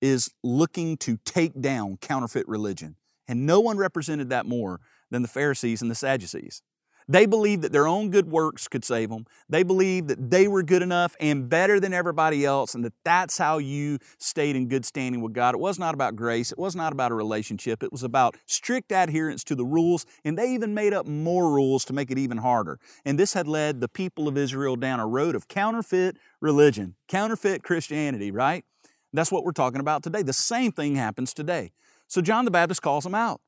is 0.00 0.30
looking 0.42 0.96
to 0.98 1.18
take 1.24 1.60
down 1.60 1.98
counterfeit 2.00 2.48
religion. 2.48 2.96
And 3.28 3.46
no 3.46 3.60
one 3.60 3.76
represented 3.76 4.30
that 4.30 4.46
more 4.46 4.80
than 5.10 5.22
the 5.22 5.28
Pharisees 5.28 5.82
and 5.82 5.90
the 5.90 5.94
Sadducees. 5.94 6.62
They 7.10 7.26
believed 7.26 7.62
that 7.62 7.72
their 7.72 7.88
own 7.88 8.10
good 8.10 8.30
works 8.30 8.68
could 8.68 8.84
save 8.84 9.08
them. 9.08 9.26
They 9.48 9.64
believed 9.64 10.06
that 10.06 10.30
they 10.30 10.46
were 10.46 10.62
good 10.62 10.80
enough 10.80 11.16
and 11.18 11.48
better 11.48 11.80
than 11.80 11.92
everybody 11.92 12.44
else, 12.44 12.72
and 12.72 12.84
that 12.84 12.92
that's 13.04 13.36
how 13.36 13.58
you 13.58 13.98
stayed 14.18 14.54
in 14.54 14.68
good 14.68 14.84
standing 14.84 15.20
with 15.20 15.32
God. 15.32 15.56
It 15.56 15.60
was 15.60 15.76
not 15.76 15.92
about 15.92 16.14
grace. 16.14 16.52
It 16.52 16.58
was 16.58 16.76
not 16.76 16.92
about 16.92 17.10
a 17.10 17.16
relationship. 17.16 17.82
It 17.82 17.90
was 17.90 18.04
about 18.04 18.36
strict 18.46 18.92
adherence 18.92 19.42
to 19.44 19.56
the 19.56 19.64
rules, 19.64 20.06
and 20.24 20.38
they 20.38 20.54
even 20.54 20.72
made 20.72 20.94
up 20.94 21.04
more 21.04 21.50
rules 21.50 21.84
to 21.86 21.92
make 21.92 22.12
it 22.12 22.18
even 22.18 22.38
harder. 22.38 22.78
And 23.04 23.18
this 23.18 23.32
had 23.32 23.48
led 23.48 23.80
the 23.80 23.88
people 23.88 24.28
of 24.28 24.38
Israel 24.38 24.76
down 24.76 25.00
a 25.00 25.06
road 25.06 25.34
of 25.34 25.48
counterfeit 25.48 26.16
religion, 26.40 26.94
counterfeit 27.08 27.64
Christianity, 27.64 28.30
right? 28.30 28.64
That's 29.12 29.32
what 29.32 29.42
we're 29.42 29.50
talking 29.50 29.80
about 29.80 30.04
today. 30.04 30.22
The 30.22 30.32
same 30.32 30.70
thing 30.70 30.94
happens 30.94 31.34
today. 31.34 31.72
So 32.06 32.20
John 32.20 32.44
the 32.44 32.52
Baptist 32.52 32.82
calls 32.82 33.02
them 33.02 33.16
out. 33.16 33.40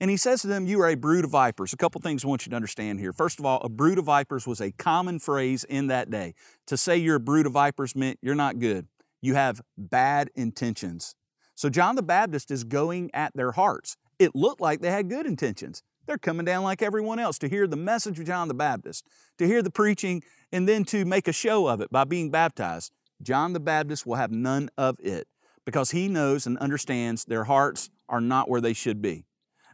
And 0.00 0.10
he 0.10 0.16
says 0.16 0.40
to 0.40 0.46
them, 0.46 0.66
You 0.66 0.80
are 0.80 0.88
a 0.88 0.94
brood 0.94 1.24
of 1.24 1.30
vipers. 1.30 1.72
A 1.72 1.76
couple 1.76 2.00
things 2.00 2.24
I 2.24 2.28
want 2.28 2.46
you 2.46 2.50
to 2.50 2.56
understand 2.56 3.00
here. 3.00 3.12
First 3.12 3.38
of 3.38 3.44
all, 3.44 3.60
a 3.60 3.68
brood 3.68 3.98
of 3.98 4.06
vipers 4.06 4.46
was 4.46 4.60
a 4.60 4.72
common 4.72 5.18
phrase 5.18 5.64
in 5.64 5.88
that 5.88 6.10
day. 6.10 6.34
To 6.68 6.76
say 6.76 6.96
you're 6.96 7.16
a 7.16 7.20
brood 7.20 7.46
of 7.46 7.52
vipers 7.52 7.94
meant 7.94 8.18
you're 8.22 8.34
not 8.34 8.58
good. 8.58 8.88
You 9.20 9.34
have 9.34 9.60
bad 9.76 10.30
intentions. 10.34 11.14
So 11.54 11.68
John 11.68 11.96
the 11.96 12.02
Baptist 12.02 12.50
is 12.50 12.64
going 12.64 13.10
at 13.12 13.32
their 13.34 13.52
hearts. 13.52 13.98
It 14.18 14.34
looked 14.34 14.62
like 14.62 14.80
they 14.80 14.90
had 14.90 15.10
good 15.10 15.26
intentions. 15.26 15.82
They're 16.06 16.16
coming 16.16 16.46
down 16.46 16.64
like 16.64 16.80
everyone 16.80 17.18
else 17.18 17.38
to 17.38 17.48
hear 17.48 17.66
the 17.66 17.76
message 17.76 18.18
of 18.18 18.26
John 18.26 18.48
the 18.48 18.54
Baptist, 18.54 19.06
to 19.38 19.46
hear 19.46 19.62
the 19.62 19.70
preaching, 19.70 20.22
and 20.50 20.66
then 20.66 20.84
to 20.86 21.04
make 21.04 21.28
a 21.28 21.32
show 21.32 21.66
of 21.66 21.82
it 21.82 21.90
by 21.90 22.04
being 22.04 22.30
baptized. 22.30 22.92
John 23.22 23.52
the 23.52 23.60
Baptist 23.60 24.06
will 24.06 24.14
have 24.14 24.30
none 24.30 24.70
of 24.78 24.98
it 25.00 25.28
because 25.66 25.90
he 25.90 26.08
knows 26.08 26.46
and 26.46 26.56
understands 26.58 27.26
their 27.26 27.44
hearts 27.44 27.90
are 28.08 28.20
not 28.20 28.48
where 28.48 28.62
they 28.62 28.72
should 28.72 29.02
be. 29.02 29.24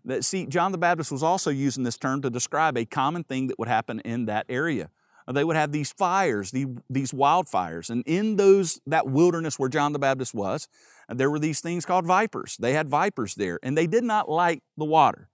That, 0.06 0.24
see, 0.24 0.46
John 0.46 0.72
the 0.72 0.78
Baptist 0.78 1.12
was 1.12 1.22
also 1.22 1.50
using 1.50 1.82
this 1.82 1.98
term 1.98 2.22
to 2.22 2.30
describe 2.30 2.78
a 2.78 2.84
common 2.84 3.24
thing 3.24 3.48
that 3.48 3.58
would 3.58 3.68
happen 3.68 4.00
in 4.00 4.26
that 4.26 4.46
area. 4.48 4.90
Uh, 5.28 5.32
they 5.32 5.44
would 5.44 5.56
have 5.56 5.72
these 5.72 5.92
fires, 5.92 6.52
these 6.52 7.12
wildfires, 7.12 7.90
and 7.90 8.04
in 8.06 8.36
those 8.36 8.80
that 8.86 9.08
wilderness 9.08 9.58
where 9.58 9.68
John 9.68 9.92
the 9.92 9.98
Baptist 9.98 10.32
was, 10.32 10.68
uh, 11.08 11.14
there 11.14 11.30
were 11.30 11.40
these 11.40 11.60
things 11.60 11.84
called 11.84 12.06
vipers. 12.06 12.56
They 12.56 12.72
had 12.72 12.88
vipers 12.88 13.34
there, 13.34 13.58
and 13.62 13.76
they 13.76 13.88
did 13.88 14.04
not 14.04 14.28
like 14.28 14.62
the 14.76 14.84
water. 14.84 15.28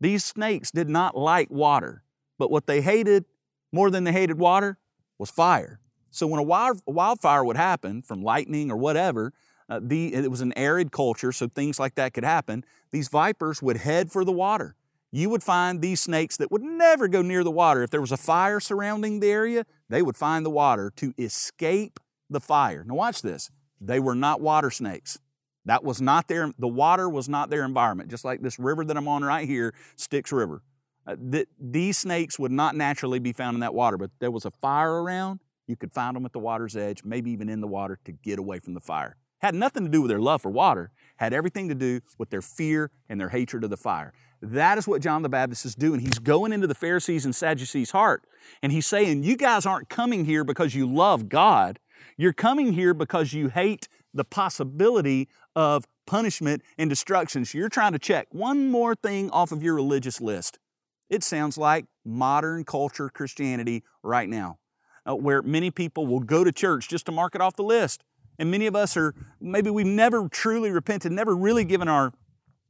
These 0.00 0.24
snakes 0.24 0.70
did 0.70 0.88
not 0.88 1.16
like 1.16 1.50
water, 1.50 2.04
but 2.38 2.50
what 2.50 2.66
they 2.66 2.82
hated 2.82 3.24
more 3.72 3.90
than 3.90 4.04
they 4.04 4.12
hated 4.12 4.38
water 4.38 4.78
was 5.18 5.30
fire. 5.30 5.80
So 6.10 6.26
when 6.26 6.38
a, 6.38 6.42
wild, 6.42 6.82
wildfire 6.86 7.44
would 7.44 7.56
happen 7.56 8.02
from 8.02 8.22
lightning 8.22 8.70
or 8.70 8.76
whatever, 8.76 9.32
uh, 9.68 9.80
the, 9.82 10.14
it 10.14 10.30
was 10.30 10.40
an 10.40 10.52
arid 10.56 10.92
culture, 10.92 11.32
so 11.32 11.46
things 11.46 11.78
like 11.78 11.94
that 11.96 12.14
could 12.14 12.24
happen. 12.24 12.64
These 12.90 13.08
vipers 13.08 13.62
would 13.62 13.78
head 13.78 14.10
for 14.10 14.24
the 14.24 14.32
water. 14.32 14.74
You 15.10 15.30
would 15.30 15.42
find 15.42 15.80
these 15.80 16.00
snakes 16.00 16.36
that 16.36 16.50
would 16.50 16.62
never 16.62 17.08
go 17.08 17.22
near 17.22 17.42
the 17.42 17.50
water. 17.50 17.82
If 17.82 17.90
there 17.90 18.00
was 18.00 18.12
a 18.12 18.16
fire 18.16 18.60
surrounding 18.60 19.20
the 19.20 19.30
area, 19.30 19.64
they 19.88 20.02
would 20.02 20.16
find 20.16 20.44
the 20.44 20.50
water 20.50 20.92
to 20.96 21.14
escape 21.18 21.98
the 22.28 22.40
fire. 22.40 22.84
Now, 22.86 22.94
watch 22.94 23.22
this. 23.22 23.50
They 23.80 24.00
were 24.00 24.14
not 24.14 24.40
water 24.40 24.70
snakes. 24.70 25.18
That 25.64 25.84
was 25.84 26.00
not 26.00 26.28
their, 26.28 26.52
the 26.58 26.68
water 26.68 27.08
was 27.08 27.28
not 27.28 27.50
their 27.50 27.64
environment, 27.64 28.10
just 28.10 28.24
like 28.24 28.40
this 28.40 28.58
river 28.58 28.84
that 28.84 28.96
I'm 28.96 29.08
on 29.08 29.22
right 29.22 29.46
here, 29.46 29.74
Styx 29.96 30.32
River. 30.32 30.62
Uh, 31.06 31.16
th- 31.30 31.48
these 31.58 31.96
snakes 31.96 32.38
would 32.38 32.52
not 32.52 32.74
naturally 32.74 33.18
be 33.18 33.32
found 33.32 33.54
in 33.54 33.60
that 33.60 33.74
water, 33.74 33.96
but 33.96 34.10
there 34.18 34.30
was 34.30 34.44
a 34.44 34.50
fire 34.50 35.02
around, 35.02 35.40
you 35.66 35.76
could 35.76 35.92
find 35.92 36.16
them 36.16 36.24
at 36.24 36.32
the 36.32 36.38
water's 36.38 36.76
edge, 36.76 37.04
maybe 37.04 37.30
even 37.30 37.48
in 37.48 37.60
the 37.60 37.66
water 37.66 37.98
to 38.04 38.12
get 38.12 38.38
away 38.38 38.58
from 38.58 38.74
the 38.74 38.80
fire. 38.80 39.16
Had 39.40 39.54
nothing 39.54 39.84
to 39.84 39.90
do 39.90 40.02
with 40.02 40.08
their 40.08 40.20
love 40.20 40.42
for 40.42 40.50
water, 40.50 40.90
had 41.16 41.32
everything 41.32 41.68
to 41.68 41.74
do 41.74 42.00
with 42.18 42.30
their 42.30 42.42
fear 42.42 42.90
and 43.08 43.20
their 43.20 43.28
hatred 43.28 43.64
of 43.64 43.70
the 43.70 43.76
fire. 43.76 44.12
That 44.40 44.78
is 44.78 44.86
what 44.86 45.02
John 45.02 45.22
the 45.22 45.28
Baptist 45.28 45.64
is 45.64 45.74
doing. 45.74 46.00
He's 46.00 46.18
going 46.18 46.52
into 46.52 46.66
the 46.66 46.74
Pharisees 46.74 47.24
and 47.24 47.34
Sadducees' 47.34 47.90
heart, 47.90 48.24
and 48.62 48.72
he's 48.72 48.86
saying, 48.86 49.24
You 49.24 49.36
guys 49.36 49.66
aren't 49.66 49.88
coming 49.88 50.24
here 50.24 50.44
because 50.44 50.74
you 50.74 50.86
love 50.86 51.28
God. 51.28 51.78
You're 52.16 52.32
coming 52.32 52.72
here 52.72 52.94
because 52.94 53.32
you 53.32 53.48
hate 53.48 53.88
the 54.14 54.24
possibility 54.24 55.28
of 55.54 55.86
punishment 56.06 56.62
and 56.78 56.88
destruction. 56.88 57.44
So 57.44 57.58
you're 57.58 57.68
trying 57.68 57.92
to 57.92 57.98
check 57.98 58.28
one 58.30 58.70
more 58.70 58.94
thing 58.94 59.30
off 59.30 59.52
of 59.52 59.62
your 59.62 59.74
religious 59.74 60.20
list. 60.20 60.58
It 61.10 61.22
sounds 61.22 61.58
like 61.58 61.86
modern 62.04 62.64
culture 62.64 63.08
Christianity 63.08 63.82
right 64.02 64.28
now, 64.28 64.58
uh, 65.08 65.16
where 65.16 65.42
many 65.42 65.70
people 65.70 66.06
will 66.06 66.20
go 66.20 66.44
to 66.44 66.52
church 66.52 66.88
just 66.88 67.06
to 67.06 67.12
mark 67.12 67.34
it 67.34 67.40
off 67.40 67.56
the 67.56 67.62
list. 67.62 68.04
And 68.38 68.50
many 68.50 68.66
of 68.66 68.76
us 68.76 68.96
are, 68.96 69.14
maybe 69.40 69.70
we've 69.70 69.86
never 69.86 70.28
truly 70.28 70.70
repented, 70.70 71.12
never 71.12 71.34
really 71.34 71.64
given 71.64 71.88
our, 71.88 72.12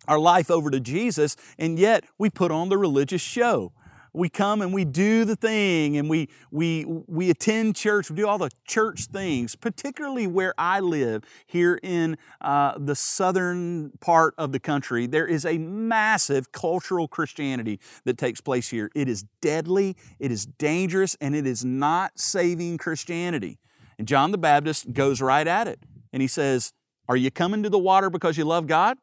our 0.06 0.18
life 0.18 0.50
over 0.50 0.70
to 0.70 0.80
Jesus, 0.80 1.36
and 1.58 1.78
yet 1.78 2.04
we 2.18 2.30
put 2.30 2.50
on 2.50 2.68
the 2.68 2.78
religious 2.78 3.20
show 3.20 3.72
we 4.12 4.28
come 4.28 4.60
and 4.62 4.72
we 4.72 4.84
do 4.84 5.24
the 5.24 5.36
thing 5.36 5.96
and 5.96 6.08
we, 6.08 6.28
we, 6.50 6.84
we 7.06 7.30
attend 7.30 7.76
church, 7.76 8.10
we 8.10 8.16
do 8.16 8.26
all 8.26 8.38
the 8.38 8.50
church 8.66 9.06
things, 9.06 9.54
particularly 9.54 10.26
where 10.26 10.54
I 10.58 10.80
live 10.80 11.24
here 11.46 11.78
in 11.82 12.16
uh, 12.40 12.74
the 12.78 12.94
southern 12.94 13.92
part 14.00 14.34
of 14.38 14.52
the 14.52 14.60
country. 14.60 15.06
There 15.06 15.26
is 15.26 15.44
a 15.44 15.58
massive 15.58 16.52
cultural 16.52 17.08
Christianity 17.08 17.80
that 18.04 18.18
takes 18.18 18.40
place 18.40 18.68
here. 18.68 18.90
It 18.94 19.08
is 19.08 19.24
deadly, 19.40 19.96
it 20.18 20.32
is 20.32 20.46
dangerous, 20.46 21.16
and 21.20 21.34
it 21.34 21.46
is 21.46 21.64
not 21.64 22.18
saving 22.18 22.78
Christianity. 22.78 23.58
And 23.98 24.06
John 24.06 24.30
the 24.30 24.38
Baptist 24.38 24.92
goes 24.92 25.20
right 25.20 25.46
at 25.46 25.68
it 25.68 25.80
and 26.12 26.22
he 26.22 26.28
says, 26.28 26.72
Are 27.08 27.16
you 27.16 27.30
coming 27.30 27.62
to 27.62 27.70
the 27.70 27.78
water 27.78 28.10
because 28.10 28.38
you 28.38 28.44
love 28.44 28.66
God? 28.66 28.96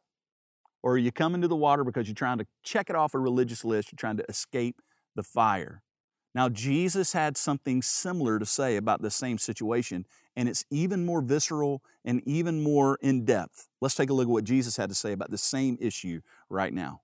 Or 0.81 0.93
are 0.93 0.97
you 0.97 1.11
coming 1.11 1.41
to 1.41 1.47
the 1.47 1.55
water 1.55 1.83
because 1.83 2.07
you're 2.07 2.15
trying 2.15 2.37
to 2.37 2.45
check 2.63 2.89
it 2.89 2.95
off 2.95 3.13
a 3.15 3.19
religious 3.19 3.65
list? 3.65 3.91
You're 3.91 3.97
trying 3.97 4.17
to 4.17 4.25
escape 4.29 4.81
the 5.15 5.23
fire. 5.23 5.81
Now, 6.35 6.49
Jesus 6.49 7.13
had 7.13 7.37
something 7.37 7.81
similar 7.81 8.39
to 8.39 8.45
say 8.45 8.75
about 8.75 9.01
the 9.01 9.09
same 9.09 9.37
situation, 9.37 10.05
and 10.35 10.49
it's 10.49 10.65
even 10.69 11.05
more 11.05 11.21
visceral 11.21 11.81
and 12.03 12.21
even 12.25 12.61
more 12.61 12.99
in 13.01 13.23
depth. 13.23 13.69
Let's 13.79 13.95
take 13.95 14.09
a 14.09 14.13
look 14.13 14.27
at 14.27 14.31
what 14.31 14.43
Jesus 14.43 14.75
had 14.75 14.89
to 14.89 14.95
say 14.95 15.13
about 15.13 15.31
the 15.31 15.37
same 15.37 15.77
issue 15.79 16.21
right 16.49 16.73
now. 16.73 17.01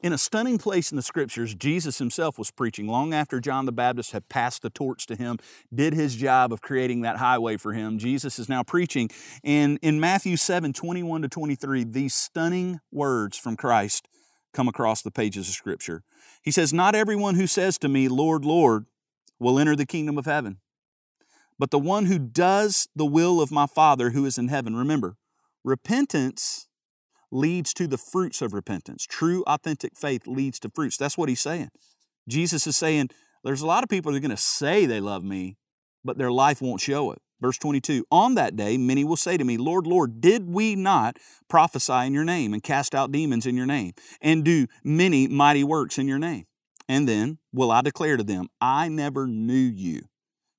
In 0.00 0.12
a 0.12 0.18
stunning 0.18 0.58
place 0.58 0.92
in 0.92 0.96
the 0.96 1.02
scriptures, 1.02 1.56
Jesus 1.56 1.98
himself 1.98 2.38
was 2.38 2.52
preaching 2.52 2.86
long 2.86 3.12
after 3.12 3.40
John 3.40 3.66
the 3.66 3.72
Baptist 3.72 4.12
had 4.12 4.28
passed 4.28 4.62
the 4.62 4.70
torch 4.70 5.06
to 5.06 5.16
him, 5.16 5.38
did 5.74 5.92
his 5.92 6.14
job 6.14 6.52
of 6.52 6.60
creating 6.60 7.00
that 7.00 7.16
highway 7.16 7.56
for 7.56 7.72
him. 7.72 7.98
Jesus 7.98 8.38
is 8.38 8.48
now 8.48 8.62
preaching. 8.62 9.10
And 9.42 9.76
in 9.82 9.98
Matthew 9.98 10.36
7 10.36 10.72
21 10.72 11.22
to 11.22 11.28
23, 11.28 11.82
these 11.82 12.14
stunning 12.14 12.78
words 12.92 13.36
from 13.36 13.56
Christ 13.56 14.06
come 14.52 14.68
across 14.68 15.02
the 15.02 15.10
pages 15.10 15.48
of 15.48 15.54
Scripture. 15.54 16.04
He 16.42 16.52
says, 16.52 16.72
Not 16.72 16.94
everyone 16.94 17.34
who 17.34 17.48
says 17.48 17.76
to 17.78 17.88
me, 17.88 18.06
Lord, 18.06 18.44
Lord, 18.44 18.86
will 19.40 19.58
enter 19.58 19.74
the 19.74 19.84
kingdom 19.84 20.16
of 20.16 20.26
heaven, 20.26 20.58
but 21.58 21.72
the 21.72 21.78
one 21.78 22.06
who 22.06 22.20
does 22.20 22.88
the 22.94 23.04
will 23.04 23.40
of 23.40 23.50
my 23.50 23.66
Father 23.66 24.10
who 24.10 24.24
is 24.24 24.38
in 24.38 24.46
heaven. 24.46 24.76
Remember, 24.76 25.16
repentance 25.64 26.67
leads 27.30 27.74
to 27.74 27.86
the 27.86 27.98
fruits 27.98 28.42
of 28.42 28.52
repentance. 28.52 29.06
True, 29.06 29.44
authentic 29.46 29.96
faith 29.96 30.26
leads 30.26 30.58
to 30.60 30.70
fruits. 30.70 30.96
That's 30.96 31.18
what 31.18 31.28
he's 31.28 31.40
saying. 31.40 31.70
Jesus 32.28 32.66
is 32.66 32.76
saying, 32.76 33.10
There's 33.44 33.62
a 33.62 33.66
lot 33.66 33.82
of 33.82 33.90
people 33.90 34.12
that 34.12 34.18
are 34.18 34.20
going 34.20 34.30
to 34.30 34.36
say 34.36 34.86
they 34.86 35.00
love 35.00 35.24
me, 35.24 35.56
but 36.04 36.18
their 36.18 36.32
life 36.32 36.60
won't 36.60 36.80
show 36.80 37.12
it. 37.12 37.20
Verse 37.40 37.58
22 37.58 38.04
On 38.10 38.34
that 38.34 38.56
day, 38.56 38.76
many 38.76 39.04
will 39.04 39.16
say 39.16 39.36
to 39.36 39.44
me, 39.44 39.56
Lord, 39.56 39.86
Lord, 39.86 40.20
did 40.20 40.48
we 40.48 40.74
not 40.74 41.18
prophesy 41.48 42.06
in 42.06 42.14
your 42.14 42.24
name 42.24 42.52
and 42.52 42.62
cast 42.62 42.94
out 42.94 43.12
demons 43.12 43.46
in 43.46 43.56
your 43.56 43.66
name 43.66 43.92
and 44.20 44.44
do 44.44 44.66
many 44.82 45.28
mighty 45.28 45.64
works 45.64 45.98
in 45.98 46.08
your 46.08 46.18
name? 46.18 46.44
And 46.88 47.08
then 47.08 47.38
will 47.52 47.70
I 47.70 47.82
declare 47.82 48.16
to 48.16 48.24
them, 48.24 48.48
I 48.60 48.88
never 48.88 49.26
knew 49.26 49.54
you. 49.54 50.02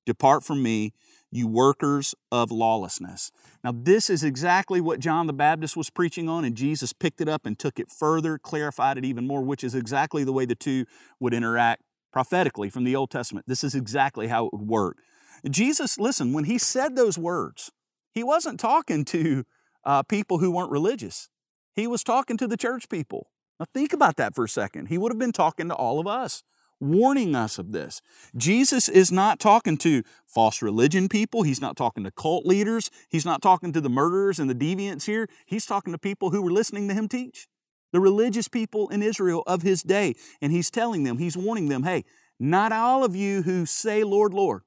Depart 0.05 0.43
from 0.43 0.63
me, 0.63 0.93
you 1.31 1.47
workers 1.47 2.15
of 2.31 2.51
lawlessness. 2.51 3.31
Now, 3.63 3.73
this 3.75 4.09
is 4.09 4.23
exactly 4.23 4.81
what 4.81 4.99
John 4.99 5.27
the 5.27 5.33
Baptist 5.33 5.77
was 5.77 5.89
preaching 5.89 6.27
on, 6.27 6.43
and 6.45 6.55
Jesus 6.55 6.93
picked 6.93 7.21
it 7.21 7.29
up 7.29 7.45
and 7.45 7.57
took 7.57 7.79
it 7.79 7.91
further, 7.91 8.37
clarified 8.37 8.97
it 8.97 9.05
even 9.05 9.27
more, 9.27 9.41
which 9.41 9.63
is 9.63 9.75
exactly 9.75 10.23
the 10.23 10.33
way 10.33 10.45
the 10.45 10.55
two 10.55 10.85
would 11.19 11.33
interact 11.33 11.83
prophetically 12.11 12.69
from 12.69 12.83
the 12.83 12.95
Old 12.95 13.11
Testament. 13.11 13.45
This 13.47 13.63
is 13.63 13.75
exactly 13.75 14.27
how 14.27 14.47
it 14.47 14.53
would 14.53 14.67
work. 14.67 14.97
Jesus, 15.49 15.99
listen, 15.99 16.33
when 16.33 16.45
he 16.45 16.57
said 16.57 16.95
those 16.95 17.17
words, 17.17 17.71
he 18.13 18.23
wasn't 18.23 18.59
talking 18.59 19.05
to 19.05 19.45
uh, 19.85 20.03
people 20.03 20.39
who 20.39 20.51
weren't 20.51 20.71
religious. 20.71 21.29
He 21.75 21.87
was 21.87 22.03
talking 22.03 22.37
to 22.37 22.47
the 22.47 22.57
church 22.57 22.89
people. 22.89 23.29
Now, 23.59 23.67
think 23.73 23.93
about 23.93 24.17
that 24.17 24.35
for 24.35 24.45
a 24.45 24.49
second. 24.49 24.87
He 24.87 24.97
would 24.97 25.11
have 25.11 25.19
been 25.19 25.31
talking 25.31 25.67
to 25.69 25.75
all 25.75 25.99
of 25.99 26.07
us, 26.07 26.43
warning 26.79 27.35
us 27.35 27.57
of 27.57 27.71
this. 27.71 28.01
Jesus 28.35 28.87
is 28.87 29.11
not 29.11 29.39
talking 29.39 29.77
to 29.77 30.03
false 30.25 30.61
religion 30.61 31.09
people. 31.09 31.43
He's 31.43 31.61
not 31.61 31.75
talking 31.75 32.03
to 32.03 32.11
cult 32.11 32.45
leaders. 32.45 32.89
He's 33.09 33.25
not 33.25 33.41
talking 33.41 33.71
to 33.73 33.81
the 33.81 33.89
murderers 33.89 34.39
and 34.39 34.49
the 34.49 34.55
deviants 34.55 35.05
here. 35.05 35.27
He's 35.45 35.65
talking 35.65 35.93
to 35.93 35.99
people 35.99 36.31
who 36.31 36.41
were 36.41 36.51
listening 36.51 36.87
to 36.87 36.93
him 36.93 37.07
teach, 37.07 37.47
the 37.91 37.99
religious 37.99 38.47
people 38.47 38.89
in 38.89 39.01
Israel 39.01 39.43
of 39.45 39.61
his 39.61 39.83
day. 39.83 40.15
And 40.41 40.51
he's 40.51 40.69
telling 40.69 41.03
them, 41.03 41.17
he's 41.17 41.37
warning 41.37 41.69
them, 41.69 41.83
hey, 41.83 42.05
not 42.39 42.71
all 42.71 43.03
of 43.03 43.15
you 43.15 43.41
who 43.41 43.65
say, 43.65 44.03
Lord, 44.03 44.33
Lord, 44.33 44.61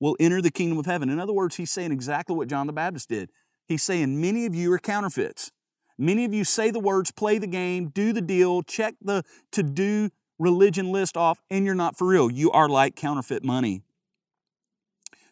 will 0.00 0.16
enter 0.18 0.42
the 0.42 0.50
kingdom 0.50 0.78
of 0.78 0.86
heaven. 0.86 1.08
In 1.08 1.20
other 1.20 1.32
words, 1.32 1.56
he's 1.56 1.70
saying 1.70 1.92
exactly 1.92 2.34
what 2.34 2.48
John 2.48 2.66
the 2.66 2.72
Baptist 2.72 3.08
did. 3.08 3.30
He's 3.68 3.84
saying, 3.84 4.20
Many 4.20 4.46
of 4.46 4.54
you 4.54 4.72
are 4.72 4.78
counterfeits. 4.78 5.52
Many 5.96 6.24
of 6.24 6.34
you 6.34 6.42
say 6.42 6.70
the 6.70 6.80
words, 6.80 7.12
play 7.12 7.38
the 7.38 7.46
game, 7.46 7.88
do 7.88 8.12
the 8.12 8.20
deal, 8.20 8.62
check 8.62 8.94
the 9.00 9.22
to 9.52 9.62
do 9.62 10.10
religion 10.42 10.92
list 10.92 11.16
off, 11.16 11.40
and 11.50 11.64
you're 11.64 11.74
not 11.74 11.96
for 11.96 12.06
real. 12.06 12.30
You 12.30 12.50
are 12.50 12.68
like 12.68 12.96
counterfeit 12.96 13.44
money. 13.44 13.82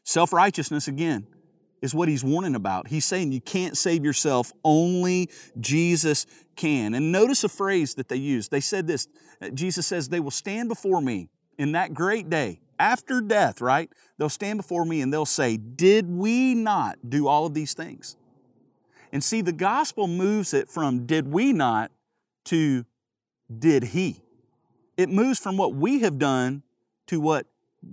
Self 0.05 0.33
righteousness, 0.33 0.89
again, 0.89 1.27
is 1.83 1.95
what 1.95 2.09
he's 2.09 2.25
warning 2.25 2.55
about. 2.55 2.89
He's 2.89 3.05
saying 3.05 3.33
you 3.33 3.41
can't 3.41 3.77
save 3.77 4.05
yourself, 4.05 4.53
only 4.65 5.31
Jesus 5.59 6.27
can. 6.57 6.95
And 6.95 7.13
notice 7.13 7.45
a 7.45 7.49
phrase 7.49 7.95
that 7.95 8.09
they 8.09 8.17
use. 8.17 8.49
They 8.49 8.61
said 8.61 8.87
this 8.87 9.09
uh, 9.41 9.51
Jesus 9.51 9.87
says, 9.87 10.09
They 10.09 10.21
will 10.21 10.31
stand 10.31 10.69
before 10.69 11.01
me 11.01 11.29
in 11.59 11.73
that 11.73 11.95
great 11.95 12.31
day 12.31 12.61
after 12.79 13.21
death, 13.21 13.61
right? 13.61 13.91
They'll 14.19 14.29
stand 14.29 14.59
before 14.59 14.85
me 14.85 15.03
and 15.03 15.13
they'll 15.13 15.27
say, 15.27 15.57
Did 15.57 16.09
we 16.09 16.55
not 16.55 16.99
do 17.09 17.29
all 17.29 17.47
of 17.47 17.55
these 17.55 17.75
things? 17.75 18.17
And 19.13 19.25
see, 19.25 19.41
the 19.41 19.53
gospel 19.53 20.07
moves 20.07 20.55
it 20.55 20.69
from 20.69 21.07
did 21.07 21.29
we 21.29 21.53
not 21.53 21.91
to 22.47 22.85
did 23.59 23.83
he. 23.85 24.23
It 25.01 25.09
moves 25.09 25.39
from 25.39 25.57
what 25.57 25.73
we 25.75 26.01
have 26.01 26.19
done 26.19 26.63
to 27.07 27.23
what 27.23 27.47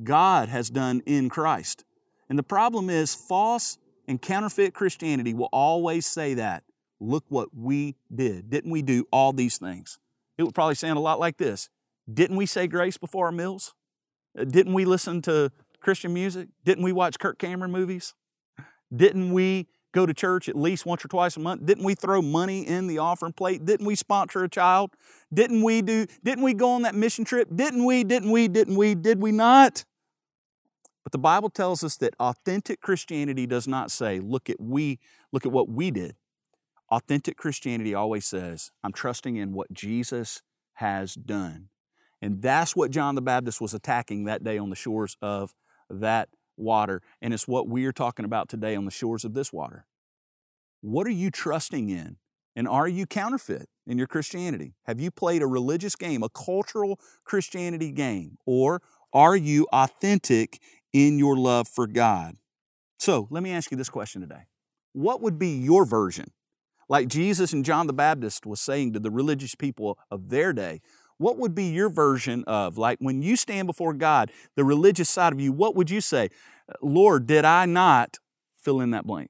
God 0.04 0.50
has 0.50 0.70
done 0.70 1.02
in 1.06 1.30
Christ. 1.30 1.86
And 2.28 2.38
the 2.38 2.44
problem 2.44 2.90
is, 2.90 3.16
false 3.16 3.78
and 4.10 4.22
counterfeit 4.22 4.74
Christianity 4.74 5.34
will 5.34 5.48
always 5.54 6.06
say 6.06 6.34
that. 6.34 6.66
Look 7.00 7.24
what 7.30 7.56
we 7.56 7.96
did. 8.14 8.50
Didn't 8.50 8.72
we 8.72 8.82
do 8.82 9.08
all 9.10 9.32
these 9.32 9.58
things? 9.58 10.00
It 10.38 10.44
would 10.44 10.54
probably 10.54 10.76
sound 10.76 10.98
a 10.98 11.00
lot 11.00 11.18
like 11.18 11.38
this 11.38 11.70
Didn't 12.14 12.36
we 12.36 12.46
say 12.46 12.68
grace 12.68 12.98
before 12.98 13.28
our 13.28 13.32
meals? 13.32 13.74
Uh, 14.38 14.44
didn't 14.44 14.74
we 14.74 14.84
listen 14.84 15.22
to 15.22 15.54
Christian 15.80 16.14
music? 16.14 16.50
Didn't 16.66 16.84
we 16.84 16.92
watch 16.92 17.20
Kirk 17.20 17.40
Cameron 17.40 17.72
movies? 17.72 18.16
Didn't 18.94 19.32
we 19.32 19.68
go 19.98 20.06
to 20.06 20.14
church 20.14 20.48
at 20.48 20.56
least 20.56 20.86
once 20.86 21.04
or 21.04 21.08
twice 21.08 21.36
a 21.38 21.40
month? 21.40 21.66
Didn't 21.66 21.84
we 21.84 21.96
throw 21.96 22.22
money 22.22 22.68
in 22.68 22.88
the 22.88 23.00
offering 23.00 23.34
plate? 23.34 23.66
Didn't 23.66 23.86
we 23.86 23.96
sponsor 23.96 24.44
a 24.44 24.50
child? 24.50 24.92
Didn't 25.34 25.64
we 25.64 25.82
do 25.82 26.06
didn't 26.24 26.44
we 26.44 26.54
go 26.54 26.72
on 26.72 26.84
that 26.84 26.96
mission 26.96 27.26
trip? 27.26 27.50
Didn't 27.54 27.84
we? 27.84 28.04
Didn't 28.04 28.32
we? 28.32 28.48
Didn't 28.48 28.76
we? 28.76 28.96
Did 28.96 29.22
we 29.22 29.32
not? 29.32 29.86
But 31.04 31.14
the 31.14 31.18
Bible 31.18 31.50
tells 31.50 31.84
us 31.84 31.98
that 31.98 32.14
authentic 32.20 32.82
Christianity 32.82 33.48
does 33.48 33.68
not 33.68 33.92
say, 33.92 34.20
look 34.20 34.50
at 34.50 34.60
we, 34.60 35.00
look 35.32 35.46
at 35.46 35.54
what 35.54 35.70
we 35.70 35.90
did. 35.90 36.16
Authentic 36.92 37.38
Christianity 37.38 37.94
always 37.94 38.26
says, 38.26 38.72
I'm 38.84 38.92
trusting 38.92 39.38
in 39.38 39.54
what 39.54 39.72
Jesus 39.72 40.42
has 40.74 41.16
done. 41.16 41.70
And 42.22 42.42
that's 42.42 42.76
what 42.76 42.92
John 42.92 43.16
the 43.16 43.22
Baptist 43.22 43.62
was 43.62 43.74
attacking 43.74 44.26
that 44.26 44.44
day 44.44 44.58
on 44.58 44.70
the 44.70 44.76
shores 44.76 45.16
of 45.22 45.54
that 45.90 46.30
water. 46.58 47.02
And 47.22 47.34
it's 47.34 47.48
what 47.48 47.68
we 47.68 47.86
are 47.86 47.92
talking 47.92 48.26
about 48.26 48.50
today 48.50 48.76
on 48.76 48.86
the 48.86 48.92
shores 48.92 49.24
of 49.24 49.34
this 49.34 49.54
water. 49.54 49.86
What 50.82 51.08
are 51.08 51.12
you 51.12 51.32
trusting 51.32 51.90
in? 51.90 52.18
And 52.56 52.68
are 52.68 52.88
you 52.88 53.06
counterfeit 53.06 53.70
in 53.86 54.00
your 54.00 54.08
Christianity? 54.08 54.74
Have 54.86 55.00
you 55.00 55.12
played 55.12 55.44
a 55.44 55.48
religious 55.48 55.96
game, 55.96 56.24
a 56.24 56.30
cultural 56.30 57.00
Christianity 57.24 57.92
game? 57.92 58.38
Or 58.48 58.82
are 59.14 59.36
you 59.36 59.68
authentic 59.72 60.60
in 60.92 61.20
your 61.20 61.38
love 61.38 61.68
for 61.68 61.86
God? 61.86 62.36
So 62.98 63.28
let 63.30 63.44
me 63.44 63.52
ask 63.52 63.70
you 63.70 63.78
this 63.78 63.90
question 63.90 64.22
today 64.22 64.46
What 64.94 65.22
would 65.22 65.38
be 65.38 65.50
your 65.50 65.86
version? 65.86 66.32
Like 66.90 67.10
Jesus 67.10 67.54
and 67.54 67.66
John 67.66 67.86
the 67.86 67.94
Baptist 67.94 68.46
was 68.46 68.62
saying 68.62 68.94
to 68.94 69.00
the 69.00 69.12
religious 69.12 69.56
people 69.56 70.00
of 70.10 70.30
their 70.30 70.54
day, 70.54 70.82
what 71.18 71.38
would 71.38 71.56
be 71.56 71.66
your 71.66 71.90
version 71.90 72.44
of, 72.46 72.78
like 72.78 73.00
when 73.00 73.22
you 73.22 73.36
stand 73.36 73.68
before 73.68 73.94
God, 73.94 74.32
the 74.56 74.64
religious 74.64 75.10
side 75.10 75.34
of 75.34 75.40
you, 75.40 75.52
what 75.52 75.76
would 75.76 75.90
you 75.90 76.02
say? 76.02 76.30
Lord, 76.82 77.26
did 77.28 77.46
I 77.46 77.66
not 77.66 78.18
fill 78.54 78.82
in 78.82 78.92
that 78.92 79.06
blank? 79.06 79.30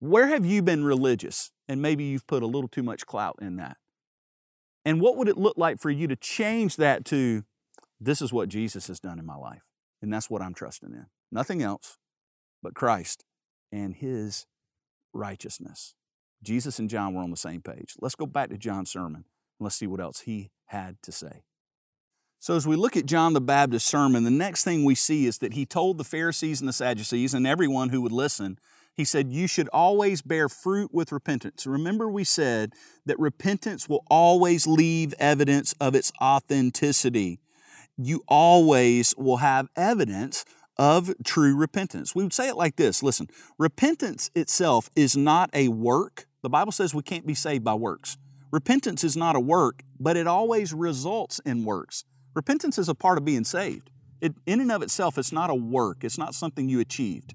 Where 0.00 0.26
have 0.28 0.44
you 0.44 0.62
been 0.62 0.84
religious? 0.84 1.52
And 1.68 1.80
maybe 1.80 2.04
you've 2.04 2.26
put 2.26 2.42
a 2.42 2.46
little 2.46 2.68
too 2.68 2.82
much 2.82 3.06
clout 3.06 3.38
in 3.40 3.56
that. 3.56 3.76
And 4.84 5.00
what 5.00 5.16
would 5.16 5.28
it 5.28 5.38
look 5.38 5.56
like 5.56 5.78
for 5.78 5.90
you 5.90 6.08
to 6.08 6.16
change 6.16 6.76
that 6.76 7.04
to 7.06 7.44
this 8.00 8.20
is 8.20 8.32
what 8.32 8.48
Jesus 8.48 8.88
has 8.88 8.98
done 8.98 9.20
in 9.20 9.26
my 9.26 9.36
life? 9.36 9.62
And 10.00 10.12
that's 10.12 10.28
what 10.28 10.42
I'm 10.42 10.54
trusting 10.54 10.92
in. 10.92 11.06
Nothing 11.30 11.62
else 11.62 11.98
but 12.62 12.74
Christ 12.74 13.24
and 13.70 13.94
His 13.94 14.46
righteousness. 15.12 15.94
Jesus 16.42 16.80
and 16.80 16.90
John 16.90 17.14
were 17.14 17.22
on 17.22 17.30
the 17.30 17.36
same 17.36 17.62
page. 17.62 17.94
Let's 18.00 18.16
go 18.16 18.26
back 18.26 18.50
to 18.50 18.58
John's 18.58 18.90
sermon 18.90 19.24
and 19.24 19.64
let's 19.64 19.76
see 19.76 19.86
what 19.86 20.00
else 20.00 20.20
he 20.20 20.50
had 20.72 21.00
to 21.02 21.12
say. 21.12 21.44
So, 22.40 22.56
as 22.56 22.66
we 22.66 22.74
look 22.74 22.96
at 22.96 23.06
John 23.06 23.34
the 23.34 23.40
Baptist's 23.40 23.88
sermon, 23.88 24.24
the 24.24 24.30
next 24.30 24.64
thing 24.64 24.84
we 24.84 24.96
see 24.96 25.26
is 25.26 25.38
that 25.38 25.52
he 25.52 25.64
told 25.64 25.96
the 25.96 26.04
Pharisees 26.04 26.60
and 26.60 26.68
the 26.68 26.72
Sadducees 26.72 27.34
and 27.34 27.46
everyone 27.46 27.90
who 27.90 28.02
would 28.02 28.10
listen, 28.10 28.58
he 28.94 29.04
said, 29.04 29.32
You 29.32 29.46
should 29.46 29.68
always 29.68 30.22
bear 30.22 30.48
fruit 30.48 30.92
with 30.92 31.12
repentance. 31.12 31.66
Remember, 31.66 32.08
we 32.08 32.24
said 32.24 32.72
that 33.06 33.18
repentance 33.20 33.88
will 33.88 34.04
always 34.10 34.66
leave 34.66 35.14
evidence 35.20 35.72
of 35.80 35.94
its 35.94 36.12
authenticity. 36.20 37.38
You 37.96 38.24
always 38.26 39.14
will 39.16 39.36
have 39.36 39.68
evidence 39.76 40.44
of 40.76 41.14
true 41.24 41.54
repentance. 41.54 42.14
We 42.14 42.24
would 42.24 42.32
say 42.32 42.48
it 42.48 42.56
like 42.56 42.74
this 42.74 43.04
listen, 43.04 43.28
repentance 43.56 44.32
itself 44.34 44.90
is 44.96 45.16
not 45.16 45.48
a 45.52 45.68
work. 45.68 46.26
The 46.42 46.50
Bible 46.50 46.72
says 46.72 46.92
we 46.92 47.02
can't 47.02 47.26
be 47.26 47.34
saved 47.34 47.62
by 47.62 47.74
works. 47.74 48.16
Repentance 48.52 49.02
is 49.02 49.16
not 49.16 49.34
a 49.34 49.40
work, 49.40 49.82
but 49.98 50.14
it 50.14 50.26
always 50.26 50.74
results 50.74 51.40
in 51.46 51.64
works. 51.64 52.04
Repentance 52.34 52.76
is 52.76 52.86
a 52.86 52.94
part 52.94 53.16
of 53.16 53.24
being 53.24 53.44
saved. 53.44 53.90
It, 54.20 54.34
in 54.44 54.60
and 54.60 54.70
of 54.70 54.82
itself, 54.82 55.16
it's 55.16 55.32
not 55.32 55.48
a 55.48 55.54
work, 55.54 56.04
it's 56.04 56.18
not 56.18 56.34
something 56.34 56.68
you 56.68 56.78
achieved, 56.78 57.34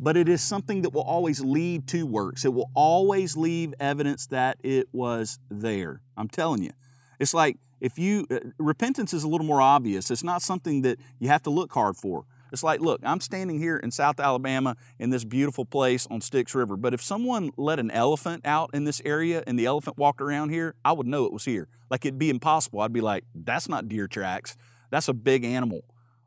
but 0.00 0.16
it 0.16 0.26
is 0.26 0.40
something 0.40 0.80
that 0.80 0.94
will 0.94 1.02
always 1.02 1.42
lead 1.42 1.86
to 1.88 2.06
works. 2.06 2.46
It 2.46 2.54
will 2.54 2.70
always 2.74 3.36
leave 3.36 3.74
evidence 3.78 4.26
that 4.28 4.56
it 4.62 4.88
was 4.90 5.38
there. 5.50 6.00
I'm 6.16 6.28
telling 6.28 6.62
you. 6.62 6.72
It's 7.20 7.34
like 7.34 7.58
if 7.82 7.98
you, 7.98 8.26
uh, 8.30 8.38
repentance 8.58 9.12
is 9.12 9.22
a 9.22 9.28
little 9.28 9.46
more 9.46 9.60
obvious. 9.60 10.10
It's 10.10 10.24
not 10.24 10.40
something 10.40 10.80
that 10.80 10.98
you 11.18 11.28
have 11.28 11.42
to 11.42 11.50
look 11.50 11.72
hard 11.74 11.98
for. 11.98 12.24
It's 12.54 12.62
like, 12.62 12.80
look, 12.80 13.00
I'm 13.02 13.20
standing 13.20 13.58
here 13.58 13.76
in 13.76 13.90
South 13.90 14.20
Alabama 14.20 14.76
in 15.00 15.10
this 15.10 15.24
beautiful 15.24 15.64
place 15.64 16.06
on 16.08 16.20
Styx 16.20 16.54
River, 16.54 16.76
but 16.76 16.94
if 16.94 17.02
someone 17.02 17.50
let 17.56 17.80
an 17.80 17.90
elephant 17.90 18.46
out 18.46 18.70
in 18.72 18.84
this 18.84 19.02
area 19.04 19.42
and 19.44 19.58
the 19.58 19.66
elephant 19.66 19.98
walked 19.98 20.20
around 20.20 20.50
here, 20.50 20.76
I 20.84 20.92
would 20.92 21.08
know 21.08 21.24
it 21.26 21.32
was 21.32 21.44
here. 21.44 21.66
Like 21.90 22.06
it'd 22.06 22.16
be 22.16 22.30
impossible. 22.30 22.80
I'd 22.80 22.92
be 22.92 23.00
like, 23.00 23.24
that's 23.34 23.68
not 23.68 23.88
deer 23.88 24.06
tracks. 24.06 24.56
That's 24.92 25.08
a 25.08 25.12
big 25.12 25.44
animal. 25.44 25.82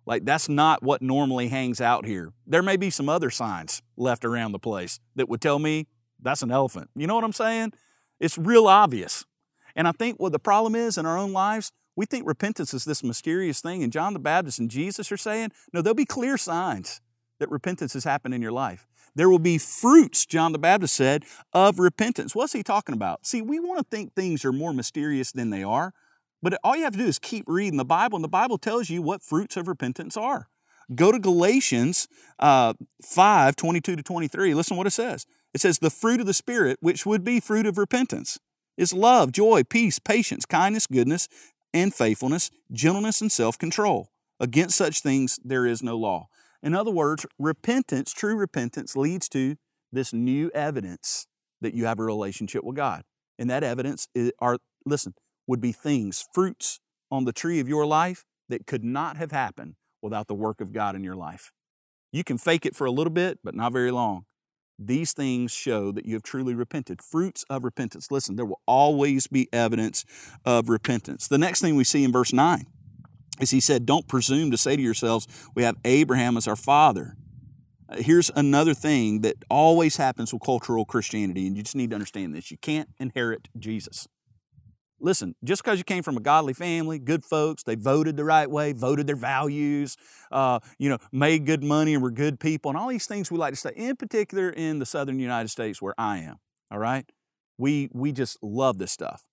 Like 0.05 0.25
that's 0.25 0.49
not 0.49 0.83
what 0.83 1.01
normally 1.01 1.47
hangs 1.47 1.79
out 1.79 2.05
here. 2.05 2.33
There 2.45 2.61
may 2.61 2.75
be 2.75 2.89
some 2.89 3.07
other 3.07 3.29
signs 3.29 3.81
left 3.95 4.25
around 4.25 4.51
the 4.51 4.59
place 4.59 4.99
that 5.15 5.29
would 5.29 5.39
tell 5.39 5.59
me 5.59 5.87
that's 6.21 6.41
an 6.41 6.51
elephant. 6.51 6.89
You 6.93 7.07
know 7.07 7.15
what 7.15 7.23
I'm 7.23 7.31
saying? 7.31 7.71
It's 8.19 8.37
real 8.37 8.67
obvious. 8.67 9.25
And 9.77 9.87
I 9.87 9.93
think 9.93 10.19
what 10.19 10.33
the 10.33 10.39
problem 10.39 10.75
is 10.75 10.97
in 10.97 11.05
our 11.05 11.17
own 11.17 11.31
lives, 11.31 11.71
we 11.97 12.05
think 12.05 12.27
repentance 12.27 12.73
is 12.73 12.86
this 12.86 13.03
mysterious 13.03 13.60
thing, 13.60 13.83
and 13.83 13.91
John 13.91 14.13
the 14.13 14.19
Baptist 14.19 14.60
and 14.60 14.69
Jesus 14.69 15.12
are 15.12 15.17
saying, 15.17 15.51
no, 15.73 15.81
there'll 15.81 15.95
be 15.95 16.05
clear 16.05 16.38
signs 16.38 17.01
that 17.39 17.49
repentance 17.49 17.93
has 17.93 18.03
happened 18.03 18.36
in 18.36 18.41
your 18.41 18.51
life. 18.51 18.88
There 19.15 19.29
will 19.29 19.39
be 19.39 19.57
fruits, 19.57 20.27
John 20.27 20.51
the 20.51 20.60
Baptist 20.60 20.93
said, 20.93 21.25
of 21.53 21.79
repentance. 21.79 22.36
What's 22.36 22.53
he 22.53 22.62
talking 22.62 22.93
about? 22.93 23.25
See, 23.25 23.41
we 23.41 23.60
want 23.60 23.79
to 23.79 23.86
think 23.89 24.13
things 24.13 24.45
are 24.45 24.53
more 24.53 24.73
mysterious 24.73 25.31
than 25.31 25.49
they 25.49 25.63
are, 25.63 25.91
but 26.41 26.60
all 26.63 26.77
you 26.77 26.83
have 26.83 26.93
to 26.93 26.99
do 26.99 27.07
is 27.07 27.17
keep 27.17 27.45
reading 27.47 27.77
the 27.77 27.86
Bible, 27.86 28.15
and 28.15 28.23
the 28.23 28.29
Bible 28.29 28.60
tells 28.60 28.91
you 28.91 29.01
what 29.01 29.23
fruits 29.23 29.57
of 29.57 29.67
repentance 29.67 30.15
are. 30.15 30.49
Go 30.93 31.12
to 31.12 31.17
Galatians 31.17 32.07
uh, 32.38 32.75
5 33.01 33.55
22 33.55 33.95
to 33.95 34.03
23. 34.03 34.53
Listen 34.53 34.75
to 34.75 34.77
what 34.77 34.88
it 34.88 34.91
says. 34.91 35.25
It 35.53 35.62
says, 35.62 35.79
The 35.79 35.89
fruit 35.89 36.19
of 36.19 36.27
the 36.27 36.33
Spirit, 36.33 36.77
which 36.79 37.07
would 37.07 37.23
be 37.23 37.39
fruit 37.39 37.65
of 37.65 37.79
repentance, 37.79 38.39
is 38.77 38.93
love, 38.93 39.31
joy, 39.31 39.63
peace, 39.63 39.97
patience, 39.99 40.45
kindness, 40.45 40.86
goodness, 40.86 41.27
and 41.81 41.93
faithfulness, 41.93 42.51
gentleness, 42.71 43.21
and 43.21 43.31
self 43.31 43.57
control. 43.57 44.09
Against 44.39 44.77
such 44.77 45.01
things 45.01 45.39
there 45.43 45.65
is 45.65 45.81
no 45.81 45.97
law. 45.97 46.29
In 46.61 46.73
other 46.73 46.91
words, 46.91 47.25
repentance, 47.39 48.13
true 48.13 48.35
repentance, 48.35 48.95
leads 48.95 49.29
to 49.29 49.55
this 49.91 50.13
new 50.13 50.51
evidence 50.53 51.27
that 51.61 51.73
you 51.73 51.85
have 51.85 51.99
a 51.99 52.03
relationship 52.03 52.63
with 52.63 52.75
God. 52.75 53.03
And 53.39 53.49
that 53.49 53.63
evidence 53.63 54.07
is, 54.13 54.31
are, 54.39 54.57
listen, 54.85 55.13
would 55.47 55.61
be 55.61 55.71
things, 55.71 56.25
fruits 56.33 56.79
on 57.09 57.25
the 57.25 57.33
tree 57.33 57.59
of 57.59 57.67
your 57.67 57.85
life 57.85 58.25
that 58.49 58.67
could 58.67 58.83
not 58.83 59.17
have 59.17 59.31
happened 59.31 59.75
without 60.01 60.27
the 60.27 60.35
work 60.35 60.61
of 60.61 60.73
God 60.73 60.95
in 60.95 61.03
your 61.03 61.15
life. 61.15 61.51
You 62.11 62.23
can 62.23 62.37
fake 62.37 62.65
it 62.65 62.75
for 62.75 62.85
a 62.85 62.91
little 62.91 63.13
bit, 63.13 63.39
but 63.43 63.55
not 63.55 63.73
very 63.73 63.91
long. 63.91 64.25
These 64.79 65.13
things 65.13 65.51
show 65.51 65.91
that 65.91 66.05
you 66.05 66.13
have 66.13 66.23
truly 66.23 66.53
repented. 66.53 67.01
Fruits 67.01 67.43
of 67.49 67.63
repentance. 67.63 68.11
Listen, 68.11 68.35
there 68.35 68.45
will 68.45 68.61
always 68.67 69.27
be 69.27 69.49
evidence 69.51 70.05
of 70.45 70.69
repentance. 70.69 71.27
The 71.27 71.39
next 71.39 71.61
thing 71.61 71.75
we 71.75 71.83
see 71.83 72.03
in 72.03 72.11
verse 72.11 72.31
9 72.31 72.65
is 73.39 73.49
he 73.49 73.59
said, 73.59 73.85
Don't 73.85 74.07
presume 74.07 74.51
to 74.51 74.57
say 74.57 74.75
to 74.75 74.81
yourselves, 74.81 75.27
We 75.55 75.63
have 75.63 75.77
Abraham 75.83 76.37
as 76.37 76.47
our 76.47 76.55
father. 76.55 77.15
Uh, 77.89 77.97
here's 77.97 78.29
another 78.35 78.73
thing 78.73 79.21
that 79.21 79.37
always 79.49 79.97
happens 79.97 80.31
with 80.31 80.43
cultural 80.43 80.85
Christianity, 80.85 81.47
and 81.47 81.57
you 81.57 81.63
just 81.63 81.75
need 81.75 81.89
to 81.91 81.95
understand 81.95 82.35
this. 82.35 82.51
You 82.51 82.57
can't 82.57 82.89
inherit 82.99 83.47
Jesus. 83.57 84.07
Listen, 84.99 85.36
just 85.43 85.63
because 85.63 85.77
you 85.77 85.83
came 85.83 86.01
from 86.01 86.17
a 86.17 86.19
godly 86.19 86.53
family, 86.53 86.97
good 86.97 87.23
folks, 87.23 87.63
they 87.63 87.75
voted 87.75 88.17
the 88.17 88.25
right 88.25 88.49
way, 88.49 88.73
voted 88.73 89.05
their 89.05 89.15
values, 89.15 89.95
uh, 90.31 90.60
you 90.79 90.89
know, 90.89 90.97
made 91.12 91.45
good 91.45 91.63
money 91.63 91.93
and 91.93 92.01
were 92.01 92.12
good 92.12 92.39
people, 92.39 92.69
and 92.69 92.77
all 92.77 92.88
these 92.88 93.05
things 93.05 93.31
we 93.31 93.38
like 93.38 93.53
to 93.53 93.60
say, 93.60 93.71
in 93.75 93.95
particular 93.95 94.49
in 94.49 94.79
the 94.79 94.86
southern 94.86 95.19
United 95.19 95.49
States 95.49 95.81
where 95.81 95.93
I 95.97 96.19
am, 96.19 96.38
all 96.71 96.79
right? 96.79 97.05
We, 97.60 97.89
we 97.93 98.12
just 98.12 98.38
love 98.41 98.79
this 98.79 98.91
stuff. 98.91 99.23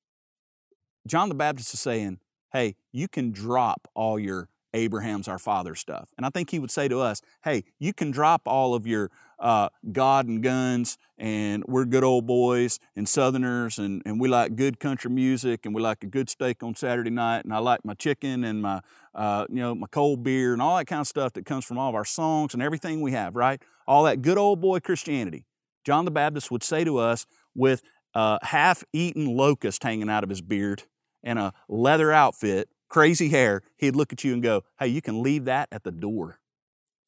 John 1.07 1.29
the 1.29 1.35
Baptist 1.35 1.73
is 1.73 1.81
saying, 1.81 2.19
hey, 2.53 2.77
you 2.93 3.09
can 3.09 3.31
drop 3.31 3.89
all 3.95 4.19
your 4.19 4.49
Abraham's 4.75 5.29
our 5.29 5.39
father 5.39 5.75
stuff. 5.75 6.11
And 6.19 6.27
I 6.27 6.31
think 6.31 6.51
he 6.51 6.59
would 6.59 6.71
say 6.71 6.89
to 6.89 7.01
us, 7.01 7.23
hey, 7.45 7.65
you 7.79 7.95
can 7.95 8.11
drop 8.11 8.43
all 8.45 8.75
of 8.75 8.87
your 8.87 9.11
uh, 9.39 9.69
God 9.93 10.27
and 10.27 10.43
guns, 10.43 10.99
and 11.19 11.65
we're 11.67 11.85
good 11.85 12.05
old 12.05 12.27
boys 12.27 12.79
and 12.97 13.09
Southerners, 13.09 13.79
and, 13.79 14.03
and 14.05 14.21
we 14.21 14.29
like 14.29 14.57
good 14.57 14.79
country 14.79 15.11
music, 15.11 15.65
and 15.65 15.75
we 15.75 15.81
like 15.81 16.03
a 16.03 16.07
good 16.07 16.29
steak 16.29 16.63
on 16.63 16.75
Saturday 16.75 17.11
night, 17.11 17.45
and 17.45 17.53
I 17.53 17.59
like 17.59 17.85
my 17.85 17.95
chicken 17.95 18.45
and 18.45 18.63
my, 18.63 18.81
uh, 19.15 19.47
you 19.49 19.57
know, 19.57 19.75
my 19.75 19.87
cold 19.91 20.23
beer 20.23 20.53
and 20.53 20.63
all 20.63 20.77
that 20.77 20.87
kind 20.87 21.01
of 21.01 21.07
stuff 21.07 21.33
that 21.35 21.47
comes 21.47 21.65
from 21.65 21.79
all 21.79 21.89
of 21.89 21.95
our 21.95 22.05
songs 22.05 22.55
and 22.55 22.63
everything 22.63 23.01
we 23.01 23.13
have, 23.13 23.37
right? 23.37 23.63
All 23.87 24.05
that 24.05 24.23
good 24.23 24.39
old 24.39 24.61
boy 24.61 24.81
Christianity. 24.81 25.47
John 25.85 26.05
the 26.05 26.11
Baptist 26.11 26.51
would 26.51 26.63
say 26.63 26.85
to 26.85 26.99
us 26.99 27.27
with 27.55 27.83
a 28.15 28.39
half-eaten 28.43 29.27
locust 29.27 29.83
hanging 29.83 30.09
out 30.09 30.25
of 30.25 30.31
his 30.31 30.41
beard 30.41 30.85
and 31.23 31.39
a 31.39 31.53
leather 31.69 32.13
outfit 32.13 32.69
crazy 32.89 33.29
hair, 33.29 33.63
he'd 33.77 33.97
look 33.97 34.13
at 34.13 34.25
you 34.25 34.33
and 34.33 34.43
go, 34.43 34.65
Hey, 34.79 34.89
you 34.89 35.03
can 35.03 35.23
leave 35.23 35.45
that 35.45 35.69
at 35.73 35.85
the 35.85 35.93
door. 35.93 36.39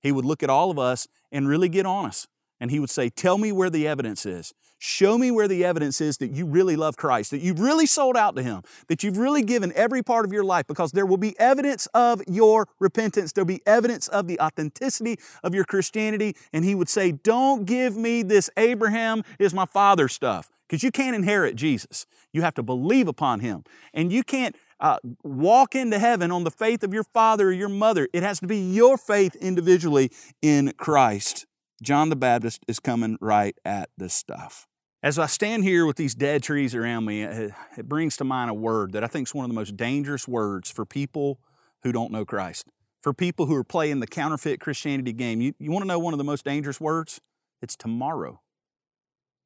He 0.00 0.12
would 0.12 0.24
look 0.24 0.42
at 0.42 0.50
all 0.50 0.70
of 0.70 0.78
us 0.78 1.08
and 1.32 1.48
really 1.48 1.68
get 1.68 1.86
on 1.86 2.06
us. 2.06 2.26
And 2.60 2.70
he 2.70 2.80
would 2.80 2.90
say, 2.90 3.10
Tell 3.10 3.38
me 3.38 3.52
where 3.52 3.70
the 3.70 3.86
evidence 3.86 4.24
is. 4.26 4.54
Show 4.78 5.16
me 5.16 5.30
where 5.30 5.48
the 5.48 5.64
evidence 5.64 6.02
is 6.02 6.18
that 6.18 6.32
you 6.32 6.44
really 6.44 6.76
love 6.76 6.96
Christ, 6.96 7.30
that 7.30 7.40
you've 7.40 7.60
really 7.60 7.86
sold 7.86 8.14
out 8.14 8.36
to 8.36 8.42
Him, 8.42 8.62
that 8.88 9.02
you've 9.02 9.16
really 9.16 9.42
given 9.42 9.72
every 9.74 10.02
part 10.02 10.26
of 10.26 10.32
your 10.32 10.44
life, 10.44 10.66
because 10.66 10.92
there 10.92 11.06
will 11.06 11.16
be 11.16 11.38
evidence 11.38 11.86
of 11.94 12.22
your 12.28 12.68
repentance. 12.78 13.32
There'll 13.32 13.46
be 13.46 13.62
evidence 13.66 14.06
of 14.08 14.26
the 14.26 14.38
authenticity 14.38 15.18
of 15.42 15.54
your 15.54 15.64
Christianity. 15.64 16.36
And 16.52 16.64
he 16.64 16.74
would 16.74 16.90
say, 16.90 17.12
Don't 17.12 17.64
give 17.64 17.96
me 17.96 18.22
this 18.22 18.50
Abraham 18.58 19.22
is 19.38 19.54
my 19.54 19.64
father 19.64 20.08
stuff, 20.08 20.50
because 20.68 20.82
you 20.82 20.90
can't 20.90 21.16
inherit 21.16 21.56
Jesus. 21.56 22.04
You 22.32 22.42
have 22.42 22.54
to 22.54 22.62
believe 22.62 23.08
upon 23.08 23.40
Him. 23.40 23.64
And 23.94 24.12
you 24.12 24.22
can't 24.22 24.54
uh, 24.80 24.98
walk 25.22 25.74
into 25.74 25.98
heaven 25.98 26.30
on 26.30 26.44
the 26.44 26.50
faith 26.50 26.82
of 26.82 26.92
your 26.92 27.04
father 27.04 27.48
or 27.48 27.52
your 27.52 27.68
mother. 27.68 28.08
It 28.12 28.22
has 28.22 28.40
to 28.40 28.46
be 28.46 28.58
your 28.58 28.96
faith 28.96 29.34
individually 29.36 30.10
in 30.42 30.72
Christ. 30.76 31.46
John 31.82 32.08
the 32.08 32.16
Baptist 32.16 32.64
is 32.68 32.80
coming 32.80 33.18
right 33.20 33.56
at 33.64 33.90
this 33.96 34.14
stuff. 34.14 34.66
As 35.02 35.18
I 35.18 35.26
stand 35.26 35.62
here 35.64 35.86
with 35.86 35.96
these 35.96 36.14
dead 36.14 36.42
trees 36.42 36.74
around 36.74 37.04
me, 37.04 37.22
it, 37.22 37.52
brings 37.84 38.16
to 38.16 38.24
mind 38.24 38.50
a 38.50 38.54
word 38.54 38.92
that 38.92 39.04
I 39.04 39.06
think 39.06 39.28
is 39.28 39.34
one 39.34 39.44
of 39.44 39.50
the 39.50 39.54
most 39.54 39.76
dangerous 39.76 40.26
words 40.26 40.70
for 40.70 40.84
people 40.84 41.38
who 41.82 41.92
don't 41.92 42.10
know 42.10 42.24
Christ. 42.24 42.66
For 43.02 43.12
people 43.12 43.46
who 43.46 43.54
are 43.54 43.62
playing 43.62 44.00
the 44.00 44.06
counterfeit 44.06 44.58
Christianity 44.58 45.12
game, 45.12 45.40
you, 45.40 45.54
you 45.60 45.70
want 45.70 45.84
to 45.84 45.86
know 45.86 45.98
one 45.98 46.12
of 46.14 46.18
the 46.18 46.24
most 46.24 46.44
dangerous 46.44 46.80
words? 46.80 47.20
It's 47.62 47.76
tomorrow. 47.76 48.40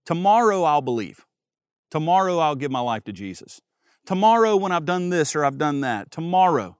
Tomorrow 0.06 0.62
I'll 0.62 0.80
believe. 0.80 1.26
Tomorrow 1.90 2.38
I'll 2.38 2.54
give 2.54 2.70
my 2.70 2.80
life 2.80 3.04
to 3.04 3.12
Jesus. 3.12 3.60
Tomorrow, 4.06 4.56
when 4.56 4.72
I've 4.72 4.86
done 4.86 5.10
this 5.10 5.36
or 5.36 5.44
I've 5.44 5.58
done 5.58 5.80
that, 5.82 6.10
tomorrow. 6.10 6.76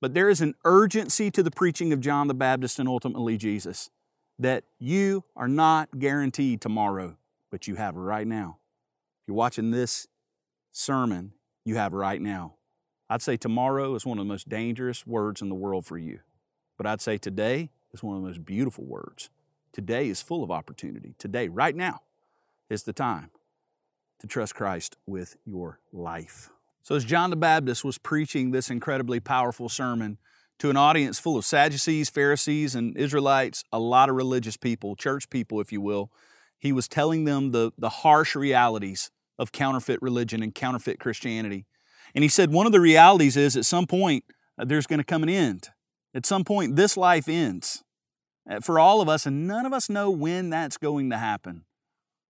But 0.00 0.12
there 0.14 0.28
is 0.28 0.40
an 0.40 0.54
urgency 0.64 1.30
to 1.30 1.42
the 1.42 1.50
preaching 1.50 1.92
of 1.92 2.00
John 2.00 2.28
the 2.28 2.34
Baptist 2.34 2.78
and 2.78 2.88
ultimately 2.88 3.36
Jesus 3.36 3.90
that 4.38 4.64
you 4.78 5.24
are 5.36 5.48
not 5.48 5.98
guaranteed 5.98 6.60
tomorrow, 6.60 7.16
but 7.50 7.66
you 7.66 7.76
have 7.76 7.96
right 7.96 8.26
now. 8.26 8.58
If 9.22 9.28
you're 9.28 9.36
watching 9.36 9.70
this 9.70 10.08
sermon, 10.72 11.32
you 11.64 11.76
have 11.76 11.92
right 11.92 12.20
now. 12.20 12.54
I'd 13.08 13.22
say 13.22 13.36
tomorrow 13.36 13.94
is 13.94 14.04
one 14.04 14.18
of 14.18 14.24
the 14.26 14.28
most 14.28 14.48
dangerous 14.48 15.06
words 15.06 15.40
in 15.40 15.48
the 15.48 15.54
world 15.54 15.86
for 15.86 15.96
you. 15.96 16.20
But 16.76 16.86
I'd 16.86 17.00
say 17.00 17.16
today 17.16 17.70
is 17.92 18.02
one 18.02 18.16
of 18.16 18.22
the 18.22 18.28
most 18.28 18.44
beautiful 18.44 18.84
words. 18.84 19.30
Today 19.72 20.08
is 20.08 20.20
full 20.20 20.42
of 20.42 20.50
opportunity. 20.50 21.14
Today, 21.18 21.48
right 21.48 21.74
now, 21.74 22.00
is 22.68 22.82
the 22.82 22.92
time 22.92 23.30
to 24.24 24.28
trust 24.28 24.54
Christ 24.54 24.96
with 25.06 25.36
your 25.44 25.78
life. 25.92 26.48
So, 26.82 26.94
as 26.94 27.04
John 27.04 27.30
the 27.30 27.36
Baptist 27.36 27.84
was 27.84 27.98
preaching 27.98 28.50
this 28.50 28.70
incredibly 28.70 29.20
powerful 29.20 29.68
sermon 29.68 30.18
to 30.58 30.70
an 30.70 30.76
audience 30.76 31.18
full 31.18 31.36
of 31.36 31.44
Sadducees, 31.44 32.08
Pharisees, 32.08 32.74
and 32.74 32.96
Israelites, 32.96 33.64
a 33.72 33.78
lot 33.78 34.08
of 34.08 34.16
religious 34.16 34.56
people, 34.56 34.96
church 34.96 35.28
people, 35.28 35.60
if 35.60 35.72
you 35.72 35.80
will, 35.80 36.10
he 36.58 36.72
was 36.72 36.88
telling 36.88 37.24
them 37.24 37.50
the, 37.50 37.72
the 37.76 37.88
harsh 37.88 38.34
realities 38.34 39.10
of 39.38 39.52
counterfeit 39.52 40.00
religion 40.00 40.42
and 40.42 40.54
counterfeit 40.54 40.98
Christianity. 40.98 41.66
And 42.14 42.22
he 42.22 42.28
said 42.28 42.50
one 42.50 42.66
of 42.66 42.72
the 42.72 42.80
realities 42.80 43.36
is 43.36 43.56
at 43.56 43.66
some 43.66 43.86
point 43.86 44.24
uh, 44.56 44.64
there's 44.64 44.86
going 44.86 45.00
to 45.00 45.04
come 45.04 45.22
an 45.22 45.28
end. 45.28 45.68
At 46.14 46.24
some 46.24 46.44
point, 46.44 46.76
this 46.76 46.96
life 46.96 47.28
ends 47.28 47.82
uh, 48.48 48.60
for 48.60 48.78
all 48.78 49.00
of 49.00 49.08
us, 49.08 49.26
and 49.26 49.46
none 49.46 49.66
of 49.66 49.72
us 49.72 49.90
know 49.90 50.10
when 50.10 50.48
that's 50.48 50.78
going 50.78 51.10
to 51.10 51.18
happen. 51.18 51.64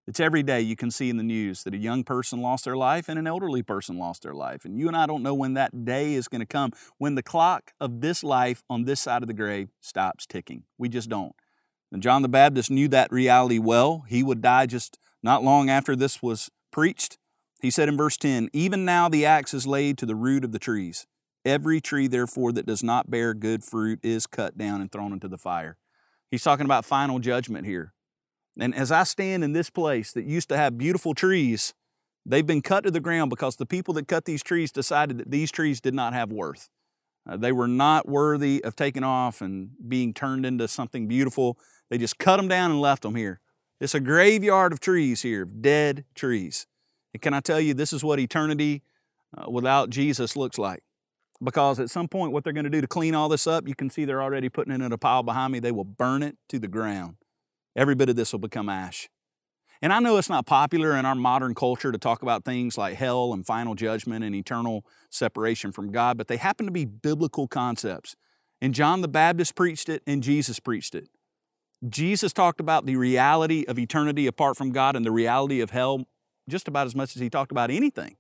It's 0.06 0.20
every 0.20 0.42
day 0.42 0.60
you 0.60 0.76
can 0.76 0.90
see 0.90 1.08
in 1.08 1.16
the 1.16 1.22
news 1.22 1.64
that 1.64 1.72
a 1.72 1.78
young 1.78 2.04
person 2.04 2.42
lost 2.42 2.66
their 2.66 2.76
life 2.76 3.08
and 3.08 3.18
an 3.18 3.26
elderly 3.26 3.62
person 3.62 3.96
lost 3.96 4.22
their 4.22 4.34
life. 4.34 4.66
And 4.66 4.78
you 4.78 4.86
and 4.86 4.96
I 4.96 5.06
don't 5.06 5.22
know 5.22 5.32
when 5.32 5.54
that 5.54 5.84
day 5.86 6.12
is 6.12 6.28
going 6.28 6.40
to 6.40 6.46
come, 6.46 6.72
when 6.98 7.14
the 7.14 7.22
clock 7.22 7.72
of 7.80 8.02
this 8.02 8.22
life 8.22 8.62
on 8.68 8.84
this 8.84 9.00
side 9.00 9.22
of 9.22 9.28
the 9.28 9.34
grave 9.34 9.70
stops 9.80 10.26
ticking. 10.26 10.64
We 10.76 10.90
just 10.90 11.08
don't. 11.08 11.34
And 11.90 12.02
John 12.02 12.22
the 12.22 12.28
Baptist 12.28 12.70
knew 12.70 12.88
that 12.88 13.10
reality 13.10 13.58
well. 13.58 14.04
He 14.06 14.22
would 14.22 14.42
die 14.42 14.66
just 14.66 14.98
not 15.22 15.42
long 15.42 15.70
after 15.70 15.96
this 15.96 16.22
was 16.22 16.50
preached. 16.70 17.18
He 17.62 17.70
said 17.70 17.88
in 17.88 17.96
verse 17.96 18.18
10 18.18 18.50
Even 18.52 18.84
now 18.84 19.08
the 19.08 19.24
axe 19.24 19.54
is 19.54 19.66
laid 19.66 19.96
to 19.98 20.06
the 20.06 20.14
root 20.14 20.44
of 20.44 20.52
the 20.52 20.58
trees. 20.58 21.06
Every 21.46 21.80
tree, 21.80 22.08
therefore, 22.08 22.52
that 22.52 22.66
does 22.66 22.82
not 22.82 23.10
bear 23.10 23.32
good 23.32 23.64
fruit 23.64 24.00
is 24.02 24.26
cut 24.26 24.58
down 24.58 24.80
and 24.80 24.90
thrown 24.90 25.12
into 25.12 25.28
the 25.28 25.38
fire. 25.38 25.76
He's 26.30 26.42
talking 26.42 26.64
about 26.64 26.84
final 26.84 27.18
judgment 27.18 27.66
here. 27.66 27.92
And 28.58 28.74
as 28.74 28.92
I 28.92 29.02
stand 29.04 29.42
in 29.42 29.52
this 29.52 29.70
place 29.70 30.12
that 30.12 30.24
used 30.24 30.48
to 30.50 30.56
have 30.56 30.78
beautiful 30.78 31.14
trees, 31.14 31.74
they've 32.24 32.46
been 32.46 32.62
cut 32.62 32.84
to 32.84 32.90
the 32.90 33.00
ground 33.00 33.30
because 33.30 33.56
the 33.56 33.66
people 33.66 33.94
that 33.94 34.08
cut 34.08 34.24
these 34.24 34.42
trees 34.42 34.70
decided 34.70 35.18
that 35.18 35.30
these 35.30 35.50
trees 35.50 35.80
did 35.80 35.94
not 35.94 36.12
have 36.12 36.30
worth. 36.30 36.68
Uh, 37.28 37.36
they 37.36 37.52
were 37.52 37.68
not 37.68 38.08
worthy 38.08 38.62
of 38.62 38.76
taking 38.76 39.02
off 39.02 39.40
and 39.40 39.70
being 39.88 40.12
turned 40.12 40.44
into 40.44 40.68
something 40.68 41.08
beautiful. 41.08 41.58
They 41.90 41.98
just 41.98 42.18
cut 42.18 42.36
them 42.36 42.48
down 42.48 42.70
and 42.70 42.80
left 42.80 43.02
them 43.02 43.14
here. 43.14 43.40
It's 43.80 43.94
a 43.94 44.00
graveyard 44.00 44.72
of 44.72 44.80
trees 44.80 45.22
here, 45.22 45.42
of 45.42 45.60
dead 45.60 46.04
trees. 46.14 46.66
And 47.12 47.20
can 47.20 47.34
I 47.34 47.40
tell 47.40 47.60
you, 47.60 47.74
this 47.74 47.92
is 47.92 48.04
what 48.04 48.20
eternity 48.20 48.82
uh, 49.36 49.50
without 49.50 49.90
Jesus 49.90 50.36
looks 50.36 50.58
like. 50.58 50.82
Because 51.42 51.80
at 51.80 51.90
some 51.90 52.08
point, 52.08 52.32
what 52.32 52.44
they're 52.44 52.52
going 52.52 52.64
to 52.64 52.70
do 52.70 52.80
to 52.80 52.86
clean 52.86 53.14
all 53.14 53.28
this 53.28 53.46
up, 53.46 53.66
you 53.66 53.74
can 53.74 53.90
see 53.90 54.04
they're 54.04 54.22
already 54.22 54.48
putting 54.48 54.72
it 54.72 54.80
in 54.80 54.92
a 54.92 54.98
pile 54.98 55.22
behind 55.22 55.52
me. 55.52 55.58
They 55.58 55.72
will 55.72 55.84
burn 55.84 56.22
it 56.22 56.36
to 56.48 56.58
the 56.58 56.68
ground. 56.68 57.16
Every 57.76 57.94
bit 57.94 58.08
of 58.08 58.16
this 58.16 58.32
will 58.32 58.38
become 58.38 58.68
ash. 58.68 59.08
And 59.82 59.92
I 59.92 59.98
know 59.98 60.16
it's 60.16 60.30
not 60.30 60.46
popular 60.46 60.96
in 60.96 61.04
our 61.04 61.14
modern 61.14 61.54
culture 61.54 61.92
to 61.92 61.98
talk 61.98 62.22
about 62.22 62.44
things 62.44 62.78
like 62.78 62.94
hell 62.94 63.32
and 63.32 63.44
final 63.44 63.74
judgment 63.74 64.24
and 64.24 64.34
eternal 64.34 64.84
separation 65.10 65.72
from 65.72 65.92
God, 65.92 66.16
but 66.16 66.28
they 66.28 66.36
happen 66.36 66.64
to 66.66 66.72
be 66.72 66.84
biblical 66.84 67.46
concepts. 67.48 68.16
And 68.62 68.72
John 68.72 69.02
the 69.02 69.08
Baptist 69.08 69.54
preached 69.54 69.88
it, 69.88 70.02
and 70.06 70.22
Jesus 70.22 70.58
preached 70.58 70.94
it. 70.94 71.08
Jesus 71.86 72.32
talked 72.32 72.60
about 72.60 72.86
the 72.86 72.96
reality 72.96 73.64
of 73.68 73.78
eternity 73.78 74.26
apart 74.26 74.56
from 74.56 74.70
God 74.70 74.96
and 74.96 75.04
the 75.04 75.12
reality 75.12 75.60
of 75.60 75.70
hell 75.70 76.04
just 76.48 76.68
about 76.68 76.86
as 76.86 76.94
much 76.94 77.14
as 77.14 77.20
he 77.20 77.28
talked 77.28 77.52
about 77.52 77.70
anything. 77.70 78.16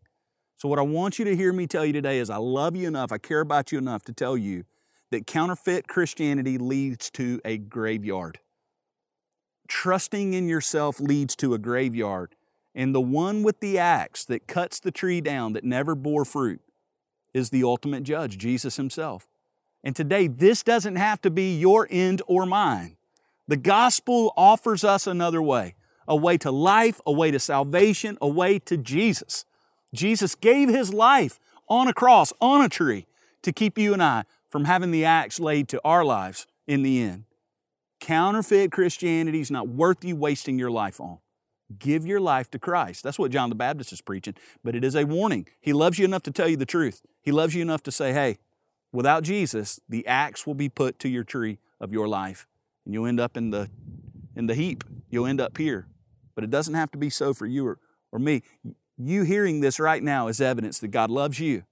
So, 0.56 0.68
what 0.68 0.78
I 0.78 0.82
want 0.82 1.18
you 1.18 1.24
to 1.24 1.36
hear 1.36 1.52
me 1.52 1.66
tell 1.66 1.84
you 1.84 1.92
today 1.92 2.18
is 2.18 2.30
I 2.30 2.36
love 2.36 2.76
you 2.76 2.86
enough, 2.86 3.10
I 3.10 3.18
care 3.18 3.40
about 3.40 3.72
you 3.72 3.78
enough 3.78 4.02
to 4.04 4.12
tell 4.12 4.36
you 4.36 4.64
that 5.10 5.26
counterfeit 5.26 5.88
Christianity 5.88 6.58
leads 6.58 7.10
to 7.12 7.40
a 7.44 7.56
graveyard 7.56 8.38
trusting 9.68 10.34
in 10.34 10.48
yourself 10.48 11.00
leads 11.00 11.36
to 11.36 11.54
a 11.54 11.58
graveyard. 11.58 12.34
And 12.74 12.94
the 12.94 13.00
one 13.00 13.42
with 13.42 13.60
the 13.60 13.78
axe 13.78 14.24
that 14.24 14.46
cuts 14.46 14.80
the 14.80 14.90
tree 14.90 15.20
down 15.20 15.52
that 15.52 15.64
never 15.64 15.94
bore 15.94 16.24
fruit 16.24 16.60
is 17.32 17.50
the 17.50 17.64
ultimate 17.64 18.02
judge, 18.02 18.38
Jesus 18.38 18.76
Himself. 18.76 19.28
And 19.82 19.94
today, 19.94 20.26
this 20.28 20.62
doesn't 20.62 20.96
have 20.96 21.20
to 21.22 21.30
be 21.30 21.56
your 21.56 21.86
end 21.90 22.22
or 22.26 22.46
mine. 22.46 22.96
The 23.46 23.56
gospel 23.56 24.32
offers 24.36 24.84
us 24.84 25.06
another 25.06 25.42
way 25.42 25.74
a 26.06 26.16
way 26.16 26.36
to 26.36 26.50
life, 26.50 27.00
a 27.06 27.12
way 27.12 27.30
to 27.30 27.38
salvation, 27.38 28.18
a 28.20 28.28
way 28.28 28.58
to 28.58 28.76
Jesus. 28.76 29.46
Jesus 29.94 30.34
gave 30.34 30.68
His 30.68 30.92
life 30.92 31.40
on 31.66 31.88
a 31.88 31.94
cross, 31.94 32.32
on 32.40 32.62
a 32.62 32.68
tree, 32.68 33.06
to 33.42 33.52
keep 33.52 33.78
you 33.78 33.94
and 33.94 34.02
I 34.02 34.24
from 34.50 34.66
having 34.66 34.90
the 34.90 35.04
axe 35.04 35.40
laid 35.40 35.68
to 35.68 35.80
our 35.84 36.04
lives 36.04 36.46
in 36.66 36.82
the 36.82 37.00
end. 37.00 37.24
Counterfeit 38.04 38.70
Christianity 38.70 39.40
is 39.40 39.50
not 39.50 39.66
worth 39.66 40.04
you 40.04 40.14
wasting 40.14 40.58
your 40.58 40.70
life 40.70 41.00
on. 41.00 41.20
Give 41.78 42.04
your 42.04 42.20
life 42.20 42.50
to 42.50 42.58
Christ. 42.58 43.02
That's 43.02 43.18
what 43.18 43.30
John 43.30 43.48
the 43.48 43.54
Baptist 43.54 43.94
is 43.94 44.02
preaching, 44.02 44.34
but 44.62 44.76
it 44.76 44.84
is 44.84 44.94
a 44.94 45.06
warning. 45.06 45.46
He 45.58 45.72
loves 45.72 45.98
you 45.98 46.04
enough 46.04 46.22
to 46.24 46.30
tell 46.30 46.46
you 46.46 46.58
the 46.58 46.66
truth. 46.66 47.00
He 47.22 47.32
loves 47.32 47.54
you 47.54 47.62
enough 47.62 47.82
to 47.84 47.90
say, 47.90 48.12
hey, 48.12 48.36
without 48.92 49.22
Jesus, 49.22 49.80
the 49.88 50.06
axe 50.06 50.46
will 50.46 50.54
be 50.54 50.68
put 50.68 50.98
to 50.98 51.08
your 51.08 51.24
tree 51.24 51.60
of 51.80 51.92
your 51.92 52.06
life, 52.06 52.46
and 52.84 52.92
you'll 52.92 53.06
end 53.06 53.20
up 53.20 53.38
in 53.38 53.48
the, 53.48 53.70
in 54.36 54.48
the 54.48 54.54
heap. 54.54 54.84
You'll 55.08 55.24
end 55.24 55.40
up 55.40 55.56
here. 55.56 55.86
But 56.34 56.44
it 56.44 56.50
doesn't 56.50 56.74
have 56.74 56.90
to 56.90 56.98
be 56.98 57.08
so 57.08 57.32
for 57.32 57.46
you 57.46 57.66
or, 57.66 57.78
or 58.12 58.18
me. 58.18 58.42
You 58.98 59.22
hearing 59.22 59.62
this 59.62 59.80
right 59.80 60.02
now 60.02 60.28
is 60.28 60.42
evidence 60.42 60.78
that 60.80 60.88
God 60.88 61.10
loves 61.10 61.40
you 61.40 61.64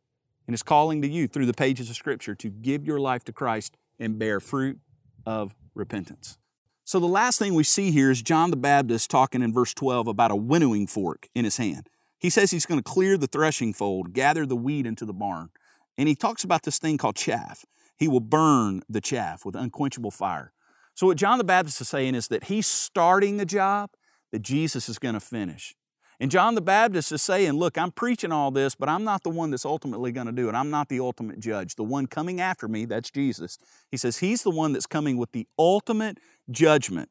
and 0.46 0.54
is 0.54 0.62
calling 0.62 1.02
to 1.02 1.08
you 1.08 1.28
through 1.28 1.44
the 1.44 1.52
pages 1.52 1.90
of 1.90 1.96
Scripture 1.96 2.34
to 2.36 2.48
give 2.48 2.86
your 2.86 3.00
life 3.00 3.22
to 3.24 3.34
Christ 3.34 3.76
and 3.98 4.18
bear 4.18 4.40
fruit 4.40 4.78
of 5.26 5.54
repentance. 5.74 6.38
So 6.84 6.98
the 6.98 7.06
last 7.06 7.38
thing 7.38 7.54
we 7.54 7.64
see 7.64 7.90
here 7.90 8.10
is 8.10 8.22
John 8.22 8.50
the 8.50 8.56
Baptist 8.56 9.10
talking 9.10 9.42
in 9.42 9.52
verse 9.52 9.72
12 9.72 10.08
about 10.08 10.30
a 10.30 10.36
winnowing 10.36 10.86
fork 10.86 11.28
in 11.34 11.44
his 11.44 11.56
hand. 11.56 11.88
He 12.18 12.30
says 12.30 12.50
he's 12.50 12.66
going 12.66 12.80
to 12.80 12.90
clear 12.90 13.16
the 13.16 13.26
threshing 13.26 13.72
floor, 13.72 14.04
gather 14.04 14.46
the 14.46 14.56
wheat 14.56 14.86
into 14.86 15.04
the 15.04 15.12
barn. 15.12 15.50
And 15.96 16.08
he 16.08 16.14
talks 16.14 16.44
about 16.44 16.62
this 16.62 16.78
thing 16.78 16.98
called 16.98 17.16
chaff. 17.16 17.64
He 17.96 18.08
will 18.08 18.20
burn 18.20 18.82
the 18.88 19.00
chaff 19.00 19.44
with 19.44 19.54
unquenchable 19.54 20.10
fire. 20.10 20.52
So 20.94 21.06
what 21.06 21.16
John 21.16 21.38
the 21.38 21.44
Baptist 21.44 21.80
is 21.80 21.88
saying 21.88 22.14
is 22.14 22.28
that 22.28 22.44
he's 22.44 22.66
starting 22.66 23.40
a 23.40 23.44
job 23.44 23.90
that 24.30 24.42
Jesus 24.42 24.88
is 24.88 24.98
going 24.98 25.14
to 25.14 25.20
finish. 25.20 25.74
And 26.22 26.30
John 26.30 26.54
the 26.54 26.60
Baptist 26.60 27.10
is 27.10 27.20
saying, 27.20 27.54
Look, 27.54 27.76
I'm 27.76 27.90
preaching 27.90 28.30
all 28.30 28.52
this, 28.52 28.76
but 28.76 28.88
I'm 28.88 29.02
not 29.02 29.24
the 29.24 29.28
one 29.28 29.50
that's 29.50 29.64
ultimately 29.64 30.12
going 30.12 30.28
to 30.28 30.32
do 30.32 30.48
it. 30.48 30.54
I'm 30.54 30.70
not 30.70 30.88
the 30.88 31.00
ultimate 31.00 31.40
judge. 31.40 31.74
The 31.74 31.82
one 31.82 32.06
coming 32.06 32.40
after 32.40 32.68
me, 32.68 32.84
that's 32.84 33.10
Jesus. 33.10 33.58
He 33.90 33.96
says 33.96 34.18
He's 34.18 34.44
the 34.44 34.50
one 34.50 34.72
that's 34.72 34.86
coming 34.86 35.16
with 35.16 35.32
the 35.32 35.48
ultimate 35.58 36.18
judgment. 36.48 37.10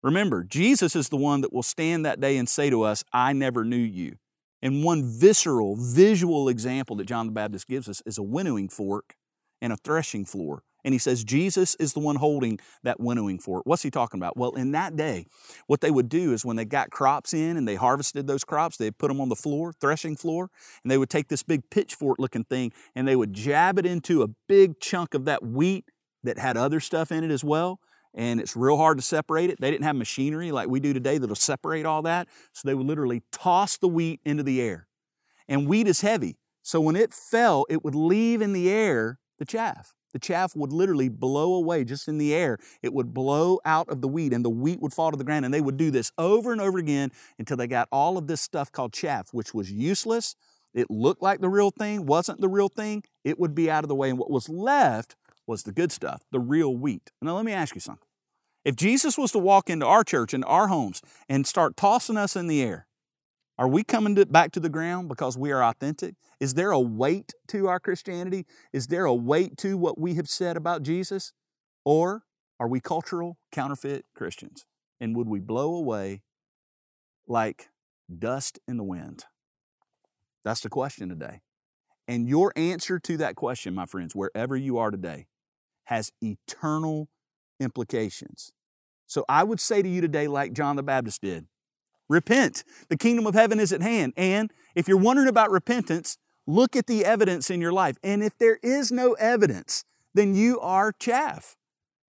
Remember, 0.00 0.44
Jesus 0.44 0.94
is 0.94 1.08
the 1.08 1.16
one 1.16 1.40
that 1.40 1.52
will 1.52 1.64
stand 1.64 2.06
that 2.06 2.20
day 2.20 2.36
and 2.36 2.48
say 2.48 2.70
to 2.70 2.82
us, 2.82 3.02
I 3.12 3.32
never 3.32 3.64
knew 3.64 3.74
you. 3.76 4.18
And 4.62 4.84
one 4.84 5.02
visceral, 5.02 5.74
visual 5.74 6.48
example 6.48 6.94
that 6.96 7.06
John 7.06 7.26
the 7.26 7.32
Baptist 7.32 7.66
gives 7.66 7.88
us 7.88 8.00
is 8.06 8.16
a 8.16 8.22
winnowing 8.22 8.68
fork 8.68 9.16
and 9.60 9.72
a 9.72 9.76
threshing 9.76 10.24
floor. 10.24 10.62
And 10.84 10.92
he 10.92 10.98
says 10.98 11.24
Jesus 11.24 11.74
is 11.76 11.92
the 11.92 12.00
one 12.00 12.16
holding 12.16 12.58
that 12.82 12.98
winnowing 12.98 13.38
fork. 13.38 13.62
What's 13.66 13.82
he 13.82 13.90
talking 13.90 14.18
about? 14.18 14.36
Well, 14.36 14.52
in 14.52 14.72
that 14.72 14.96
day, 14.96 15.26
what 15.66 15.80
they 15.80 15.90
would 15.90 16.08
do 16.08 16.32
is 16.32 16.44
when 16.44 16.56
they 16.56 16.64
got 16.64 16.90
crops 16.90 17.32
in 17.32 17.56
and 17.56 17.66
they 17.66 17.76
harvested 17.76 18.26
those 18.26 18.44
crops, 18.44 18.76
they'd 18.76 18.98
put 18.98 19.08
them 19.08 19.20
on 19.20 19.28
the 19.28 19.36
floor, 19.36 19.72
threshing 19.72 20.16
floor, 20.16 20.50
and 20.82 20.90
they 20.90 20.98
would 20.98 21.10
take 21.10 21.28
this 21.28 21.42
big 21.42 21.68
pitchfork 21.70 22.18
looking 22.18 22.44
thing 22.44 22.72
and 22.94 23.06
they 23.06 23.16
would 23.16 23.32
jab 23.32 23.78
it 23.78 23.86
into 23.86 24.22
a 24.22 24.28
big 24.48 24.80
chunk 24.80 25.14
of 25.14 25.24
that 25.24 25.42
wheat 25.44 25.84
that 26.24 26.38
had 26.38 26.56
other 26.56 26.80
stuff 26.80 27.12
in 27.12 27.24
it 27.24 27.30
as 27.30 27.44
well. 27.44 27.80
And 28.14 28.40
it's 28.40 28.56
real 28.56 28.76
hard 28.76 28.98
to 28.98 29.02
separate 29.02 29.50
it. 29.50 29.60
They 29.60 29.70
didn't 29.70 29.84
have 29.84 29.96
machinery 29.96 30.52
like 30.52 30.68
we 30.68 30.80
do 30.80 30.92
today 30.92 31.16
that'll 31.18 31.34
separate 31.34 31.86
all 31.86 32.02
that. 32.02 32.28
So 32.52 32.68
they 32.68 32.74
would 32.74 32.86
literally 32.86 33.22
toss 33.32 33.78
the 33.78 33.88
wheat 33.88 34.20
into 34.24 34.42
the 34.42 34.60
air. 34.60 34.86
And 35.48 35.66
wheat 35.66 35.88
is 35.88 36.02
heavy. 36.02 36.36
So 36.62 36.80
when 36.80 36.94
it 36.94 37.12
fell, 37.12 37.66
it 37.68 37.82
would 37.84 37.94
leave 37.94 38.42
in 38.42 38.52
the 38.52 38.70
air 38.70 39.18
the 39.38 39.44
chaff. 39.44 39.94
The 40.12 40.18
chaff 40.18 40.54
would 40.54 40.72
literally 40.72 41.08
blow 41.08 41.54
away 41.54 41.84
just 41.84 42.08
in 42.08 42.18
the 42.18 42.34
air. 42.34 42.58
It 42.82 42.92
would 42.92 43.14
blow 43.14 43.60
out 43.64 43.88
of 43.88 44.00
the 44.00 44.08
wheat 44.08 44.32
and 44.32 44.44
the 44.44 44.50
wheat 44.50 44.80
would 44.80 44.92
fall 44.92 45.10
to 45.10 45.16
the 45.16 45.24
ground. 45.24 45.44
And 45.44 45.52
they 45.52 45.60
would 45.60 45.76
do 45.76 45.90
this 45.90 46.12
over 46.18 46.52
and 46.52 46.60
over 46.60 46.78
again 46.78 47.10
until 47.38 47.56
they 47.56 47.66
got 47.66 47.88
all 47.90 48.18
of 48.18 48.26
this 48.26 48.40
stuff 48.40 48.70
called 48.70 48.92
chaff, 48.92 49.32
which 49.32 49.54
was 49.54 49.72
useless. 49.72 50.36
It 50.74 50.90
looked 50.90 51.22
like 51.22 51.40
the 51.40 51.48
real 51.48 51.70
thing, 51.70 52.06
wasn't 52.06 52.40
the 52.40 52.48
real 52.48 52.68
thing. 52.68 53.04
It 53.24 53.38
would 53.38 53.54
be 53.54 53.70
out 53.70 53.84
of 53.84 53.88
the 53.88 53.94
way. 53.94 54.10
And 54.10 54.18
what 54.18 54.30
was 54.30 54.48
left 54.48 55.16
was 55.46 55.64
the 55.64 55.72
good 55.72 55.92
stuff, 55.92 56.22
the 56.30 56.40
real 56.40 56.76
wheat. 56.76 57.10
Now, 57.20 57.36
let 57.36 57.44
me 57.44 57.52
ask 57.52 57.74
you 57.74 57.80
something. 57.80 58.06
If 58.64 58.76
Jesus 58.76 59.18
was 59.18 59.32
to 59.32 59.38
walk 59.38 59.68
into 59.68 59.86
our 59.86 60.04
church, 60.04 60.32
into 60.32 60.46
our 60.46 60.68
homes, 60.68 61.02
and 61.28 61.46
start 61.46 61.76
tossing 61.76 62.16
us 62.16 62.36
in 62.36 62.46
the 62.46 62.62
air, 62.62 62.86
are 63.62 63.68
we 63.68 63.84
coming 63.84 64.16
to, 64.16 64.26
back 64.26 64.50
to 64.50 64.58
the 64.58 64.68
ground 64.68 65.08
because 65.08 65.38
we 65.38 65.52
are 65.52 65.62
authentic? 65.62 66.16
Is 66.40 66.54
there 66.54 66.72
a 66.72 66.80
weight 66.80 67.32
to 67.46 67.68
our 67.68 67.78
Christianity? 67.78 68.44
Is 68.72 68.88
there 68.88 69.04
a 69.04 69.14
weight 69.14 69.56
to 69.58 69.78
what 69.78 70.00
we 70.00 70.14
have 70.14 70.28
said 70.28 70.56
about 70.56 70.82
Jesus? 70.82 71.32
Or 71.84 72.24
are 72.58 72.66
we 72.66 72.80
cultural 72.80 73.38
counterfeit 73.52 74.04
Christians? 74.16 74.66
And 75.00 75.14
would 75.14 75.28
we 75.28 75.38
blow 75.38 75.76
away 75.76 76.22
like 77.28 77.68
dust 78.18 78.58
in 78.66 78.78
the 78.78 78.82
wind? 78.82 79.26
That's 80.42 80.62
the 80.62 80.68
question 80.68 81.08
today. 81.08 81.42
And 82.08 82.28
your 82.28 82.52
answer 82.56 82.98
to 82.98 83.16
that 83.18 83.36
question, 83.36 83.76
my 83.76 83.86
friends, 83.86 84.12
wherever 84.12 84.56
you 84.56 84.78
are 84.78 84.90
today, 84.90 85.28
has 85.84 86.10
eternal 86.20 87.10
implications. 87.60 88.54
So 89.06 89.24
I 89.28 89.44
would 89.44 89.60
say 89.60 89.82
to 89.82 89.88
you 89.88 90.00
today, 90.00 90.26
like 90.26 90.52
John 90.52 90.74
the 90.74 90.82
Baptist 90.82 91.22
did, 91.22 91.46
Repent. 92.12 92.62
The 92.90 92.98
kingdom 92.98 93.26
of 93.26 93.32
heaven 93.32 93.58
is 93.58 93.72
at 93.72 93.80
hand. 93.80 94.12
And 94.18 94.52
if 94.74 94.86
you're 94.86 94.98
wondering 94.98 95.28
about 95.28 95.50
repentance, 95.50 96.18
look 96.46 96.76
at 96.76 96.86
the 96.86 97.06
evidence 97.06 97.48
in 97.48 97.58
your 97.58 97.72
life. 97.72 97.96
And 98.02 98.22
if 98.22 98.36
there 98.36 98.58
is 98.62 98.92
no 98.92 99.14
evidence, 99.14 99.84
then 100.12 100.34
you 100.34 100.60
are 100.60 100.92
chaff. 100.92 101.56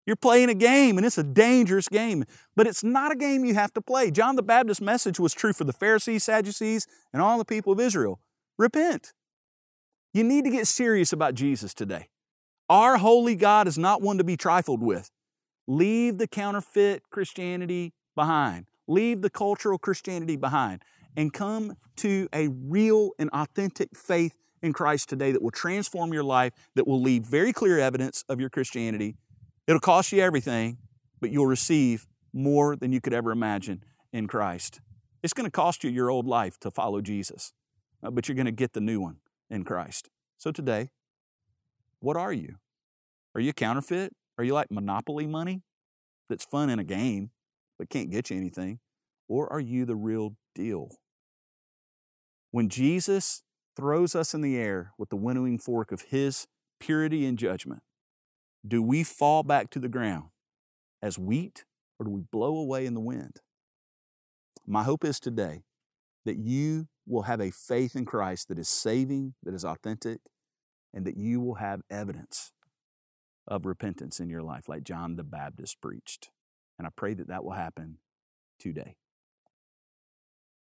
You're 0.08 0.16
playing 0.16 0.50
a 0.50 0.56
game, 0.56 0.98
and 0.98 1.06
it's 1.06 1.20
a 1.20 1.24
dangerous 1.24 1.88
game, 1.88 2.26
but 2.56 2.66
it's 2.66 2.84
not 2.84 3.12
a 3.12 3.16
game 3.16 3.46
you 3.46 3.54
have 3.54 3.72
to 3.76 3.82
play. 3.82 4.10
John 4.10 4.36
the 4.36 4.42
Baptist's 4.42 4.82
message 4.82 5.20
was 5.20 5.36
true 5.36 5.54
for 5.54 5.66
the 5.66 5.74
Pharisees, 5.74 6.24
Sadducees, 6.24 6.88
and 7.14 7.22
all 7.22 7.38
the 7.38 7.46
people 7.46 7.72
of 7.72 7.80
Israel. 7.80 8.20
Repent. 8.58 9.14
You 10.16 10.24
need 10.24 10.46
to 10.46 10.50
get 10.50 10.66
serious 10.66 11.14
about 11.14 11.36
Jesus 11.36 11.76
today. 11.76 12.10
Our 12.68 12.98
holy 12.98 13.36
God 13.36 13.68
is 13.68 13.78
not 13.78 14.02
one 14.02 14.18
to 14.18 14.24
be 14.24 14.36
trifled 14.36 14.82
with. 14.82 15.12
Leave 15.68 16.18
the 16.18 16.28
counterfeit 16.28 17.04
Christianity 17.12 17.94
behind, 18.16 18.66
leave 18.92 19.22
the 19.22 19.30
cultural 19.30 19.78
Christianity 19.78 20.36
behind, 20.36 20.84
and 21.16 21.34
come 21.34 21.76
to 21.98 22.28
a 22.34 22.48
real 22.48 23.12
and 23.20 23.30
authentic 23.32 23.96
faith 23.96 24.38
in 24.62 24.74
Christ 24.74 25.10
today 25.10 25.32
that 25.32 25.42
will 25.42 25.52
transform 25.52 26.14
your 26.14 26.24
life, 26.24 26.54
that 26.76 26.88
will 26.88 27.02
leave 27.02 27.24
very 27.24 27.52
clear 27.52 27.80
evidence 27.80 28.24
of 28.30 28.40
your 28.40 28.50
Christianity. 28.50 29.16
It'll 29.68 29.80
cost 29.80 30.12
you 30.12 30.22
everything, 30.22 30.78
but 31.20 31.32
you'll 31.32 31.48
receive 31.48 32.08
more 32.34 32.76
than 32.76 32.92
you 32.92 33.02
could 33.02 33.14
ever 33.14 33.32
imagine 33.32 33.84
in 34.14 34.28
Christ. 34.28 34.80
It's 35.24 35.34
going 35.34 35.46
to 35.46 35.52
cost 35.52 35.84
you 35.84 35.90
your 35.90 36.10
old 36.10 36.28
life 36.28 36.60
to 36.60 36.72
follow 36.72 37.02
Jesus, 37.02 37.54
uh, 38.04 38.12
but 38.12 38.28
you're 38.28 38.36
going 38.36 38.46
to 38.46 38.52
get 38.52 38.74
the 38.74 38.82
new 38.82 39.02
one 39.02 39.18
in 39.50 39.64
Christ. 39.64 40.10
So 40.38 40.52
today, 40.52 40.90
what 42.00 42.18
are 42.18 42.34
you? 42.34 42.56
Are 43.36 43.42
you 43.42 43.54
counterfeit? 43.54 44.14
Are 44.38 44.44
you 44.44 44.54
like 44.54 44.72
monopoly 44.72 45.28
money 45.28 45.62
that's 46.30 46.46
fun 46.46 46.70
in 46.70 46.80
a 46.80 46.84
game 46.84 47.32
but 47.82 47.90
can't 47.90 48.12
get 48.12 48.30
you 48.30 48.38
anything? 48.38 48.78
Or 49.28 49.52
are 49.52 49.60
you 49.60 49.86
the 49.86 49.96
real 49.96 50.36
deal? 50.54 50.90
When 52.52 52.70
Jesus 52.70 53.42
throws 53.76 54.14
us 54.14 54.36
in 54.36 54.42
the 54.42 54.56
air 54.56 54.92
with 55.00 55.10
the 55.10 55.16
winnowing 55.16 55.58
fork 55.58 55.92
of 55.92 56.04
His 56.04 56.46
purity 56.80 57.26
and 57.26 57.40
judgment, 57.40 57.82
do 58.68 58.84
we 58.84 59.04
fall 59.04 59.42
back 59.42 59.72
to 59.72 59.80
the 59.80 59.90
ground 59.90 60.26
as 61.02 61.18
wheat 61.18 61.66
or 62.00 62.06
do 62.06 62.12
we 62.12 62.22
blow 62.32 62.56
away 62.56 62.86
in 62.86 62.94
the 62.94 63.00
wind? 63.00 63.38
My 64.68 64.84
hope 64.84 65.04
is 65.04 65.20
today 65.20 65.64
that 66.24 66.38
you 66.38 66.88
will 67.08 67.24
have 67.24 67.42
a 67.42 67.50
faith 67.50 67.96
in 67.96 68.06
Christ 68.06 68.48
that 68.50 68.60
is 68.60 68.70
saving, 68.70 69.34
that 69.42 69.56
is 69.56 69.66
authentic, 69.66 70.20
and 70.94 71.04
that 71.04 71.18
you 71.18 71.42
will 71.42 71.56
have 71.56 71.82
evidence 71.90 72.52
of 73.48 73.66
repentance 73.66 74.20
in 74.20 74.30
your 74.30 74.44
life, 74.44 74.70
like 74.70 74.84
John 74.84 75.16
the 75.16 75.24
Baptist 75.24 75.82
preached. 75.82 76.30
And 76.82 76.88
I 76.88 76.90
pray 76.96 77.14
that 77.14 77.28
that 77.28 77.44
will 77.44 77.52
happen 77.52 78.00
today. 78.58 78.96